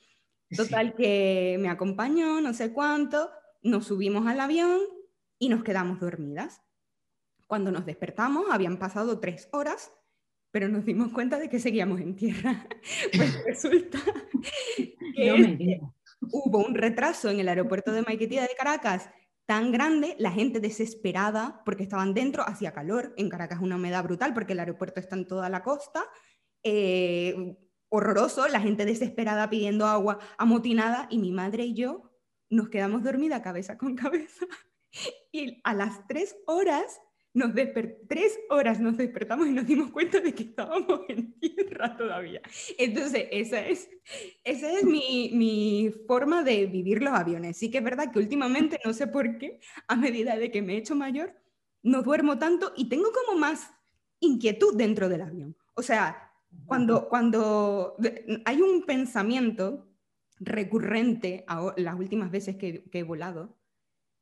Total, 0.54 0.94
que 0.94 1.56
me 1.58 1.68
acompañó, 1.68 2.40
no 2.40 2.52
sé 2.54 2.72
cuánto, 2.72 3.30
nos 3.62 3.86
subimos 3.86 4.26
al 4.26 4.40
avión 4.40 4.80
y 5.38 5.48
nos 5.48 5.64
quedamos 5.64 6.00
dormidas. 6.00 6.62
Cuando 7.46 7.72
nos 7.72 7.86
despertamos 7.86 8.46
habían 8.50 8.78
pasado 8.78 9.18
tres 9.20 9.48
horas, 9.52 9.92
pero 10.50 10.68
nos 10.68 10.84
dimos 10.84 11.12
cuenta 11.12 11.38
de 11.38 11.48
que 11.48 11.58
seguíamos 11.58 12.00
en 12.00 12.14
tierra. 12.14 12.68
Pues 13.16 13.44
resulta 13.46 13.98
que 14.76 15.80
hubo 16.20 16.58
un 16.58 16.74
retraso 16.74 17.30
en 17.30 17.40
el 17.40 17.48
aeropuerto 17.48 17.92
de 17.92 18.02
Maiquetía 18.02 18.42
de 18.42 18.54
Caracas 18.56 19.10
tan 19.46 19.72
grande, 19.72 20.16
la 20.18 20.30
gente 20.30 20.60
desesperada, 20.60 21.62
porque 21.64 21.82
estaban 21.82 22.14
dentro, 22.14 22.42
hacía 22.46 22.72
calor, 22.72 23.12
en 23.16 23.28
Caracas 23.28 23.60
una 23.60 23.76
humedad 23.76 24.02
brutal, 24.02 24.32
porque 24.32 24.54
el 24.54 24.60
aeropuerto 24.60 25.00
está 25.00 25.16
en 25.16 25.26
toda 25.26 25.48
la 25.48 25.62
costa, 25.62 26.04
eh, 26.62 27.56
horroroso, 27.90 28.48
la 28.48 28.60
gente 28.60 28.84
desesperada 28.84 29.50
pidiendo 29.50 29.86
agua, 29.86 30.18
amotinada, 30.38 31.06
y 31.10 31.18
mi 31.18 31.30
madre 31.30 31.64
y 31.64 31.74
yo 31.74 32.10
nos 32.50 32.68
quedamos 32.68 33.02
dormidas 33.02 33.42
cabeza 33.42 33.78
con 33.78 33.94
cabeza. 33.94 34.46
Y 35.32 35.60
a 35.64 35.74
las 35.74 36.06
tres 36.06 36.36
horas 36.46 37.00
nos 37.34 37.52
tres 38.08 38.38
horas 38.48 38.80
nos 38.80 38.96
despertamos 38.96 39.48
y 39.48 39.50
nos 39.50 39.66
dimos 39.66 39.90
cuenta 39.90 40.20
de 40.20 40.32
que 40.32 40.44
estábamos 40.44 41.00
en 41.08 41.38
tierra 41.40 41.96
todavía. 41.96 42.40
Entonces, 42.78 43.26
esa 43.32 43.66
es, 43.66 43.90
esa 44.44 44.72
es 44.72 44.84
mi, 44.84 45.30
mi, 45.34 45.92
forma 46.06 46.44
de 46.44 46.66
vivir 46.66 47.02
los 47.02 47.12
aviones. 47.12 47.56
Sí 47.56 47.72
que 47.72 47.78
es 47.78 47.84
verdad 47.84 48.12
que 48.12 48.20
últimamente, 48.20 48.78
no 48.84 48.92
sé 48.92 49.08
por 49.08 49.36
qué, 49.38 49.58
a 49.88 49.96
medida 49.96 50.36
de 50.36 50.52
que 50.52 50.62
me 50.62 50.74
he 50.74 50.78
hecho 50.78 50.94
mayor, 50.94 51.34
no 51.82 52.02
duermo 52.02 52.38
tanto 52.38 52.72
y 52.76 52.88
tengo 52.88 53.10
como 53.12 53.38
más 53.38 53.68
inquietud 54.20 54.76
dentro 54.76 55.08
del 55.08 55.22
avión. 55.22 55.56
O 55.74 55.82
sea, 55.82 56.32
cuando, 56.66 57.08
cuando 57.08 57.96
hay 58.44 58.62
un 58.62 58.86
pensamiento 58.86 59.88
recurrente 60.38 61.44
a 61.48 61.74
las 61.76 61.98
últimas 61.98 62.30
veces 62.30 62.56
que, 62.56 62.84
que 62.90 63.00
he 63.00 63.02
volado, 63.02 63.56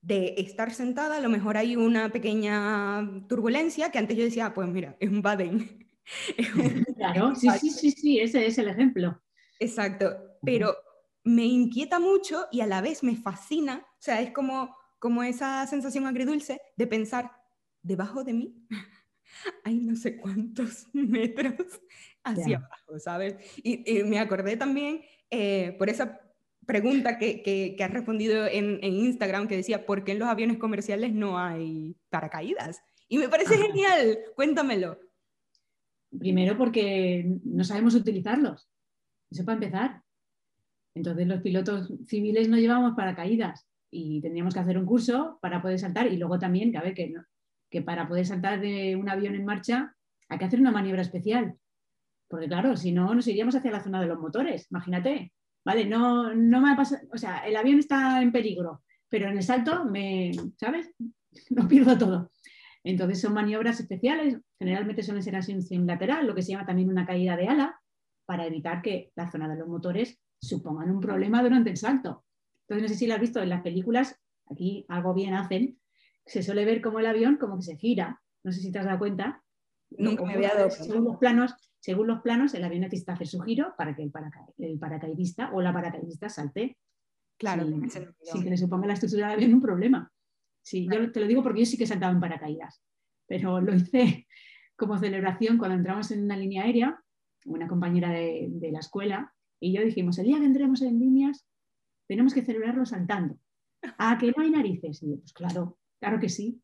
de 0.02 0.34
estar 0.36 0.74
sentada, 0.74 1.16
a 1.16 1.20
lo 1.20 1.28
mejor 1.28 1.56
hay 1.56 1.76
una 1.76 2.10
pequeña 2.10 3.08
turbulencia 3.28 3.90
que 3.90 3.98
antes 3.98 4.16
yo 4.16 4.24
decía, 4.24 4.46
ah, 4.46 4.54
pues 4.54 4.68
mira, 4.68 4.96
es 4.98 5.08
un 5.08 5.22
Baden. 5.22 5.86
claro, 6.96 7.34
sí, 7.36 7.48
sí, 7.60 7.70
sí, 7.70 7.90
sí, 7.92 8.18
ese 8.18 8.46
es 8.46 8.58
el 8.58 8.68
ejemplo. 8.68 9.22
Exacto, 9.60 10.12
pero 10.42 10.74
me 11.22 11.44
inquieta 11.44 12.00
mucho 12.00 12.46
y 12.50 12.60
a 12.62 12.66
la 12.66 12.80
vez 12.80 13.04
me 13.04 13.14
fascina, 13.14 13.86
o 13.92 14.02
sea, 14.02 14.20
es 14.20 14.32
como, 14.32 14.76
como 14.98 15.22
esa 15.22 15.64
sensación 15.68 16.06
agridulce 16.06 16.60
de 16.76 16.86
pensar, 16.88 17.30
debajo 17.80 18.24
de 18.24 18.32
mí 18.32 18.66
hay 19.64 19.78
no 19.78 19.94
sé 19.94 20.16
cuántos 20.16 20.88
metros 20.92 21.80
hacia 22.24 22.58
abajo, 22.58 22.98
¿sabes? 22.98 23.36
Y, 23.62 24.02
me 24.02 24.18
acordé 24.18 24.56
también 24.56 25.02
eh, 25.30 25.76
por 25.78 25.88
esa 25.88 26.20
pregunta 26.66 27.18
que, 27.18 27.42
que, 27.42 27.82
has 27.82 27.90
respondido 27.90 28.46
en, 28.46 28.78
en, 28.82 28.94
Instagram 28.94 29.48
que 29.48 29.56
decía, 29.56 29.86
¿por 29.86 30.04
qué 30.04 30.12
en 30.12 30.18
los 30.18 30.28
aviones 30.28 30.58
comerciales 30.58 31.12
no 31.12 31.38
hay 31.38 31.96
paracaídas? 32.10 32.82
Y 33.08 33.18
me 33.18 33.28
parece 33.28 33.56
genial, 33.56 34.18
cuéntamelo. 34.34 34.98
Primero 36.18 36.56
porque 36.56 37.38
no 37.44 37.64
sabemos 37.64 37.94
utilizarlos, 37.94 38.68
eso 39.30 39.44
para 39.44 39.54
empezar. 39.54 40.02
Entonces 40.94 41.26
los 41.26 41.40
pilotos 41.40 41.92
civiles 42.06 42.48
no 42.48 42.58
llevamos 42.58 42.94
paracaídas 42.94 43.66
y 43.90 44.20
tendríamos 44.20 44.54
que 44.54 44.60
hacer 44.60 44.78
un 44.78 44.86
curso 44.86 45.38
para 45.40 45.62
poder 45.62 45.78
saltar 45.78 46.06
y 46.06 46.16
luego 46.16 46.38
también, 46.38 46.70
que 46.70 46.78
a 46.78 46.82
ver, 46.82 46.94
que, 46.94 47.14
que 47.70 47.82
para 47.82 48.06
poder 48.08 48.26
saltar 48.26 48.60
de 48.60 48.96
un 48.96 49.08
avión 49.08 49.34
en 49.34 49.44
marcha 49.44 49.94
hay 50.28 50.38
que 50.38 50.44
hacer 50.44 50.60
una 50.60 50.70
maniobra 50.70 51.02
especial. 51.02 51.54
Porque 52.28 52.48
claro, 52.48 52.76
si 52.76 52.92
no, 52.92 53.14
nos 53.14 53.26
iríamos 53.26 53.54
hacia 53.54 53.70
la 53.70 53.82
zona 53.82 54.00
de 54.00 54.06
los 54.06 54.18
motores, 54.18 54.66
imagínate. 54.70 55.32
¿Vale? 55.64 55.86
No, 55.86 56.34
no 56.34 56.60
me 56.60 56.72
ha 56.72 56.76
pasado, 56.76 57.02
o 57.12 57.18
sea, 57.18 57.38
el 57.38 57.56
avión 57.56 57.78
está 57.78 58.20
en 58.22 58.32
peligro, 58.32 58.82
pero 59.08 59.28
en 59.28 59.36
el 59.36 59.42
salto 59.42 59.84
me, 59.84 60.32
¿sabes? 60.58 60.90
No 61.50 61.66
pierdo 61.66 61.96
todo. 61.96 62.30
Entonces 62.84 63.20
son 63.20 63.32
maniobras 63.32 63.80
especiales, 63.80 64.38
generalmente 64.58 65.02
suelen 65.02 65.22
ser 65.22 65.36
así 65.36 65.56
en 65.70 65.86
lateral, 65.86 66.26
lo 66.26 66.34
que 66.34 66.42
se 66.42 66.52
llama 66.52 66.66
también 66.66 66.90
una 66.90 67.06
caída 67.06 67.36
de 67.36 67.48
ala, 67.48 67.80
para 68.26 68.46
evitar 68.46 68.82
que 68.82 69.12
la 69.14 69.30
zona 69.30 69.48
de 69.48 69.56
los 69.56 69.68
motores 69.68 70.20
supongan 70.40 70.90
un 70.90 71.00
problema 71.00 71.42
durante 71.42 71.70
el 71.70 71.76
salto. 71.76 72.24
Entonces, 72.62 72.82
no 72.82 72.88
sé 72.88 72.94
si 72.96 73.06
lo 73.06 73.14
has 73.14 73.20
visto 73.20 73.40
en 73.40 73.48
las 73.48 73.62
películas, 73.62 74.20
aquí 74.50 74.84
algo 74.88 75.14
bien 75.14 75.34
hacen, 75.34 75.78
se 76.26 76.42
suele 76.42 76.64
ver 76.64 76.82
como 76.82 76.98
el 76.98 77.06
avión 77.06 77.36
como 77.36 77.56
que 77.56 77.62
se 77.62 77.76
gira, 77.76 78.20
no 78.44 78.52
sé 78.52 78.60
si 78.60 78.72
te 78.72 78.78
has 78.78 78.84
dado 78.84 78.98
cuenta. 78.98 79.42
Nunca 79.90 80.24
me 80.24 80.34
había 80.34 80.54
dado 80.54 80.70
Según 80.70 81.04
los 81.04 81.16
planos, 81.16 81.54
según 81.82 82.06
los 82.06 82.20
planos, 82.20 82.54
el 82.54 82.62
avión 82.62 82.82
necesita 82.82 83.14
hacer 83.14 83.26
su 83.26 83.40
giro 83.40 83.74
para 83.76 83.96
que 83.96 84.04
el, 84.04 84.78
paracaidista 84.78 85.50
o 85.52 85.60
la 85.60 85.72
paracaidista 85.72 86.28
salte. 86.28 86.78
Claro, 87.36 87.64
sin, 87.64 88.44
que 88.44 88.50
le 88.50 88.56
suponga 88.56 88.86
la 88.86 88.92
estructura 88.92 89.26
del 89.26 89.38
avión 89.38 89.54
un 89.54 89.60
problema. 89.60 90.12
Sí, 90.64 90.88
yo 90.88 91.10
te 91.10 91.18
lo 91.18 91.26
digo 91.26 91.42
porque 91.42 91.58
yo 91.58 91.66
sí 91.66 91.76
que 91.76 91.82
he 91.82 91.88
saltado 91.88 92.12
en 92.12 92.20
paracaídas, 92.20 92.80
pero 93.26 93.60
lo 93.60 93.74
hice 93.74 94.28
como 94.76 94.96
celebración 94.96 95.58
cuando 95.58 95.76
entramos 95.76 96.12
en 96.12 96.22
una 96.22 96.36
línea 96.36 96.62
aérea, 96.62 97.02
una 97.46 97.66
compañera 97.66 98.10
de, 98.10 98.70
la 98.70 98.78
escuela, 98.78 99.34
y 99.58 99.72
yo 99.72 99.82
dijimos, 99.82 100.16
el 100.18 100.26
día 100.26 100.38
que 100.38 100.46
entremos 100.46 100.82
en 100.82 101.00
líneas, 101.00 101.48
tenemos 102.06 102.32
que 102.32 102.42
celebrarlo 102.42 102.86
saltando. 102.86 103.40
¿A 103.98 104.16
que 104.20 104.28
no 104.30 104.40
hay 104.40 104.50
narices? 104.50 105.02
Y 105.02 105.10
yo, 105.10 105.16
pues 105.18 105.32
claro, 105.32 105.80
claro 105.98 106.20
que 106.20 106.28
sí. 106.28 106.62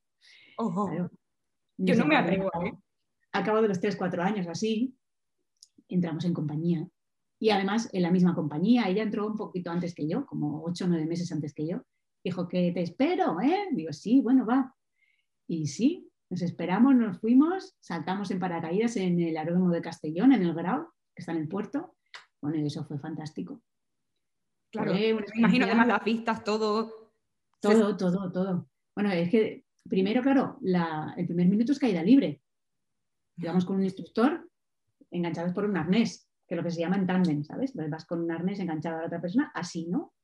Ojo. 0.58 1.10
Yo 1.76 1.96
no 1.96 2.06
me 2.06 2.16
atrevo. 2.16 2.52
¿eh? 2.64 2.72
Al 3.32 3.44
cabo 3.44 3.62
de 3.62 3.68
los 3.68 3.80
3-4 3.80 4.20
años 4.22 4.46
así, 4.46 4.96
entramos 5.88 6.24
en 6.24 6.34
compañía. 6.34 6.88
Y 7.40 7.50
además 7.50 7.88
en 7.92 8.02
la 8.02 8.10
misma 8.10 8.34
compañía, 8.34 8.88
ella 8.88 9.02
entró 9.02 9.26
un 9.26 9.36
poquito 9.36 9.70
antes 9.70 9.94
que 9.94 10.08
yo, 10.08 10.26
como 10.26 10.64
ocho 10.64 10.84
o 10.84 10.88
nueve 10.88 11.06
meses 11.06 11.30
antes 11.30 11.54
que 11.54 11.66
yo. 11.66 11.82
Dijo 12.24 12.48
que 12.48 12.72
te 12.72 12.82
espero, 12.82 13.40
¿eh? 13.40 13.68
Digo, 13.72 13.92
sí, 13.92 14.20
bueno, 14.20 14.44
va. 14.44 14.74
Y 15.46 15.66
sí, 15.68 16.10
nos 16.30 16.42
esperamos, 16.42 16.94
nos 16.94 17.18
fuimos, 17.20 17.76
saltamos 17.80 18.30
en 18.30 18.40
paracaídas 18.40 18.96
en 18.96 19.20
el 19.20 19.36
aeródromo 19.36 19.70
de 19.70 19.80
Castellón, 19.80 20.32
en 20.32 20.42
el 20.42 20.52
Grau, 20.52 20.88
que 21.14 21.22
está 21.22 21.32
en 21.32 21.38
el 21.38 21.48
puerto. 21.48 21.94
Bueno, 22.42 22.58
y 22.58 22.66
eso 22.66 22.84
fue 22.84 22.98
fantástico. 22.98 23.62
Claro, 24.70 24.92
me 24.92 25.24
imagino 25.36 25.66
que 25.66 25.74
más 25.74 25.86
las 25.86 26.04
vistas, 26.04 26.44
todo. 26.44 27.12
Todo, 27.60 27.96
todo, 27.96 28.30
todo. 28.30 28.68
Bueno, 28.94 29.10
es 29.12 29.30
que 29.30 29.64
primero, 29.88 30.22
claro, 30.22 30.58
el 31.16 31.26
primer 31.26 31.48
minuto 31.48 31.72
es 31.72 31.78
caída 31.78 32.02
libre. 32.02 32.42
Llevamos 33.36 33.64
con 33.64 33.76
un 33.76 33.84
instructor 33.84 34.47
enganchados 35.10 35.52
por 35.52 35.64
un 35.64 35.76
arnés, 35.76 36.28
que 36.46 36.54
es 36.54 36.56
lo 36.56 36.64
que 36.64 36.70
se 36.70 36.80
llama 36.80 36.96
en 36.96 37.06
tándem, 37.06 37.44
¿sabes? 37.44 37.72
vas 37.74 38.06
con 38.06 38.22
un 38.22 38.30
arnés 38.30 38.58
enganchado 38.58 38.96
a 38.96 39.00
la 39.00 39.06
otra 39.06 39.20
persona, 39.20 39.52
así, 39.54 39.86
¿no? 39.86 40.14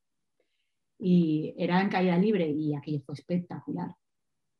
Y 0.98 1.54
era 1.58 1.80
en 1.80 1.88
caída 1.88 2.16
libre 2.16 2.48
y 2.48 2.74
aquello 2.74 3.00
fue 3.04 3.14
espectacular. 3.14 3.94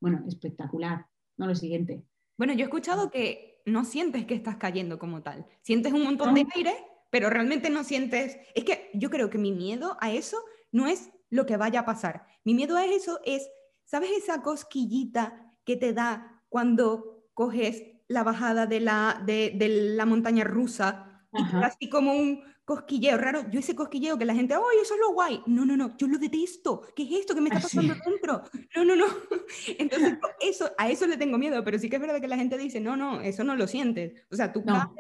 Bueno, 0.01 0.25
espectacular. 0.29 1.07
No 1.37 1.47
lo 1.47 1.55
siguiente. 1.55 2.05
Bueno, 2.37 2.53
yo 2.53 2.61
he 2.61 2.65
escuchado 2.65 3.11
que 3.11 3.63
no 3.65 3.85
sientes 3.85 4.27
que 4.27 4.35
estás 4.35 4.57
cayendo 4.57 4.99
como 4.99 5.23
tal. 5.23 5.47
Sientes 5.63 5.93
un 5.93 6.05
montón 6.05 6.35
de 6.35 6.47
aire, 6.55 6.75
pero 7.11 7.31
realmente 7.31 7.71
no 7.71 7.85
sientes... 7.85 8.37
Es 8.55 8.65
que 8.65 8.91
yo 8.95 9.11
creo 9.11 9.31
que 9.31 9.39
mi 9.39 9.53
miedo 9.53 9.97
a 10.01 10.13
eso 10.13 10.39
no 10.73 10.87
es 10.87 11.11
lo 11.31 11.47
que 11.47 11.57
vaya 11.57 11.81
a 11.81 11.85
pasar. 11.87 12.27
Mi 12.45 12.55
miedo 12.55 12.77
a 12.77 12.85
eso 12.85 13.21
es, 13.25 13.49
¿sabes 13.85 14.11
esa 14.11 14.43
cosquillita 14.43 15.57
que 15.65 15.77
te 15.77 15.93
da 15.93 16.43
cuando 16.49 17.29
coges 17.33 17.83
la 18.09 18.23
bajada 18.23 18.67
de 18.67 18.81
la, 18.81 19.23
de, 19.25 19.53
la 19.97 20.07
montaña 20.07 20.45
rusa 20.45 21.27
y 21.33 21.43
así 21.63 21.89
como 21.89 22.13
un 22.13 22.43
cosquilleo 22.65 23.17
raro. 23.19 23.49
Yo 23.51 23.61
ese 23.61 23.75
cosquilleo 23.75 24.19
que 24.19 24.25
la 24.25 24.35
gente, 24.35 24.55
¡ay, 24.55 24.79
eso 24.83 24.95
es 24.95 25.01
lo 25.01 25.13
guay! 25.13 25.43
No, 25.47 25.65
no, 25.65 25.77
no, 25.77 25.97
yo 25.97 26.07
lo 26.07 26.19
detesto. 26.19 26.83
¿Qué 26.95 27.03
es 27.03 27.21
esto 27.21 27.35
que 27.35 27.41
me 27.41 27.49
está 27.49 27.61
pasando 27.61 27.95
dentro? 28.07 28.43
No, 28.77 28.85
no, 28.85 28.97
no. 28.97 29.07
Entonces, 29.79 30.19
eso, 30.41 30.71
a 30.79 30.89
eso 30.91 31.07
le 31.07 31.17
tengo 31.17 31.39
miedo, 31.39 31.63
pero 31.65 31.79
sí 31.79 31.89
que 31.89 31.97
es 31.97 32.03
verdad 32.03 32.21
que 32.21 32.29
la 32.29 32.37
gente 32.37 32.59
dice, 32.59 32.81
no, 32.81 32.97
no, 32.97 33.21
eso 33.21 33.45
no 33.45 33.57
lo 33.57 33.67
sientes. 33.67 34.23
O 34.31 34.37
sea, 34.37 34.53
tú 34.53 34.63
no. 34.65 34.95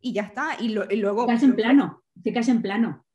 y 0.00 0.12
ya 0.12 0.22
está. 0.22 0.56
Y, 0.60 0.70
luego... 0.70 1.26
Te 1.26 1.32
caes 1.32 1.42
en 1.42 1.56
plano, 1.56 2.04
te 2.22 2.32
caes 2.32 2.48
en 2.48 2.62
plano. 2.62 3.06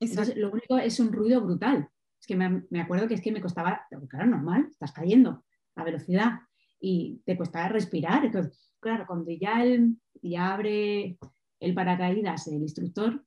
Entonces, 0.00 0.36
lo 0.36 0.50
único 0.50 0.78
es 0.78 0.98
un 0.98 1.12
ruido 1.12 1.42
brutal. 1.42 1.88
Es 2.18 2.26
que 2.26 2.36
me, 2.36 2.64
me, 2.70 2.80
acuerdo 2.80 3.08
que 3.08 3.14
es 3.14 3.20
que 3.20 3.32
me 3.32 3.40
costaba, 3.40 3.86
claro, 4.08 4.26
normal, 4.26 4.68
estás 4.70 4.92
cayendo 4.92 5.44
a 5.76 5.84
velocidad 5.84 6.40
y 6.80 7.20
te 7.24 7.36
cuesta 7.36 7.68
respirar. 7.68 8.24
Entonces, 8.24 8.58
claro, 8.80 9.04
cuando 9.06 9.30
ya, 9.30 9.62
el, 9.62 9.96
ya 10.22 10.54
abre 10.54 11.18
el 11.60 11.74
paracaídas 11.74 12.48
el 12.48 12.62
instructor, 12.62 13.24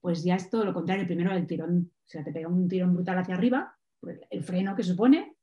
pues 0.00 0.24
ya 0.24 0.34
es 0.34 0.50
todo 0.50 0.64
lo 0.64 0.74
contrario. 0.74 1.06
Primero 1.06 1.32
el 1.32 1.46
tirón, 1.46 1.92
o 1.94 2.08
sea, 2.08 2.24
te 2.24 2.32
pega 2.32 2.48
un 2.48 2.68
tirón 2.68 2.94
brutal 2.94 3.18
hacia 3.18 3.34
arriba, 3.34 3.74
pues 4.00 4.20
el 4.30 4.42
freno 4.42 4.74
que 4.74 4.82
supone, 4.82 5.36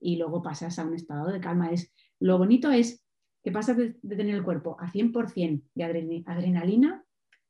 y 0.00 0.16
luego 0.16 0.42
pasas 0.42 0.78
a 0.78 0.84
un 0.84 0.94
estado 0.94 1.30
de 1.30 1.40
calma. 1.40 1.70
Es, 1.70 1.92
lo 2.20 2.38
bonito 2.38 2.70
es 2.70 3.04
que 3.42 3.52
pasas 3.52 3.76
de, 3.76 3.94
tener 4.02 4.34
el 4.34 4.44
cuerpo 4.44 4.76
a 4.80 4.90
100% 4.90 5.62
de 5.74 6.24
adrenalina 6.26 7.04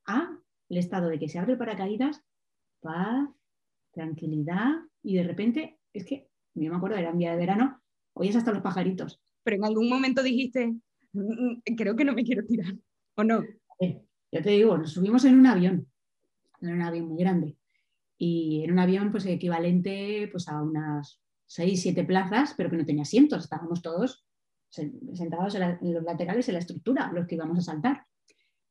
a 0.07 0.37
el 0.69 0.77
estado 0.77 1.09
de 1.09 1.19
que 1.19 1.29
se 1.29 1.39
abre 1.39 1.53
el 1.53 1.59
paracaídas, 1.59 2.23
paz, 2.81 3.29
tranquilidad, 3.93 4.75
y 5.03 5.17
de 5.17 5.23
repente, 5.23 5.81
es 5.93 6.05
que, 6.05 6.29
yo 6.55 6.71
me 6.71 6.77
acuerdo, 6.77 6.97
era 6.97 7.11
un 7.11 7.19
día 7.19 7.31
de 7.31 7.39
verano, 7.39 7.81
oyes 8.13 8.37
hasta 8.37 8.53
los 8.53 8.63
pajaritos 8.63 9.23
pero 9.49 9.57
en 9.57 9.65
algún 9.65 9.89
momento 9.89 10.23
dijiste, 10.23 10.75
mm, 11.15 11.21
mm, 11.21 11.63
creo 11.75 11.97
que 11.97 12.05
no 12.05 12.13
me 12.13 12.23
quiero 12.23 12.45
tirar, 12.45 12.75
¿o 13.15 13.25
no? 13.25 13.43
yo 13.81 14.43
te 14.43 14.51
digo, 14.51 14.77
nos 14.77 14.93
subimos 14.93 15.25
en 15.25 15.39
un 15.39 15.47
avión, 15.47 15.91
en 16.61 16.75
un 16.75 16.83
avión 16.83 17.09
muy 17.09 17.19
grande, 17.19 17.57
y 18.19 18.63
en 18.63 18.73
un 18.73 18.79
avión 18.79 19.11
pues 19.11 19.25
equivalente 19.25 20.29
pues, 20.31 20.49
a 20.49 20.61
unas 20.61 21.23
6, 21.47 21.81
7 21.81 22.05
plazas, 22.05 22.53
pero 22.59 22.69
que 22.69 22.77
no 22.77 22.85
tenía 22.85 23.05
asientos, 23.05 23.45
estábamos 23.45 23.81
todos 23.81 24.27
sentados 24.69 25.55
en, 25.55 25.95
los 25.95 26.05
laterales 26.05 26.47
en 26.49 26.53
la 26.53 26.61
estructura, 26.61 27.11
los 27.15 27.27
que 27.27 27.37
íbamos 27.37 27.57
a 27.57 27.63
saltar. 27.63 28.05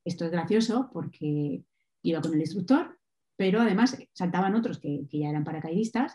Esto 0.05 0.25
es 0.25 0.31
gracioso 0.31 0.91
porque 0.93 1.63
iba 2.03 2.21
con 2.21 2.35
el 2.35 2.41
instructor, 2.41 2.99
pero 3.35 3.61
además 3.61 3.97
saltaban 4.13 4.53
otros 4.53 4.79
que, 4.79 5.07
que 5.09 5.17
ya 5.21 5.29
eran 5.29 5.43
paracaidistas 5.43 6.13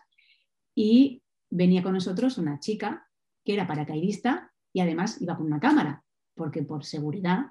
y 0.72 1.24
venía 1.50 1.82
con 1.82 1.94
nosotros 1.94 2.38
una 2.38 2.60
chica 2.60 3.08
que 3.44 3.54
era 3.54 3.66
paracaidista 3.66 4.51
y 4.72 4.80
además 4.80 5.20
iba 5.20 5.36
con 5.36 5.46
una 5.46 5.60
cámara, 5.60 6.04
porque 6.34 6.62
por 6.62 6.84
seguridad 6.84 7.46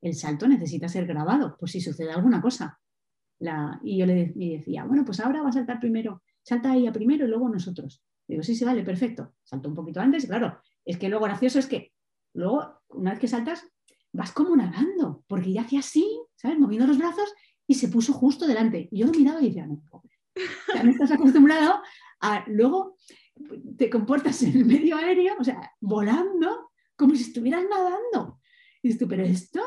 el 0.00 0.14
salto 0.14 0.48
necesita 0.48 0.88
ser 0.88 1.06
grabado, 1.06 1.56
por 1.58 1.68
si 1.68 1.80
sucede 1.80 2.12
alguna 2.12 2.40
cosa. 2.40 2.78
y 3.82 3.98
yo 3.98 4.06
le, 4.06 4.32
decía, 4.34 4.84
bueno, 4.84 5.04
pues 5.04 5.20
ahora 5.20 5.42
va 5.42 5.50
a 5.50 5.52
saltar 5.52 5.80
primero, 5.80 6.22
salta 6.42 6.74
ella 6.74 6.92
primero 6.92 7.26
y 7.26 7.28
luego 7.28 7.48
nosotros. 7.48 8.02
Digo, 8.26 8.42
sí, 8.42 8.54
sí, 8.54 8.64
vale, 8.64 8.82
perfecto. 8.84 9.34
Saltó 9.42 9.68
un 9.68 9.74
poquito 9.74 10.00
antes 10.00 10.24
y 10.24 10.28
claro, 10.28 10.58
es 10.84 10.98
que 10.98 11.08
lo 11.08 11.20
gracioso 11.20 11.58
es 11.58 11.66
que 11.66 11.92
luego, 12.34 12.80
una 12.88 13.10
vez 13.10 13.20
que 13.20 13.28
saltas, 13.28 13.66
vas 14.12 14.32
como 14.32 14.56
nadando, 14.56 15.24
porque 15.26 15.52
ya 15.52 15.62
hacía 15.62 15.80
así, 15.80 16.06
¿sabes? 16.36 16.58
Moviendo 16.58 16.86
los 16.86 16.98
brazos 16.98 17.32
y 17.66 17.74
se 17.74 17.88
puso 17.88 18.12
justo 18.12 18.46
delante. 18.46 18.88
Y 18.90 19.00
yo 19.00 19.06
lo 19.06 19.12
miraba 19.12 19.40
y 19.40 19.48
decía, 19.48 19.66
no, 19.66 19.82
ya 20.74 20.82
me 20.82 20.92
estás 20.92 21.10
acostumbrado 21.10 21.80
a 22.20 22.44
luego 22.48 22.96
te 23.76 23.90
comportas 23.90 24.42
en 24.42 24.58
el 24.58 24.64
medio 24.64 24.96
aéreo, 24.96 25.34
o 25.38 25.44
sea, 25.44 25.72
volando, 25.80 26.70
como 26.96 27.14
si 27.14 27.22
estuvieras 27.22 27.64
nadando. 27.68 28.40
Y 28.82 28.88
dices 28.88 29.06
pero 29.08 29.22
esto, 29.22 29.60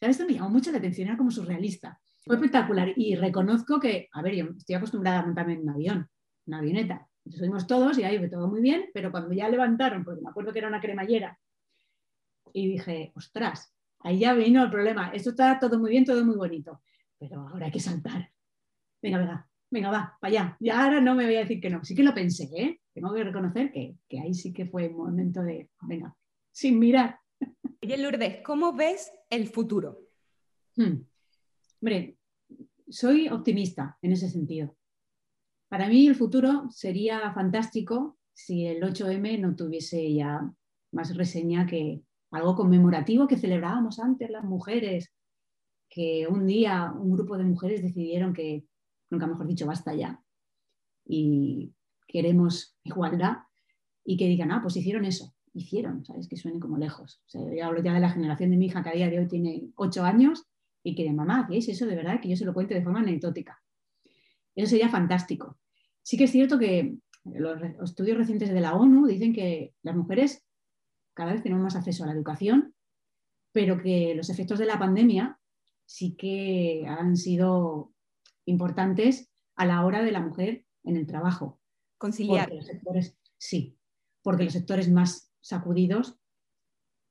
¿sabes? 0.00 0.16
Esto 0.16 0.26
me 0.26 0.34
llamó 0.34 0.50
mucho 0.50 0.70
la 0.72 0.78
atención, 0.78 1.08
era 1.08 1.16
como 1.16 1.30
surrealista. 1.30 2.00
Fue 2.24 2.36
espectacular 2.36 2.92
y 2.96 3.14
reconozco 3.14 3.78
que, 3.78 4.08
a 4.12 4.22
ver, 4.22 4.34
yo 4.34 4.44
estoy 4.56 4.74
acostumbrada 4.74 5.20
a 5.20 5.26
montarme 5.26 5.54
en 5.54 5.60
un 5.60 5.70
avión, 5.70 6.10
una 6.46 6.58
avioneta. 6.58 7.08
Subimos 7.30 7.66
todos 7.66 7.98
y 7.98 8.04
ahí 8.04 8.18
fue 8.18 8.28
todo 8.28 8.48
muy 8.48 8.60
bien, 8.60 8.90
pero 8.92 9.10
cuando 9.10 9.32
ya 9.32 9.48
levantaron, 9.48 10.04
porque 10.04 10.22
me 10.22 10.30
acuerdo 10.30 10.52
que 10.52 10.58
era 10.58 10.68
una 10.68 10.80
cremallera, 10.80 11.38
y 12.52 12.68
dije, 12.68 13.12
ostras, 13.14 13.74
ahí 14.00 14.20
ya 14.20 14.32
vino 14.34 14.64
el 14.64 14.70
problema. 14.70 15.10
Esto 15.10 15.30
está 15.30 15.58
todo 15.58 15.78
muy 15.78 15.90
bien, 15.90 16.04
todo 16.04 16.24
muy 16.24 16.36
bonito, 16.36 16.82
pero 17.18 17.40
ahora 17.48 17.66
hay 17.66 17.72
que 17.72 17.80
saltar. 17.80 18.30
Venga, 19.02 19.18
venga, 19.18 19.48
venga, 19.70 19.90
va, 19.90 20.16
para 20.20 20.30
allá. 20.30 20.56
Y 20.60 20.70
ahora 20.70 21.00
no 21.00 21.14
me 21.14 21.26
voy 21.26 21.36
a 21.36 21.40
decir 21.40 21.60
que 21.60 21.70
no. 21.70 21.84
Sí 21.84 21.94
que 21.94 22.02
lo 22.02 22.14
pensé, 22.14 22.48
¿eh? 22.56 22.80
Tengo 22.96 23.12
que 23.12 23.24
reconocer 23.24 23.70
que, 23.72 23.98
ahí 24.18 24.32
sí 24.32 24.54
que 24.54 24.64
fue 24.64 24.88
un 24.88 24.96
momento 24.96 25.42
de, 25.42 25.68
venga, 25.82 26.16
sin 26.50 26.78
mirar. 26.78 27.20
Oye, 27.82 27.98
Lourdes, 27.98 28.38
¿cómo 28.42 28.72
ves 28.72 29.12
el 29.28 29.48
futuro? 29.48 30.00
Hmm. 30.76 31.02
Hombre, 31.82 32.16
soy 32.88 33.28
optimista 33.28 33.98
en 34.00 34.12
ese 34.12 34.30
sentido. 34.30 34.74
Para 35.68 35.88
mí 35.88 36.06
el 36.06 36.14
futuro 36.14 36.70
sería 36.70 37.30
fantástico 37.34 38.16
si 38.32 38.64
el 38.64 38.82
8M 38.82 39.40
no 39.40 39.54
tuviese 39.54 40.14
ya 40.14 40.50
más 40.90 41.14
reseña 41.14 41.66
que 41.66 42.00
algo 42.30 42.56
conmemorativo 42.56 43.26
que 43.26 43.36
celebrábamos 43.36 43.98
antes 43.98 44.30
las 44.30 44.44
mujeres, 44.44 45.12
que 45.90 46.26
un 46.26 46.46
día 46.46 46.94
un 46.98 47.12
grupo 47.12 47.36
de 47.36 47.44
mujeres 47.44 47.82
decidieron 47.82 48.32
que 48.32 48.64
nunca 49.10 49.26
mejor 49.26 49.46
dicho, 49.46 49.66
basta 49.66 49.94
ya. 49.94 50.18
Y 51.04 51.74
queremos 52.06 52.76
igualdad 52.84 53.38
y 54.04 54.16
que 54.16 54.28
digan, 54.28 54.52
ah, 54.52 54.60
pues 54.62 54.76
hicieron 54.76 55.04
eso, 55.04 55.34
hicieron, 55.52 56.04
¿sabes? 56.04 56.28
Que 56.28 56.36
suene 56.36 56.60
como 56.60 56.78
lejos. 56.78 57.20
O 57.34 57.52
yo 57.52 57.64
hablo 57.64 57.82
ya 57.82 57.92
de 57.92 58.00
la 58.00 58.10
generación 58.10 58.50
de 58.50 58.56
mi 58.56 58.66
hija 58.66 58.82
que 58.82 58.90
a 58.90 58.94
día 58.94 59.10
de 59.10 59.18
hoy 59.18 59.28
tiene 59.28 59.70
ocho 59.76 60.04
años 60.04 60.44
y 60.82 60.94
que 60.94 61.04
de 61.04 61.12
mamá, 61.12 61.46
¿qué 61.50 61.58
es 61.58 61.68
eso 61.68 61.86
de 61.86 61.96
verdad? 61.96 62.20
Que 62.20 62.28
yo 62.28 62.36
se 62.36 62.44
lo 62.44 62.54
cuente 62.54 62.74
de 62.74 62.82
forma 62.82 63.00
anecdótica. 63.00 63.60
Eso 64.54 64.70
sería 64.70 64.88
fantástico. 64.88 65.58
Sí 66.02 66.16
que 66.16 66.24
es 66.24 66.30
cierto 66.30 66.58
que 66.58 66.96
los 67.24 67.60
estudios 67.82 68.16
recientes 68.16 68.52
de 68.52 68.60
la 68.60 68.74
ONU 68.74 69.06
dicen 69.06 69.32
que 69.32 69.74
las 69.82 69.96
mujeres 69.96 70.46
cada 71.14 71.32
vez 71.32 71.42
tenemos 71.42 71.64
más 71.64 71.76
acceso 71.76 72.04
a 72.04 72.06
la 72.06 72.12
educación, 72.12 72.74
pero 73.52 73.78
que 73.82 74.14
los 74.14 74.30
efectos 74.30 74.58
de 74.58 74.66
la 74.66 74.78
pandemia 74.78 75.40
sí 75.86 76.14
que 76.16 76.84
han 76.86 77.16
sido 77.16 77.92
importantes 78.44 79.30
a 79.56 79.66
la 79.66 79.84
hora 79.84 80.02
de 80.02 80.12
la 80.12 80.20
mujer 80.20 80.66
en 80.84 80.96
el 80.96 81.06
trabajo. 81.06 81.60
Conciliar. 81.98 82.50
sí, 83.38 83.76
porque 84.22 84.44
los 84.44 84.52
sectores 84.52 84.90
más 84.90 85.32
sacudidos 85.40 86.18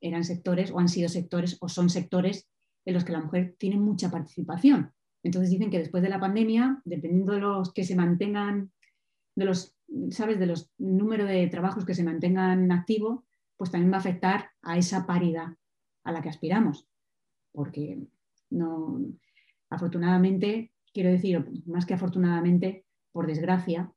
eran 0.01 0.23
sectores 0.23 0.71
o 0.71 0.79
han 0.79 0.89
sido 0.89 1.09
sectores 1.09 1.57
o 1.61 1.69
son 1.69 1.89
sectores 1.89 2.49
en 2.86 2.93
los 2.93 3.03
que 3.03 3.13
la 3.13 3.21
mujer 3.21 3.55
tiene 3.57 3.77
mucha 3.77 4.11
participación. 4.11 4.93
Entonces 5.23 5.49
dicen 5.49 5.71
que 5.71 5.79
después 5.79 6.03
de 6.03 6.09
la 6.09 6.19
pandemia, 6.19 6.81
dependiendo 6.86 7.33
de 7.33 7.39
los 7.39 7.73
que 7.73 7.83
se 7.83 7.95
mantengan, 7.95 8.71
de 9.36 9.45
los, 9.45 9.75
¿sabes? 10.11 10.38
De 10.38 10.45
los 10.45 10.69
número 10.77 11.25
de 11.25 11.47
trabajos 11.47 11.86
que 11.86 11.95
se 11.95 12.03
mantengan 12.03 12.71
activos, 12.71 13.23
pues 13.57 13.71
también 13.71 13.91
va 13.91 13.97
a 13.97 14.01
afectar 14.01 14.51
a 14.61 14.77
esa 14.77 15.07
paridad 15.07 15.55
a 16.03 16.11
la 16.11 16.21
que 16.21 16.29
aspiramos. 16.29 16.88
Porque 17.51 18.05
no, 18.51 19.01
afortunadamente 19.69 20.71
quiero 20.93 21.09
decir, 21.09 21.45
más 21.65 21.86
que 21.86 21.93
afortunadamente, 21.93 22.86
por 23.11 23.27
desgracia, 23.27 23.91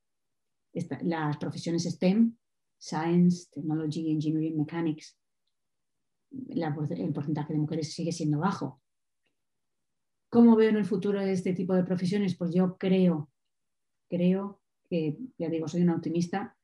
las 1.03 1.37
profesiones 1.39 1.85
STEM, 1.85 2.37
Science, 2.79 3.49
Technology, 3.53 4.11
Engineering, 4.11 4.57
Mechanics, 4.57 5.19
el 6.31 7.13
porcentaje 7.13 7.53
de 7.53 7.59
mujeres 7.59 7.93
sigue 7.93 8.13
siendo 8.13 8.39
bajo. 8.39 8.81
¿Cómo 10.31 10.57
veo 10.57 10.69
en 10.69 10.77
el 10.77 10.85
futuro 10.85 11.21
este 11.21 11.55
tipo 11.55 11.75
de 11.75 11.85
profesiones? 11.85 12.37
Pues 12.37 12.53
yo 12.55 12.77
creo, 12.77 13.31
creo 14.11 14.61
que, 14.91 15.19
ya 15.39 15.49
digo, 15.49 15.69
soy 15.69 15.83
una 15.83 15.97
optimista, 15.97 16.57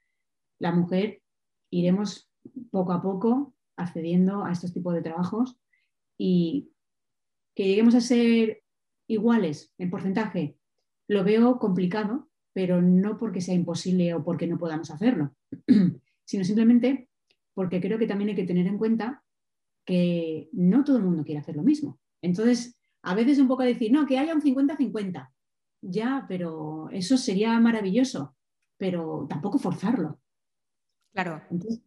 la 0.59 0.73
mujer 0.73 1.23
iremos 1.71 2.31
poco 2.71 2.93
a 2.93 3.03
poco 3.03 3.55
accediendo 3.77 4.45
a 4.45 4.53
estos 4.53 4.73
tipos 4.73 4.95
de 4.95 5.03
trabajos 5.03 5.59
y 6.19 6.71
que 7.55 7.67
lleguemos 7.67 7.95
a 7.95 8.01
ser 8.01 8.63
iguales 9.09 9.73
en 9.79 9.91
porcentaje, 9.91 10.59
lo 11.09 11.25
veo 11.25 11.59
complicado, 11.59 12.29
pero 12.55 12.81
no 12.81 13.19
porque 13.19 13.43
sea 13.43 13.55
imposible 13.55 14.15
o 14.15 14.25
porque 14.25 14.47
no 14.47 14.57
podamos 14.57 14.91
hacerlo, 14.91 15.35
sino 16.25 16.45
simplemente 16.45 17.11
porque 17.53 17.81
creo 17.81 17.99
que 17.99 18.07
también 18.07 18.31
hay 18.31 18.37
que 18.37 18.47
tener 18.47 18.67
en 18.67 18.79
cuenta 18.79 19.23
que 19.85 20.49
no 20.53 20.83
todo 20.83 20.97
el 20.97 21.05
mundo 21.05 21.25
quiere 21.25 21.41
hacer 21.41 21.57
lo 21.57 21.63
mismo. 21.63 22.01
Entonces, 22.23 22.79
a 23.03 23.15
veces 23.15 23.39
un 23.39 23.49
poco 23.49 23.63
decir, 23.63 23.93
no, 23.93 24.07
que 24.07 24.19
haya 24.19 24.35
un 24.35 24.41
50-50. 24.41 25.31
Ya, 25.83 26.25
pero 26.27 26.89
eso 26.91 27.19
sería 27.19 27.61
maravilloso, 27.61 28.35
pero 28.79 29.27
tampoco 29.29 29.59
forzarlo. 29.59 30.21
Claro. 31.13 31.43
Entonces, 31.51 31.83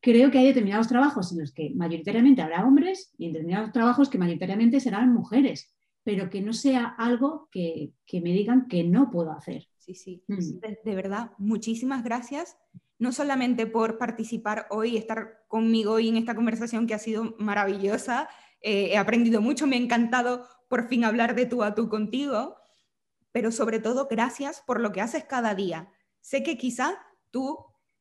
creo 0.00 0.30
que 0.30 0.38
hay 0.38 0.46
determinados 0.46 0.88
trabajos 0.88 1.30
en 1.32 1.40
los 1.40 1.52
que 1.52 1.70
mayoritariamente 1.74 2.42
habrá 2.42 2.66
hombres 2.66 3.14
y 3.16 3.28
determinados 3.28 3.72
trabajos 3.72 4.08
que 4.08 4.18
mayoritariamente 4.18 4.80
serán 4.80 5.14
mujeres, 5.14 5.72
pero 6.02 6.28
que 6.30 6.40
no 6.40 6.52
sea 6.52 6.86
algo 6.86 7.48
que, 7.50 7.92
me 8.12 8.32
digan 8.32 8.66
que 8.66 8.82
no 8.82 9.10
puedo 9.10 9.30
hacer. 9.30 9.68
Sí, 9.94 10.24
sí. 10.28 10.60
Mm. 10.60 10.60
De, 10.84 10.94
verdad, 10.94 11.32
muchísimas 11.38 12.04
gracias, 12.04 12.56
no 12.98 13.12
solamente 13.12 13.66
por 13.66 13.98
participar 13.98 14.66
hoy 14.70 14.96
estar 14.96 15.44
conmigo 15.48 15.92
hoy 15.92 16.08
en 16.08 16.16
esta 16.16 16.34
conversación 16.34 16.86
que 16.86 16.94
ha 16.94 16.98
sido 16.98 17.34
maravillosa, 17.38 18.28
eh, 18.60 18.90
he 18.92 18.98
aprendido 18.98 19.40
mucho, 19.40 19.66
me 19.66 19.76
ha 19.76 19.80
encantado 19.80 20.46
por 20.68 20.88
fin 20.88 21.04
hablar 21.04 21.34
de 21.34 21.46
tú 21.46 21.62
a 21.62 21.74
tú 21.74 21.88
contigo, 21.88 22.56
pero 23.32 23.50
sobre 23.50 23.80
todo 23.80 24.06
gracias 24.08 24.62
por 24.66 24.80
lo 24.80 24.92
que 24.92 25.00
haces 25.00 25.24
cada 25.24 25.54
día. 25.54 25.90
Sé 26.20 26.42
que 26.42 26.58
quizá 26.58 26.98
tú 27.30 27.58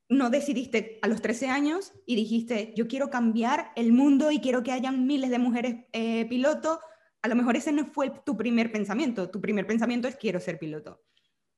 no 0.09 0.29
decidiste 0.29 0.99
a 1.01 1.07
los 1.07 1.21
13 1.21 1.49
años 1.49 1.93
y 2.05 2.15
dijiste, 2.15 2.73
yo 2.75 2.87
quiero 2.87 3.09
cambiar 3.09 3.71
el 3.75 3.93
mundo 3.93 4.31
y 4.31 4.39
quiero 4.39 4.63
que 4.63 4.71
hayan 4.71 5.05
miles 5.05 5.29
de 5.29 5.39
mujeres 5.39 5.85
eh, 5.93 6.27
piloto. 6.27 6.79
A 7.21 7.27
lo 7.27 7.35
mejor 7.35 7.55
ese 7.55 7.71
no 7.71 7.85
fue 7.85 8.11
tu 8.25 8.35
primer 8.35 8.71
pensamiento. 8.71 9.29
Tu 9.29 9.39
primer 9.39 9.67
pensamiento 9.67 10.07
es 10.07 10.15
quiero 10.15 10.39
ser 10.39 10.57
piloto. 10.57 11.01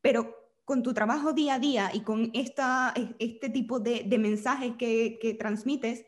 Pero 0.02 0.36
con 0.66 0.84
tu 0.84 0.93
trabajo 0.93 1.34
día 1.34 1.56
a 1.56 1.60
día 1.60 1.91
y 1.93 2.02
con 2.02 2.32
esta, 2.34 2.93
este 3.20 3.49
tipo 3.49 3.80
de, 3.80 4.06
mensajes 4.18 4.74
que, 4.78 5.20
que 5.22 5.34
transmites, 5.34 6.06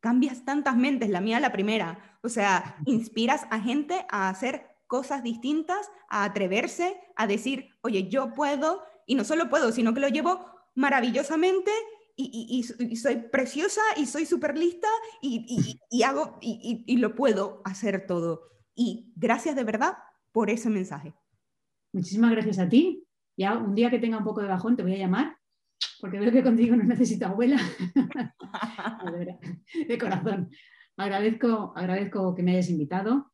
cambias 0.00 0.44
tantas 0.44 0.76
mentes, 0.76 1.10
la 1.10 1.20
mía 1.20 1.40
la 1.40 1.52
primera. 1.52 2.18
O 2.22 2.28
sea, 2.28 2.76
inspiras 2.86 3.46
a 3.50 3.60
gente 3.60 4.06
a 4.10 4.28
hacer 4.28 4.66
cosas 4.86 5.22
distintas, 5.22 5.88
a 6.08 6.24
atreverse, 6.24 7.00
a 7.16 7.26
decir, 7.26 7.68
oye, 7.82 8.08
yo 8.08 8.34
puedo, 8.34 8.82
y 9.06 9.14
no 9.14 9.24
solo 9.24 9.48
puedo, 9.48 9.70
sino 9.70 9.94
que 9.94 10.00
lo 10.00 10.08
llevo 10.08 10.44
maravillosamente 10.74 11.70
y, 12.16 12.96
soy 12.96 13.16
preciosa 13.16 13.80
y 13.96 14.06
soy 14.06 14.26
súper 14.26 14.56
lista 14.56 14.88
y, 15.22 16.02
hago 16.02 16.38
y, 16.40 16.96
lo 16.96 17.14
puedo 17.14 17.62
hacer 17.64 18.06
todo. 18.06 18.42
Y 18.74 19.12
gracias 19.16 19.56
de 19.56 19.64
verdad 19.64 19.98
por 20.32 20.50
ese 20.50 20.70
mensaje. 20.70 21.14
Muchísimas 21.92 22.30
gracias 22.32 22.58
a 22.58 22.68
ti. 22.68 23.06
Ya 23.40 23.56
un 23.56 23.74
día 23.74 23.88
que 23.88 23.98
tenga 23.98 24.18
un 24.18 24.24
poco 24.24 24.42
de 24.42 24.48
bajón 24.48 24.76
te 24.76 24.82
voy 24.82 24.92
a 24.92 24.98
llamar 24.98 25.34
porque 25.98 26.18
veo 26.18 26.30
que 26.30 26.42
contigo 26.42 26.76
no 26.76 26.84
necesito 26.84 27.24
abuela. 27.24 27.56
de 29.88 29.98
corazón. 29.98 30.50
Agradezco, 30.98 31.72
agradezco 31.74 32.34
que 32.34 32.42
me 32.42 32.52
hayas 32.52 32.68
invitado. 32.68 33.32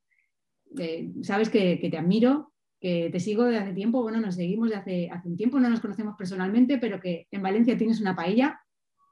Eh, 0.78 1.12
sabes 1.22 1.50
que, 1.50 1.76
te 1.90 1.98
admiro 1.98 2.52
que 2.80 3.10
te 3.10 3.18
sigo 3.18 3.46
de 3.46 3.58
hace 3.58 3.72
tiempo, 3.72 4.00
bueno, 4.00 4.20
nos 4.20 4.36
seguimos 4.36 4.68
de 4.68 4.76
hace, 4.76 5.10
hace 5.10 5.28
un 5.28 5.36
tiempo, 5.36 5.58
no 5.58 5.68
nos 5.68 5.80
conocemos 5.80 6.14
personalmente, 6.16 6.78
pero 6.78 7.00
que 7.00 7.26
en 7.32 7.42
Valencia 7.42 7.76
tienes 7.76 8.00
una 8.00 8.14
paella, 8.14 8.60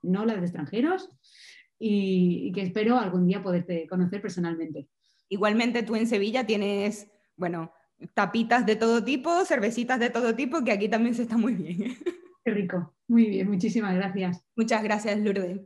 no 0.03 0.25
la 0.25 0.37
de 0.37 0.43
extranjeros, 0.43 1.09
y, 1.77 2.53
que 2.53 2.63
espero 2.63 2.99
algún 2.99 3.27
día 3.27 3.43
poderte 3.43 3.89
conocer 3.89 4.23
personalmente. 4.23 4.89
Igualmente 5.29 5.83
tú 5.83 5.97
en 5.97 6.07
Sevilla 6.07 6.47
tienes, 6.47 7.11
bueno, 7.37 7.73
tapitas 8.15 8.67
de 8.67 8.77
todo 8.77 9.05
tipo, 9.05 9.45
cervecitas 9.45 9.99
de 9.99 10.11
todo 10.11 10.35
tipo, 10.35 10.63
que 10.65 10.73
aquí 10.73 10.89
también 10.89 11.15
se 11.15 11.23
está 11.23 11.37
muy 11.37 11.55
bien. 11.55 11.97
Qué 12.45 12.51
rico, 12.51 12.95
muy 13.09 13.27
bien, 13.27 13.49
muchísimas 13.49 13.95
gracias. 13.95 14.45
Muchas 14.57 14.83
gracias, 14.83 15.19
Lourdes. 15.19 15.61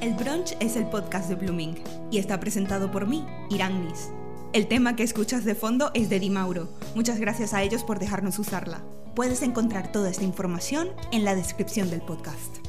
El 0.00 0.12
Brunch 0.14 0.56
es 0.60 0.76
el 0.76 0.86
podcast 0.86 1.28
de 1.28 1.36
Blooming 1.36 1.74
y 2.10 2.18
está 2.18 2.38
presentado 2.38 2.90
por 2.90 3.06
mí, 3.06 3.24
Irán 3.48 3.84
Nis. 3.84 4.10
El 4.52 4.68
tema 4.68 4.96
que 4.96 5.02
escuchas 5.02 5.44
de 5.44 5.54
fondo 5.54 5.90
es 5.94 6.08
de 6.08 6.20
Di 6.20 6.30
Mauro. 6.30 6.68
Muchas 6.94 7.18
gracias 7.18 7.54
a 7.54 7.62
ellos 7.62 7.84
por 7.84 7.98
dejarnos 7.98 8.38
usarla. 8.38 8.84
Puedes 9.14 9.42
encontrar 9.42 9.92
toda 9.92 10.10
esta 10.10 10.24
información 10.24 10.88
en 11.12 11.24
la 11.24 11.34
descripción 11.34 11.88
del 11.90 12.02
podcast. 12.02 12.65